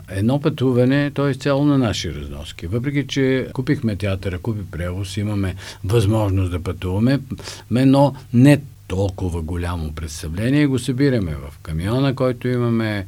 едно 0.09 0.41
пътуване, 0.41 1.11
то 1.11 1.27
е 1.27 1.31
изцяло 1.31 1.65
на 1.65 1.77
наши 1.77 2.13
разноски. 2.13 2.67
Въпреки, 2.67 3.07
че 3.07 3.47
купихме 3.53 3.95
театъра, 3.95 4.39
купи 4.39 4.61
превоз, 4.71 5.17
имаме 5.17 5.55
възможност 5.83 6.51
да 6.51 6.63
пътуваме, 6.63 7.19
но 7.71 8.15
не 8.33 8.61
толкова 8.91 9.41
голямо 9.41 9.93
представление, 9.93 10.67
го 10.67 10.80
събираме 10.80 11.36
в 11.36 11.60
камиона, 11.60 12.15
който 12.15 12.47
имаме, 12.47 13.05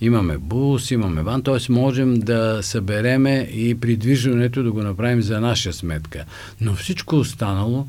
имаме 0.00 0.38
бус, 0.38 0.90
имаме 0.90 1.22
ван, 1.22 1.42
т.е. 1.42 1.72
можем 1.72 2.20
да 2.20 2.58
събереме 2.62 3.48
и 3.52 3.80
придвижването 3.80 4.62
да 4.62 4.72
го 4.72 4.82
направим 4.82 5.22
за 5.22 5.40
наша 5.40 5.72
сметка. 5.72 6.24
Но 6.60 6.74
всичко 6.74 7.16
останало 7.16 7.86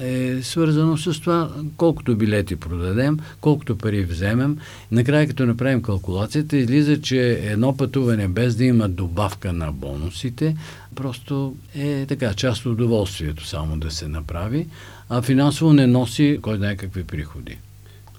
е 0.00 0.42
свързано 0.42 0.96
с 0.96 1.20
това 1.20 1.50
колкото 1.76 2.16
билети 2.16 2.56
продадем, 2.56 3.18
колкото 3.40 3.78
пари 3.78 4.04
вземем. 4.04 4.58
Накрая, 4.92 5.26
като 5.26 5.46
направим 5.46 5.82
калкулацията, 5.82 6.56
излиза, 6.56 7.00
че 7.00 7.32
едно 7.42 7.76
пътуване 7.76 8.28
без 8.28 8.56
да 8.56 8.64
има 8.64 8.88
добавка 8.88 9.52
на 9.52 9.72
бонусите, 9.72 10.56
просто 10.94 11.56
е 11.74 12.06
така 12.06 12.34
част 12.34 12.66
от 12.66 12.72
удоволствието 12.72 13.46
само 13.46 13.76
да 13.76 13.90
се 13.90 14.08
направи, 14.08 14.66
а 15.08 15.22
финансово 15.22 15.72
не 15.72 15.86
носи 15.86 16.38
кой 16.42 16.56
знае 16.56 16.76
какви 16.76 17.04
приходи. 17.04 17.56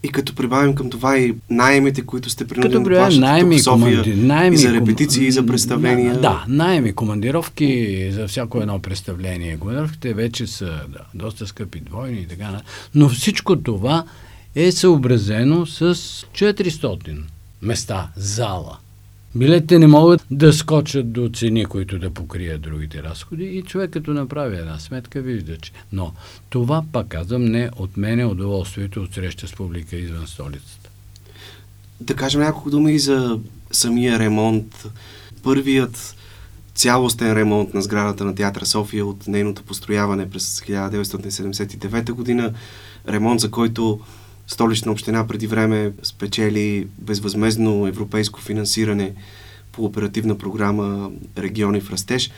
И 0.04 0.10
като 0.10 0.36
прибавим 0.36 0.76
към 0.76 0.90
това 0.90 1.18
и 1.18 1.36
найемите, 1.50 2.02
които 2.02 2.30
сте 2.30 2.48
принудени 2.48 2.84
да 2.84 2.90
плащате 2.90 3.20
найеми, 3.20 3.56
тук 3.56 3.60
в 3.60 3.64
София, 3.64 4.02
команди... 4.02 4.16
найеми, 4.16 4.56
и 4.56 4.60
за 4.60 4.74
репетиции, 4.74 5.28
и 5.28 5.32
за 5.32 5.46
представления. 5.46 6.14
Да, 6.14 6.20
да, 6.22 6.46
найеми, 6.48 6.94
командировки 6.94 8.10
за 8.12 8.28
всяко 8.28 8.62
едно 8.62 8.80
представление. 8.80 9.58
Командировките 9.58 10.14
вече 10.14 10.48
са 10.48 10.66
да, 10.66 11.00
доста 11.14 11.48
скъпи, 11.48 11.80
двойни 11.80 12.20
и 12.20 12.28
така. 12.28 12.62
Но 12.96 13.10
всичко 13.10 13.56
това 13.56 14.06
е 14.56 14.72
съобразено 14.72 15.66
с 15.66 15.96
400 15.96 17.22
места, 17.62 18.08
зала. 18.16 18.78
Билетите 19.36 19.80
не 19.80 19.88
могат 19.88 20.25
да 20.32 20.53
скочат 20.53 21.11
до 21.11 21.30
цени, 21.30 21.65
които 21.65 21.99
да 21.99 22.09
покрият 22.09 22.61
другите 22.61 23.03
разходи 23.03 23.43
и 23.43 23.61
човек 23.61 23.91
като 23.91 24.11
направи 24.11 24.57
една 24.57 24.80
сметка 24.80 25.21
вижда, 25.21 25.57
че... 25.57 25.71
Но 25.91 26.13
това, 26.49 26.84
пак 26.91 27.07
казвам, 27.07 27.45
не 27.45 27.69
отменя 27.77 28.27
удоволствието 28.27 29.01
от 29.01 29.13
среща 29.13 29.47
с 29.47 29.53
публика 29.53 29.95
извън 29.95 30.27
столицата. 30.27 30.89
Да 32.01 32.15
кажем 32.15 32.41
няколко 32.41 32.69
думи 32.69 32.93
и 32.93 32.99
за 32.99 33.39
самия 33.71 34.19
ремонт. 34.19 34.86
Първият 35.43 36.15
цялостен 36.75 37.34
ремонт 37.34 37.73
на 37.73 37.82
сградата 37.82 38.25
на 38.25 38.36
Театъра 38.36 38.65
София 38.65 39.05
от 39.05 39.27
нейното 39.27 39.63
построяване 39.63 40.30
през 40.30 40.59
1979 40.59 42.11
година. 42.11 42.53
Ремонт, 43.07 43.39
за 43.39 43.51
който 43.51 43.99
Столична 44.50 44.91
община 44.91 45.28
преди 45.28 45.47
време 45.47 45.91
спечели 46.04 46.88
безвъзмезно 46.97 47.88
европейско 47.88 48.41
финансиране 48.41 49.14
по 49.72 49.86
оперативна 49.86 50.38
програма 50.38 51.12
Региони 51.38 51.82
в 51.82 51.91
растеж. 51.91 52.32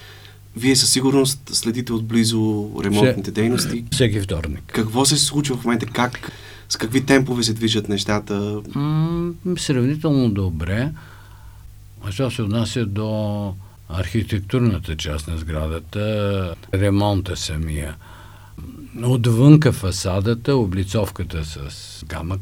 Вие 0.58 0.76
със 0.76 0.92
сигурност 0.92 1.50
следите 1.54 1.94
отблизо 1.94 2.72
ремонтните 2.84 3.32
дейности. 3.32 3.86
Всеки 3.92 4.20
вторник. 4.20 4.64
Какво 4.68 5.06
се 5.06 5.18
случва 5.18 5.58
в 5.58 5.66
момента? 5.66 5.86
Как, 5.86 6.32
с 6.70 6.78
какви 6.78 7.06
темпове 7.06 7.44
се 7.44 7.54
движат 7.54 7.90
нещата? 7.90 8.62
М- 8.76 9.34
сравнително 9.58 10.30
добре. 10.30 10.92
А 12.04 12.12
що 12.12 12.32
се 12.32 12.42
отнася 12.42 12.86
до 12.86 13.54
архитектурната 13.90 14.98
част 14.98 15.28
на 15.28 15.38
сградата, 15.38 16.56
ремонта 16.74 17.38
самия– 17.38 17.96
Отвънка 19.04 19.72
фасадата, 19.72 20.56
облицовката 20.56 21.46
с 21.46 22.04
гамък. 22.06 22.42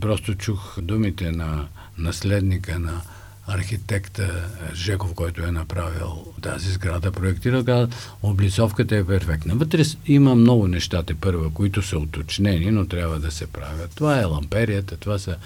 Просто 0.00 0.34
чух 0.34 0.78
думите 0.80 1.32
на 1.32 1.66
наследника 1.98 2.78
на 2.78 3.00
архитекта 3.46 4.44
Жеков, 4.74 5.14
който 5.14 5.42
е 5.42 5.50
направил 5.50 6.26
тази 6.42 6.72
сграда, 6.72 7.12
проектирал, 7.12 7.64
каза, 7.64 7.88
облицовката 8.22 8.96
е 8.96 9.04
перфектна. 9.04 9.54
Вътре 9.54 9.82
има 10.06 10.34
много 10.34 10.68
нещата 10.68 11.14
първа, 11.14 11.50
които 11.50 11.82
са 11.82 11.98
уточнени, 11.98 12.70
но 12.70 12.86
трябва 12.86 13.18
да 13.18 13.30
се 13.30 13.46
правят. 13.46 13.90
Това 13.94 14.20
е 14.20 14.24
ламперията, 14.24 14.96
това 14.96 15.18
са 15.18 15.36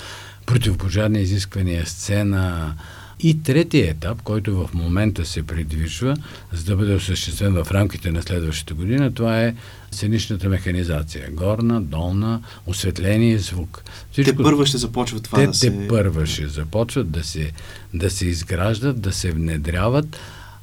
противопожарни 0.47 1.21
изисквания, 1.21 1.87
сцена, 1.87 2.75
и 3.21 3.43
третия 3.43 3.91
етап, 3.91 4.23
който 4.23 4.67
в 4.67 4.75
момента 4.75 5.25
се 5.25 5.43
придвижва, 5.43 6.17
за 6.53 6.65
да 6.65 6.77
бъде 6.77 6.95
осъществен 6.95 7.53
в 7.53 7.71
рамките 7.71 8.11
на 8.11 8.23
следващата 8.23 8.75
година, 8.75 9.15
това 9.15 9.43
е 9.43 9.55
сценичната 9.91 10.49
механизация. 10.49 11.31
Горна, 11.31 11.83
долна, 11.83 12.41
осветление 12.67 13.35
и 13.35 13.39
звук. 13.39 13.83
Всичко... 14.13 14.37
Те 14.37 14.43
първа 14.43 14.67
ще 14.67 14.79
започват 14.79 15.23
това 15.23 15.39
те, 15.39 15.47
да 15.47 15.55
се... 15.55 15.71
Те 15.71 15.89
първа 15.89 16.27
ще 16.27 16.47
започват 16.47 17.11
да 17.11 17.25
се, 17.25 17.53
да 17.95 18.11
се 18.11 18.27
изграждат, 18.27 19.01
да 19.01 19.13
се 19.13 19.33
внедряват, 19.33 20.19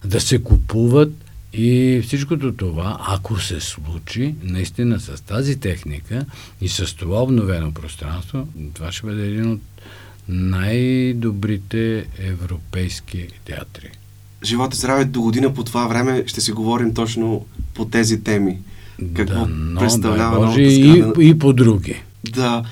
да 0.05 0.21
се 0.21 0.43
купуват 0.43 1.13
и 1.53 2.01
всичкото 2.03 2.53
това, 2.53 2.97
ако 3.07 3.39
се 3.39 3.59
случи, 3.59 4.35
наистина 4.43 4.99
с 4.99 5.23
тази 5.23 5.59
техника 5.59 6.25
и 6.61 6.69
с 6.69 6.95
това 6.95 7.23
обновено 7.23 7.71
пространство, 7.71 8.47
това 8.73 8.91
ще 8.91 9.07
бъде 9.07 9.27
един 9.27 9.51
от 9.51 9.61
най-добрите 10.29 12.05
европейски 12.19 13.27
театри. 13.45 13.89
Живота 14.43 14.77
здраве 14.77 15.05
до 15.05 15.21
година 15.21 15.53
по 15.53 15.63
това 15.63 15.87
време 15.87 16.23
ще 16.27 16.41
си 16.41 16.51
говорим 16.51 16.93
точно 16.93 17.45
по 17.73 17.85
тези 17.85 18.23
теми. 18.23 18.59
Какво 19.13 19.39
да, 19.39 19.47
но, 19.49 19.79
представлява 19.79 20.39
да, 20.39 20.45
Боже, 20.45 20.61
и, 20.61 21.03
и 21.19 21.39
по 21.39 21.53
други. 21.53 22.01
Да. 22.31 22.63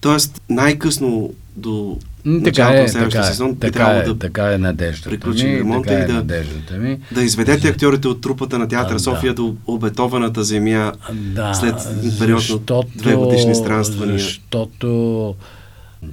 Тоест, 0.00 0.42
най-късно 0.48 1.34
до 1.56 1.98
така 2.44 2.74
е, 2.74 2.82
на 2.82 2.88
следващия 2.88 3.22
така 3.22 3.28
е, 3.28 3.32
сезон 3.32 3.56
така 3.56 3.94
би 3.94 3.98
е, 3.98 4.02
да 4.02 4.18
така 4.18 4.52
е 4.52 4.58
надеждата 4.58 5.10
приключим 5.10 5.50
ми, 5.50 5.58
ремонта 5.58 5.88
така 5.88 6.00
и 6.00 6.02
е 6.02 6.06
да, 6.06 6.12
надеждата 6.12 6.74
ми. 6.74 6.98
да 7.12 7.22
изведете 7.22 7.68
актьорите 7.68 8.08
от 8.08 8.20
трупата 8.20 8.58
на 8.58 8.68
театър 8.68 8.94
а, 8.94 8.98
София 8.98 9.34
да. 9.34 9.42
до 9.42 9.54
обетованата 9.66 10.44
земя 10.44 10.92
да, 11.12 11.54
след 11.54 11.74
период 12.18 12.50
от 12.70 12.86
две 12.96 13.14
годишни 13.14 13.54
странствания. 13.54 14.18
Защото 14.18 15.34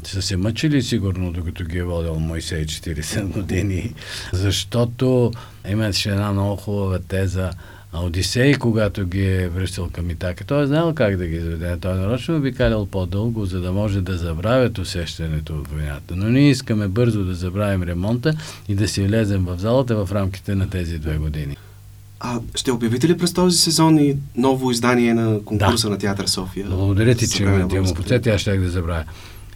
са 0.03 0.21
се 0.21 0.37
мъчили 0.37 0.81
сигурно, 0.81 1.31
докато 1.31 1.63
ги 1.63 1.77
е 1.77 1.83
водил 1.83 2.15
Моисей 2.15 2.65
40 2.65 3.23
години, 3.23 3.93
защото 4.33 5.31
имаше 5.69 6.09
една 6.09 6.31
много 6.31 6.55
хубава 6.55 6.99
теза 6.99 7.51
Одисей, 7.93 8.53
когато 8.53 9.05
ги 9.05 9.25
е 9.25 9.49
връщал 9.49 9.89
към 9.91 10.09
Итака, 10.09 10.43
той 10.43 10.63
е 10.63 10.67
знал 10.67 10.93
как 10.93 11.17
да 11.17 11.27
ги 11.27 11.39
заведе. 11.39 11.77
Той 11.77 11.95
нарочно 11.95 12.39
би 12.39 12.53
калял 12.53 12.85
по-дълго, 12.85 13.45
за 13.45 13.61
да 13.61 13.71
може 13.71 14.01
да 14.01 14.17
забравят 14.17 14.77
усещането 14.77 15.53
от 15.53 15.67
войната. 15.67 16.15
Но 16.15 16.29
ние 16.29 16.49
искаме 16.49 16.87
бързо 16.87 17.23
да 17.23 17.33
забравим 17.33 17.83
ремонта 17.83 18.33
и 18.67 18.75
да 18.75 18.87
си 18.87 19.03
влезем 19.03 19.45
в 19.45 19.57
залата 19.59 20.05
в 20.05 20.11
рамките 20.11 20.55
на 20.55 20.69
тези 20.69 20.99
две 20.99 21.17
години. 21.17 21.57
А 22.19 22.39
ще 22.55 22.71
обявите 22.71 23.07
ли 23.07 23.17
през 23.17 23.33
този 23.33 23.57
сезон 23.57 23.97
и 23.97 24.17
ново 24.35 24.71
издание 24.71 25.13
на 25.13 25.39
конкурса 25.45 25.87
да. 25.87 25.91
на 25.91 25.97
Театър 25.99 26.25
София? 26.25 26.67
Благодаря 26.69 27.15
ти, 27.15 27.29
че 27.29 27.45
ме 27.45 27.65
му 27.81 27.93
подсети, 27.93 28.29
аз 28.29 28.41
ще 28.41 28.57
да 28.57 28.69
забравя. 28.69 29.03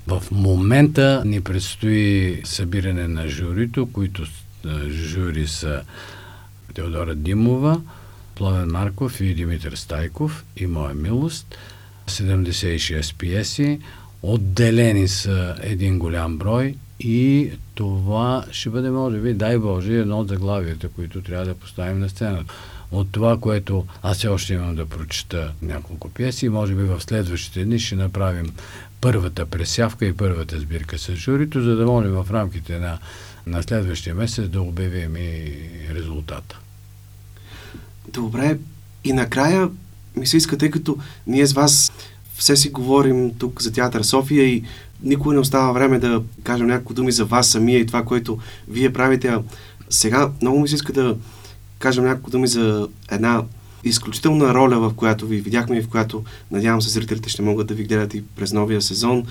В 0.08 0.24
момента 0.32 1.24
ни 1.26 1.42
предстои 1.42 2.42
събиране 2.46 3.08
на 3.08 3.28
журито, 3.28 3.92
които 3.92 4.24
жури 4.90 5.48
са 5.48 5.82
Теодора 6.74 7.16
Димова, 7.16 7.82
Плавен 8.36 8.70
Марков 8.72 9.22
и 9.22 9.34
Димитър 9.34 9.76
Стайков 9.76 10.46
и 10.58 10.68
Моя 10.68 10.94
милост. 10.94 11.58
76 12.08 13.16
пиеси, 13.16 13.80
отделени 14.22 15.08
са 15.08 15.56
един 15.62 16.00
голям 16.00 16.38
брой 16.38 16.76
и 17.00 17.52
това 17.76 18.46
ще 18.52 18.70
бъде, 18.70 18.90
може 18.90 19.18
би, 19.18 19.34
дай 19.34 19.58
Боже, 19.58 19.94
едно 19.94 20.20
от 20.20 20.28
заглавията, 20.28 20.90
които 20.90 21.22
трябва 21.22 21.46
да 21.46 21.56
поставим 21.56 22.00
на 22.00 22.10
сцената. 22.10 22.54
От 22.92 23.12
това, 23.12 23.38
което 23.40 23.86
аз 24.02 24.18
все 24.18 24.28
още 24.28 24.54
имам 24.54 24.76
да 24.76 24.86
прочета 24.86 25.54
няколко 25.62 26.10
пиеси, 26.10 26.50
може 26.50 26.76
би 26.76 26.84
в 26.84 27.02
следващите 27.02 27.66
дни 27.66 27.80
ще 27.80 27.96
направим 27.96 28.54
първата 29.02 29.46
пресявка 29.46 30.06
и 30.06 30.18
първата 30.18 30.60
сбирка 30.60 30.98
с 30.98 31.16
журито, 31.16 31.62
за 31.62 31.76
да 31.76 31.86
можем 31.86 32.12
в 32.12 32.28
рамките 32.32 32.80
на, 32.80 32.98
на 33.46 33.64
следващия 33.64 34.16
месец 34.16 34.50
да 34.50 34.62
обявим 34.62 35.16
и 35.16 35.54
резултата. 35.94 36.60
Добре. 38.14 38.58
И 39.04 39.14
накрая 39.14 39.70
ми 40.16 40.28
се 40.28 40.38
иска, 40.38 40.58
тъй 40.58 40.72
като 40.72 40.98
ние 41.28 41.46
с 41.46 41.54
вас 41.54 41.92
все 42.38 42.56
си 42.56 42.70
говорим 42.70 43.34
тук 43.38 43.62
за 43.62 43.74
Театър 43.74 44.04
София 44.04 44.44
и 44.44 44.64
никога 45.04 45.34
не 45.34 45.40
остава 45.40 45.72
време 45.72 46.00
да 46.00 46.24
кажем 46.44 46.68
няколко 46.68 46.94
думи 46.94 47.12
за 47.12 47.26
вас 47.26 47.48
самия 47.48 47.80
и 47.80 47.86
това, 47.86 48.06
което 48.06 48.40
вие 48.68 48.94
правите. 48.94 49.28
А 49.28 49.42
сега 49.90 50.32
много 50.42 50.60
ми 50.60 50.68
се 50.68 50.76
иска 50.76 50.94
да 50.94 51.18
кажем 51.80 52.04
няколко 52.04 52.32
думи 52.32 52.48
за 52.48 52.88
една 53.12 53.44
изключителна 53.84 54.54
роля, 54.54 54.80
в 54.80 54.94
която 54.96 55.28
ви 55.28 55.42
видяхме 55.42 55.78
и 55.78 55.82
в 55.82 55.90
която 55.90 56.24
надявам 56.52 56.82
се 56.82 56.90
зрителите 56.90 57.30
ще 57.30 57.42
могат 57.42 57.68
да 57.68 57.74
ви 57.74 57.84
гледат 57.84 58.14
и 58.14 58.24
през 58.36 58.54
новия 58.54 58.82
сезон. 58.82 59.26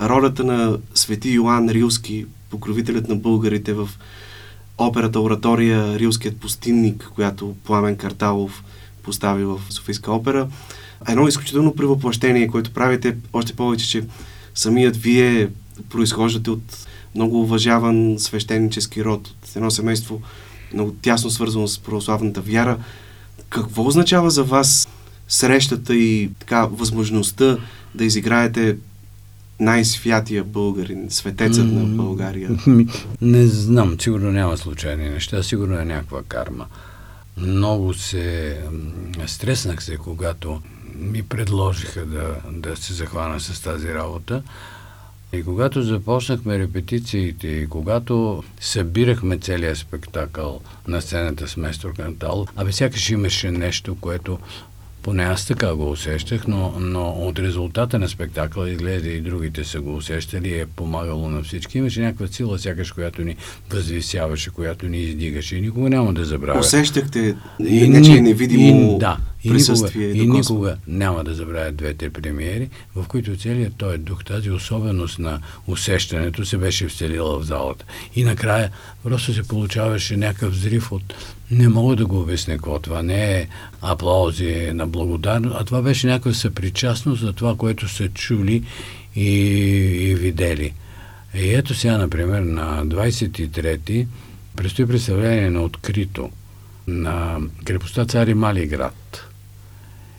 Ролята 0.00 0.44
на 0.44 0.78
Свети 0.94 1.30
Йоан 1.30 1.68
Рилски, 1.68 2.26
покровителят 2.50 3.08
на 3.08 3.16
българите 3.16 3.72
в 3.72 3.88
операта 4.78 5.20
Оратория 5.20 5.98
Рилският 5.98 6.40
пустинник, 6.40 7.10
която 7.14 7.56
Пламен 7.64 7.96
Карталов 7.96 8.64
постави 9.02 9.44
в 9.44 9.60
Софийска 9.70 10.12
опера. 10.12 10.48
Едно 11.08 11.28
изключително 11.28 11.74
превъплъщение, 11.74 12.48
което 12.48 12.72
правите, 12.72 13.16
още 13.32 13.56
повече, 13.56 13.88
че 13.88 14.04
самият 14.54 14.96
вие 14.96 15.48
произхождате 15.90 16.50
от 16.50 16.86
много 17.14 17.40
уважаван 17.40 18.18
свещенически 18.18 19.04
род, 19.04 19.28
от 19.28 19.56
едно 19.56 19.70
семейство 19.70 20.20
много 20.74 20.92
тясно 21.02 21.30
свързано 21.30 21.68
с 21.68 21.78
православната 21.78 22.40
вяра. 22.40 22.78
Какво 23.48 23.86
означава 23.86 24.30
за 24.30 24.44
вас 24.44 24.88
срещата 25.28 25.94
и 25.94 26.30
така 26.38 26.66
възможността 26.66 27.58
да 27.94 28.04
изиграете 28.04 28.76
най-святия 29.60 30.44
българин, 30.44 31.06
светецът 31.10 31.66
на 31.66 31.84
България? 31.84 32.50
Не 33.20 33.46
знам, 33.46 33.96
сигурно 34.00 34.32
няма 34.32 34.56
случайни 34.56 35.08
неща, 35.08 35.42
сигурно 35.42 35.78
е 35.78 35.84
някаква 35.84 36.22
карма. 36.22 36.66
Много 37.36 37.94
се 37.94 38.58
стреснах 39.26 39.82
се, 39.82 39.96
когато 39.96 40.62
ми 40.94 41.22
предложиха 41.22 42.06
да, 42.06 42.36
да 42.52 42.76
се 42.76 42.92
захвана 42.92 43.40
с 43.40 43.62
тази 43.62 43.94
работа. 43.94 44.42
И 45.32 45.42
когато 45.42 45.82
започнахме 45.82 46.58
репетициите 46.58 47.48
и 47.48 47.68
когато 47.68 48.42
събирахме 48.60 49.38
целият 49.38 49.78
спектакъл 49.78 50.60
на 50.88 51.00
сцената 51.00 51.48
с 51.48 51.56
Местор 51.56 51.92
Кантал, 51.94 52.46
абе 52.56 52.72
сякаш 52.72 53.10
имаше 53.10 53.50
нещо, 53.50 53.96
което 54.00 54.38
поне 55.02 55.22
аз 55.22 55.46
така 55.46 55.74
го 55.74 55.90
усещах, 55.90 56.46
но, 56.46 56.74
но 56.80 57.08
от 57.08 57.38
резултата 57.38 57.98
на 57.98 58.08
спектакъла, 58.08 58.70
изглежда 58.70 59.08
и 59.08 59.20
другите 59.20 59.64
са 59.64 59.80
го 59.80 59.96
усещали, 59.96 60.58
е 60.58 60.66
помагало 60.66 61.28
на 61.28 61.42
всички. 61.42 61.78
Имаше 61.78 62.00
някаква 62.00 62.26
сила, 62.26 62.58
сякаш, 62.58 62.92
която 62.92 63.22
ни 63.22 63.36
възвисяваше, 63.70 64.50
която 64.50 64.88
ни 64.88 64.98
издигаше 64.98 65.56
и 65.56 65.60
никога 65.60 65.90
няма 65.90 66.12
да 66.12 66.24
забравя. 66.24 66.60
Усещахте 66.60 67.36
и, 67.68 67.88
не, 67.88 68.02
че 68.02 68.12
е 68.12 68.20
невидимо 68.20 68.94
и, 68.96 68.98
да, 68.98 69.18
и 69.44 69.50
никога, 69.50 70.02
и 70.02 70.26
никога 70.26 70.76
няма 70.86 71.24
да 71.24 71.34
забравя 71.34 71.72
двете 71.72 72.10
премиери, 72.10 72.68
в 72.94 73.04
които 73.08 73.36
целият 73.36 73.76
този 73.76 73.98
дух, 73.98 74.24
тази 74.24 74.50
особеност 74.50 75.18
на 75.18 75.40
усещането 75.66 76.44
се 76.44 76.58
беше 76.58 76.88
вселила 76.88 77.38
в 77.38 77.44
залата. 77.44 77.84
И 78.14 78.24
накрая 78.24 78.70
просто 79.02 79.34
се 79.34 79.48
получаваше 79.48 80.16
някакъв 80.16 80.52
взрив 80.52 80.92
от 80.92 81.14
не 81.50 81.68
мога 81.68 81.96
да 81.96 82.06
го 82.06 82.20
обясня 82.20 82.54
какво. 82.54 82.78
Това 82.78 83.02
не 83.02 83.40
е 83.40 83.48
аплаузи 83.82 84.70
на 84.72 84.86
благодарност, 84.86 85.56
а 85.60 85.64
това 85.64 85.82
беше 85.82 86.06
някаква 86.06 86.32
съпричастност 86.32 87.20
за 87.20 87.32
това, 87.32 87.56
което 87.56 87.88
са 87.88 88.08
чули 88.08 88.62
и, 89.16 89.30
и 90.10 90.14
видели. 90.14 90.72
И 91.34 91.54
ето 91.54 91.74
сега, 91.74 91.98
например, 91.98 92.40
на 92.40 92.86
23-ти 92.86 94.06
предстои 94.56 94.86
представление 94.86 95.50
на 95.50 95.62
открито 95.62 96.30
на 96.86 97.38
крепостта 97.64 98.04
Цари 98.04 98.34
Мали 98.34 98.66
град. 98.66 99.27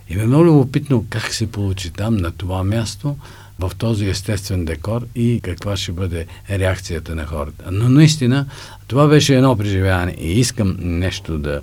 И 0.10 0.16
ме 0.16 0.24
е 0.24 0.26
много 0.26 0.45
любопитно 0.45 1.05
как 1.10 1.34
се 1.34 1.51
получи 1.51 1.89
там, 1.89 2.18
на 2.18 2.32
това 2.32 2.64
място, 2.64 3.18
в 3.60 3.72
този 3.78 4.05
естествен 4.05 4.66
декор 4.66 5.05
и 5.16 5.39
каква 5.43 5.78
ще 5.78 5.91
бъде 5.91 6.26
реакцията 6.49 7.16
на 7.16 7.26
хората. 7.26 7.72
Но 7.72 7.89
наистина 7.89 8.45
това 8.88 9.07
беше 9.07 9.36
едно 9.36 9.57
преживяване 9.57 10.16
и 10.20 10.39
искам 10.39 10.76
нещо 10.80 11.38
да 11.38 11.62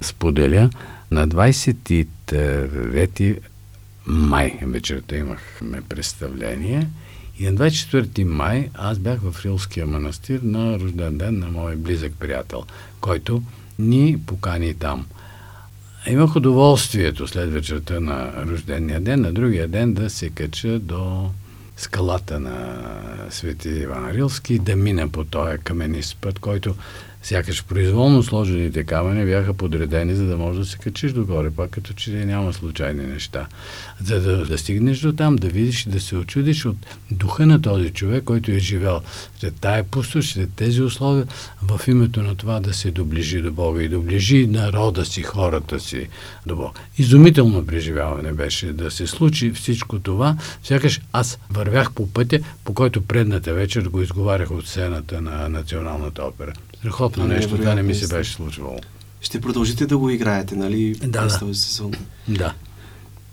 споделя. 0.00 0.70
На 1.10 1.28
23 1.28 3.38
май 4.06 4.58
вечерта 4.62 5.16
имахме 5.16 5.82
представление 5.88 6.88
и 7.38 7.44
на 7.44 7.52
24 7.52 8.24
май 8.24 8.70
аз 8.74 8.98
бях 8.98 9.20
в 9.20 9.44
Рилския 9.44 9.86
манастир 9.86 10.40
на 10.42 10.78
рожден 10.78 11.18
ден 11.18 11.38
на 11.38 11.48
мой 11.48 11.76
близък 11.76 12.12
приятел, 12.18 12.64
който 13.00 13.42
ни 13.78 14.18
покани 14.26 14.74
там. 14.74 15.06
Имах 16.06 16.36
удоволствието 16.36 17.28
след 17.28 17.52
вечерта 17.52 18.00
на 18.00 18.32
рождения 18.46 19.00
ден, 19.00 19.20
на 19.20 19.32
другия 19.32 19.68
ден 19.68 19.94
да 19.94 20.10
се 20.10 20.30
кача 20.30 20.78
до 20.78 21.30
скалата 21.76 22.40
на 22.40 22.84
Свети 23.30 23.68
Иван 23.68 24.10
Рилски, 24.10 24.58
да 24.58 24.76
мина 24.76 25.08
по 25.08 25.24
този 25.24 25.58
каменист 25.58 26.16
път, 26.20 26.38
който 26.38 26.74
Сякаш 27.28 27.64
произволно 27.64 28.22
сложените 28.22 28.84
камъни 28.84 29.24
бяха 29.24 29.54
подредени, 29.54 30.14
за 30.14 30.26
да 30.26 30.36
можеш 30.36 30.58
да 30.58 30.66
се 30.66 30.78
качиш 30.78 31.12
догоре, 31.12 31.50
пак 31.50 31.70
като 31.70 31.92
че 31.92 32.10
няма 32.10 32.52
случайни 32.52 33.06
неща. 33.06 33.46
За 34.04 34.20
да, 34.20 34.44
да 34.44 34.58
стигнеш 34.58 35.00
до 35.00 35.12
там, 35.12 35.36
да 35.36 35.48
видиш 35.48 35.86
и 35.86 35.88
да 35.88 36.00
се 36.00 36.16
очудиш 36.16 36.64
от 36.64 36.76
духа 37.10 37.46
на 37.46 37.62
този 37.62 37.90
човек, 37.90 38.24
който 38.24 38.50
е 38.50 38.58
живял 38.58 39.00
след 39.38 39.54
тая 39.60 39.84
пустош, 39.84 40.32
след 40.32 40.54
тези 40.54 40.82
условия, 40.82 41.26
в 41.62 41.80
името 41.88 42.22
на 42.22 42.34
това 42.34 42.60
да 42.60 42.74
се 42.74 42.90
доближи 42.90 43.42
до 43.42 43.52
Бога 43.52 43.82
и 43.82 43.88
доближи 43.88 44.46
народа 44.46 45.04
си, 45.04 45.22
хората 45.22 45.80
си 45.80 46.08
до 46.46 46.56
Бога. 46.56 46.80
Изумително 46.98 47.66
преживяване 47.66 48.32
беше 48.32 48.72
да 48.72 48.90
се 48.90 49.06
случи 49.06 49.50
всичко 49.50 49.98
това. 49.98 50.36
Сякаш 50.62 51.00
аз 51.12 51.38
вървях 51.50 51.92
по 51.92 52.10
пътя, 52.10 52.38
по 52.64 52.74
който 52.74 53.02
предната 53.02 53.54
вечер 53.54 53.82
го 53.82 54.02
изговарях 54.02 54.50
от 54.50 54.66
сцената 54.66 55.20
на 55.20 55.48
Националната 55.48 56.22
опера. 56.22 56.52
Страхотно 56.78 57.24
ами, 57.24 57.34
нещо, 57.34 57.56
това 57.56 57.74
не 57.74 57.82
ми 57.82 57.94
се 57.94 58.08
беше 58.08 58.32
случвало. 58.32 58.76
Ще 59.20 59.40
продължите 59.40 59.86
да 59.86 59.98
го 59.98 60.10
играете, 60.10 60.56
нали? 60.56 60.94
Да, 60.94 61.20
през 61.22 61.38
този 61.38 61.60
сезон. 61.60 61.92
Да. 62.28 62.54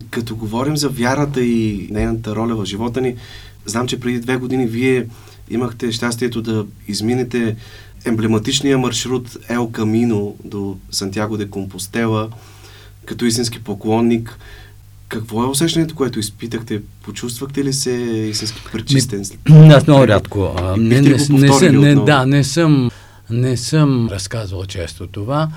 Като 0.10 0.36
говорим 0.36 0.78
за 0.78 0.90
вярата 0.90 1.42
и 1.42 1.88
нейната 1.92 2.36
роля 2.36 2.56
в 2.56 2.66
живота 2.66 3.02
ни, 3.02 3.16
знам, 3.66 3.88
че 3.88 4.00
преди 4.00 4.20
две 4.20 4.38
години 4.38 4.68
вие 4.68 5.08
имахте 5.50 5.92
щастието 5.92 6.42
да 6.42 6.66
изминете 6.88 7.56
емблематичния 8.06 8.78
маршрут 8.78 9.38
Ел 9.50 9.72
Камино 9.72 10.36
до 10.44 10.78
Сантьяго 10.92 11.38
де 11.38 11.50
Компостела 11.50 12.30
като 13.06 13.26
истински 13.26 13.64
поклонник. 13.64 14.38
Какво 15.08 15.44
е 15.44 15.48
усещането, 15.48 15.96
което 15.96 16.20
изпитахте? 16.20 16.82
Почувствахте 17.04 17.64
ли 17.64 17.74
се 17.74 17.92
истински 18.32 18.62
пречистен? 18.72 19.26
Аз 19.50 19.88
много 19.88 20.08
рядко. 20.08 20.56
А, 20.58 20.78
не, 20.78 21.02
не, 21.02 21.18
не, 21.30 21.70
не, 21.70 21.70
не, 21.70 21.96
да, 21.96 22.26
не 22.26 22.44
съм 22.44 22.92
не 23.30 23.58
съм 23.58 24.10
разказвал 24.12 24.66
често 24.66 25.08
това. 25.08 25.50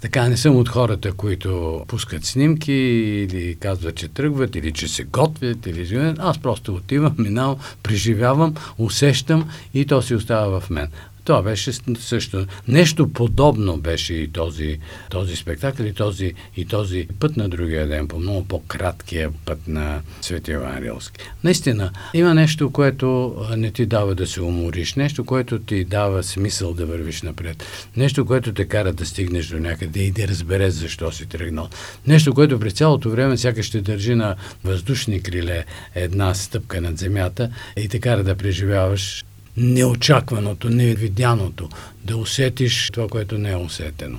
Така, 0.00 0.28
не 0.28 0.36
съм 0.36 0.56
от 0.56 0.68
хората, 0.68 1.12
които 1.12 1.82
пускат 1.88 2.24
снимки 2.24 2.72
или 2.72 3.56
казват, 3.60 3.94
че 3.94 4.08
тръгват, 4.08 4.56
или 4.56 4.72
че 4.72 4.88
се 4.88 5.04
готвят, 5.04 5.66
или 5.66 6.14
Аз 6.18 6.38
просто 6.38 6.74
отивам, 6.74 7.14
минавам, 7.18 7.56
преживявам, 7.82 8.54
усещам 8.78 9.50
и 9.74 9.84
то 9.86 10.02
си 10.02 10.14
остава 10.14 10.60
в 10.60 10.70
мен. 10.70 10.88
Това 11.24 11.42
беше 11.42 11.72
също. 11.98 12.46
Нещо 12.68 13.12
подобно 13.12 13.76
беше 13.76 14.14
и 14.14 14.28
този, 14.28 14.78
този 15.10 15.36
спектакъл 15.36 15.84
и 15.84 15.92
този, 15.92 16.32
и 16.56 16.64
този 16.64 17.08
път 17.20 17.36
на 17.36 17.48
другия 17.48 17.86
ден, 17.86 18.08
по 18.08 18.18
много 18.18 18.44
по-краткия 18.44 19.30
път 19.44 19.68
на 19.68 20.00
Свети 20.22 20.50
Иван 20.50 20.78
Рилски. 20.78 21.20
Наистина, 21.44 21.90
има 22.14 22.34
нещо, 22.34 22.70
което 22.70 23.36
не 23.56 23.70
ти 23.70 23.86
дава 23.86 24.14
да 24.14 24.26
се 24.26 24.42
умориш, 24.42 24.94
нещо, 24.94 25.24
което 25.24 25.58
ти 25.58 25.84
дава 25.84 26.22
смисъл 26.22 26.74
да 26.74 26.86
вървиш 26.86 27.22
напред, 27.22 27.64
нещо, 27.96 28.26
което 28.26 28.54
те 28.54 28.64
кара 28.64 28.92
да 28.92 29.06
стигнеш 29.06 29.46
до 29.46 29.58
някъде 29.58 30.00
и 30.00 30.10
да 30.10 30.28
разбереш 30.28 30.72
защо 30.72 31.12
си 31.12 31.26
тръгнал. 31.26 31.68
Нещо, 32.06 32.34
което 32.34 32.60
през 32.60 32.72
цялото 32.72 33.10
време 33.10 33.36
сякаш 33.36 33.66
ще 33.66 33.80
държи 33.80 34.14
на 34.14 34.36
въздушни 34.64 35.22
криле 35.22 35.64
една 35.94 36.34
стъпка 36.34 36.80
над 36.80 36.98
земята 36.98 37.50
и 37.76 37.88
те 37.88 38.00
кара 38.00 38.24
да 38.24 38.34
преживяваш 38.34 39.24
неочакваното, 39.56 40.70
невидяното, 40.70 41.68
да 42.04 42.16
усетиш 42.16 42.90
това, 42.92 43.08
което 43.08 43.38
не 43.38 43.50
е 43.50 43.56
усетено. 43.56 44.18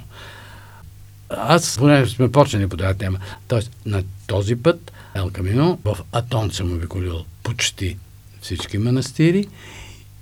Аз, 1.30 1.78
поне 1.78 2.06
сме 2.06 2.32
почнали 2.32 2.70
по 2.70 2.78
тази 2.78 2.98
тема, 2.98 3.20
т.е. 3.48 3.90
на 3.90 4.04
този 4.28 4.56
път 4.56 4.92
Ел 5.16 5.30
Камино 5.34 5.80
в 5.86 5.98
Атон 6.12 6.52
съм 6.52 6.74
обиколил 6.74 7.26
почти 7.44 7.98
всички 8.42 8.78
манастири 8.78 9.48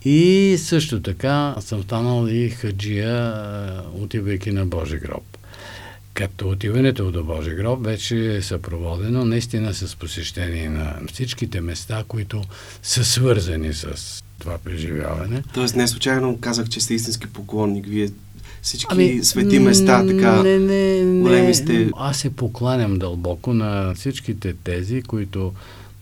и 0.06 0.56
също 0.60 1.02
така 1.02 1.56
съм 1.60 1.84
станал 1.84 2.28
и 2.28 2.50
хаджия, 2.50 3.34
отивайки 3.94 4.52
на 4.52 4.66
Божи 4.66 4.98
гроб. 4.98 5.38
Като 6.14 6.50
отиването 6.50 7.12
до 7.12 7.24
Божи 7.24 7.50
гроб 7.50 7.86
вече 7.86 8.36
е 8.36 8.42
съпроводено 8.42 9.26
наистина 9.26 9.74
с 9.74 9.96
посещение 9.96 10.70
на 10.70 11.00
всичките 11.14 11.62
места, 11.62 12.04
които 12.08 12.44
са 12.84 13.06
свързани 13.06 13.74
с 13.74 14.24
това 14.42 14.58
преживяване. 14.58 15.44
Тоест 15.54 15.76
не 15.76 15.88
случайно 15.88 16.38
казах, 16.42 16.70
че 16.70 16.82
сте 16.82 16.94
истински 16.94 17.28
поклонник. 17.28 17.86
Вие 17.88 18.10
всички 18.62 18.88
ами, 18.90 19.24
свети 19.24 19.60
места, 19.60 20.06
така 20.08 20.44
не, 20.44 20.60
не, 20.60 21.22
големи 21.22 21.54
сте. 21.56 21.90
Аз 21.98 22.18
се 22.18 22.30
покланям 22.30 23.00
дълбоко 23.00 23.54
на 23.54 23.94
всичките 23.96 24.54
тези, 24.64 25.02
които 25.02 25.54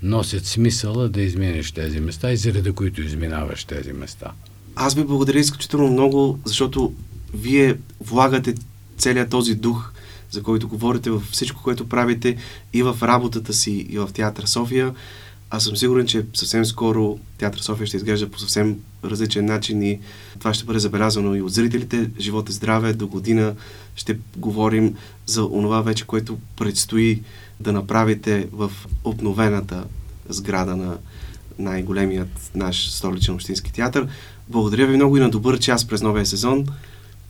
носят 0.03 0.45
смисъла 0.45 1.09
да 1.09 1.21
изминеш 1.21 1.71
тези 1.71 1.99
места 1.99 2.31
и 2.31 2.37
заради 2.37 2.71
които 2.71 3.01
изминаваш 3.01 3.63
тези 3.63 3.93
места. 3.93 4.31
Аз 4.75 4.95
ви 4.95 5.03
благодаря 5.03 5.39
изключително 5.39 5.87
много, 5.87 6.39
защото 6.45 6.93
вие 7.33 7.75
влагате 8.01 8.55
целият 8.97 9.29
този 9.29 9.55
дух, 9.55 9.91
за 10.31 10.43
който 10.43 10.67
говорите 10.67 11.09
във 11.09 11.23
всичко, 11.23 11.63
което 11.63 11.89
правите 11.89 12.37
и 12.73 12.83
в 12.83 12.97
работата 13.01 13.53
си, 13.53 13.71
и 13.71 13.97
в 13.97 14.09
Театър 14.13 14.45
София. 14.45 14.93
Аз 15.51 15.63
съм 15.63 15.77
сигурен, 15.77 16.07
че 16.07 16.25
съвсем 16.33 16.65
скоро 16.65 17.19
Театър 17.37 17.59
София 17.59 17.87
ще 17.87 17.97
изглежда 17.97 18.29
по 18.29 18.39
съвсем 18.39 18.79
различен 19.03 19.45
начин 19.45 19.83
и 19.83 19.99
това 20.39 20.53
ще 20.53 20.65
бъде 20.65 20.79
забелязано 20.79 21.35
и 21.35 21.41
от 21.41 21.53
зрителите. 21.53 22.09
Живот 22.19 22.49
и 22.49 22.51
здраве, 22.51 22.93
до 22.93 23.07
година 23.07 23.55
ще 23.95 24.17
говорим 24.37 24.95
за 25.25 25.45
онова 25.45 25.81
вече, 25.81 26.05
което 26.05 26.37
предстои 26.57 27.21
да 27.59 27.71
направите 27.71 28.47
в 28.51 28.71
обновената 29.03 29.83
сграда 30.29 30.75
на 30.75 30.97
най-големият 31.59 32.51
наш 32.55 32.91
столичен 32.91 33.35
общински 33.35 33.73
театър. 33.73 34.07
Благодаря 34.49 34.87
ви 34.87 34.95
много 34.95 35.17
и 35.17 35.19
на 35.19 35.29
добър 35.29 35.59
час 35.59 35.87
през 35.87 36.01
новия 36.01 36.25
сезон. 36.25 36.65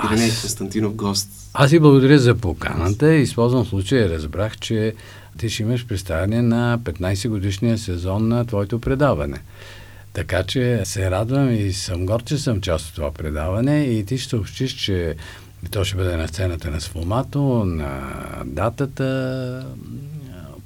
Ириней 0.06 0.30
Аз... 0.30 0.42
Константинов 0.42 0.96
гост. 0.96 1.30
Аз 1.54 1.72
ви 1.72 1.80
благодаря 1.80 2.20
за 2.20 2.36
поканата. 2.36 3.14
Използвам 3.14 3.66
случая. 3.66 4.10
Разбрах, 4.10 4.58
че 4.58 4.94
ти 5.38 5.50
ще 5.50 5.64
имаш 5.64 5.88
представяне 5.88 6.42
на 6.42 6.80
15 6.84 7.30
годишния 7.30 7.78
сезон 7.78 8.28
на 8.28 8.46
твоето 8.46 8.80
предаване. 8.80 9.42
Така 10.14 10.44
че 10.44 10.82
се 10.84 11.12
радвам 11.12 11.54
и 11.54 11.74
съм 11.74 12.06
горд, 12.06 12.26
че 12.26 12.38
съм 12.38 12.62
част 12.62 12.88
от 12.88 12.96
това 12.96 13.12
предаване 13.12 13.84
и 13.84 14.06
ти 14.06 14.18
ще 14.18 14.30
съобщиш, 14.30 14.72
че 14.72 15.16
то 15.72 15.84
ще 15.84 15.96
бъде 15.98 16.18
на 16.18 16.28
сцената 16.28 16.72
на 16.72 16.82
Сфомато, 16.82 17.40
на 17.66 18.02
датата 18.46 19.04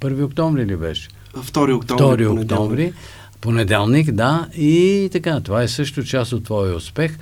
1 0.00 0.24
октомври 0.24 0.66
ли 0.66 0.76
беше? 0.76 1.08
2 1.36 1.76
октомври. 1.76 2.26
2 2.26 2.42
октомври. 2.42 2.92
Понеделник, 3.40 4.12
да. 4.12 4.48
И 4.56 5.08
така, 5.12 5.40
това 5.40 5.62
е 5.62 5.68
също 5.68 6.04
част 6.04 6.32
от 6.32 6.44
твоя 6.44 6.76
успех 6.76 7.18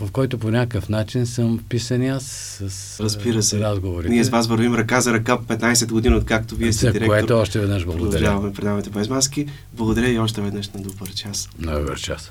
в 0.00 0.10
който 0.10 0.38
по 0.38 0.50
някакъв 0.50 0.88
начин 0.88 1.26
съм 1.26 1.58
вписан 1.58 2.02
аз 2.02 2.24
с 2.68 3.00
Разбира 3.00 3.42
се. 3.42 3.60
разговорите. 3.60 4.12
Ние 4.12 4.24
с 4.24 4.28
вас 4.28 4.46
вървим 4.46 4.74
ръка 4.74 5.00
за 5.00 5.12
ръка 5.12 5.38
15 5.38 5.88
години, 5.88 6.14
откакто 6.14 6.56
вие 6.56 6.72
сте 6.72 6.86
директор. 6.86 7.06
което 7.06 7.34
още 7.34 7.60
веднъж 7.60 7.84
благодаря. 7.84 8.10
Продължаваме 8.10 8.52
предаването 8.52 8.90
без 8.90 9.08
маски. 9.08 9.46
Благодаря 9.72 10.08
и 10.08 10.18
още 10.18 10.40
веднъж 10.40 10.68
на 10.68 10.80
добър 10.82 11.14
час. 11.14 11.48
На 11.58 11.78
добър 11.78 12.00
час. 12.00 12.30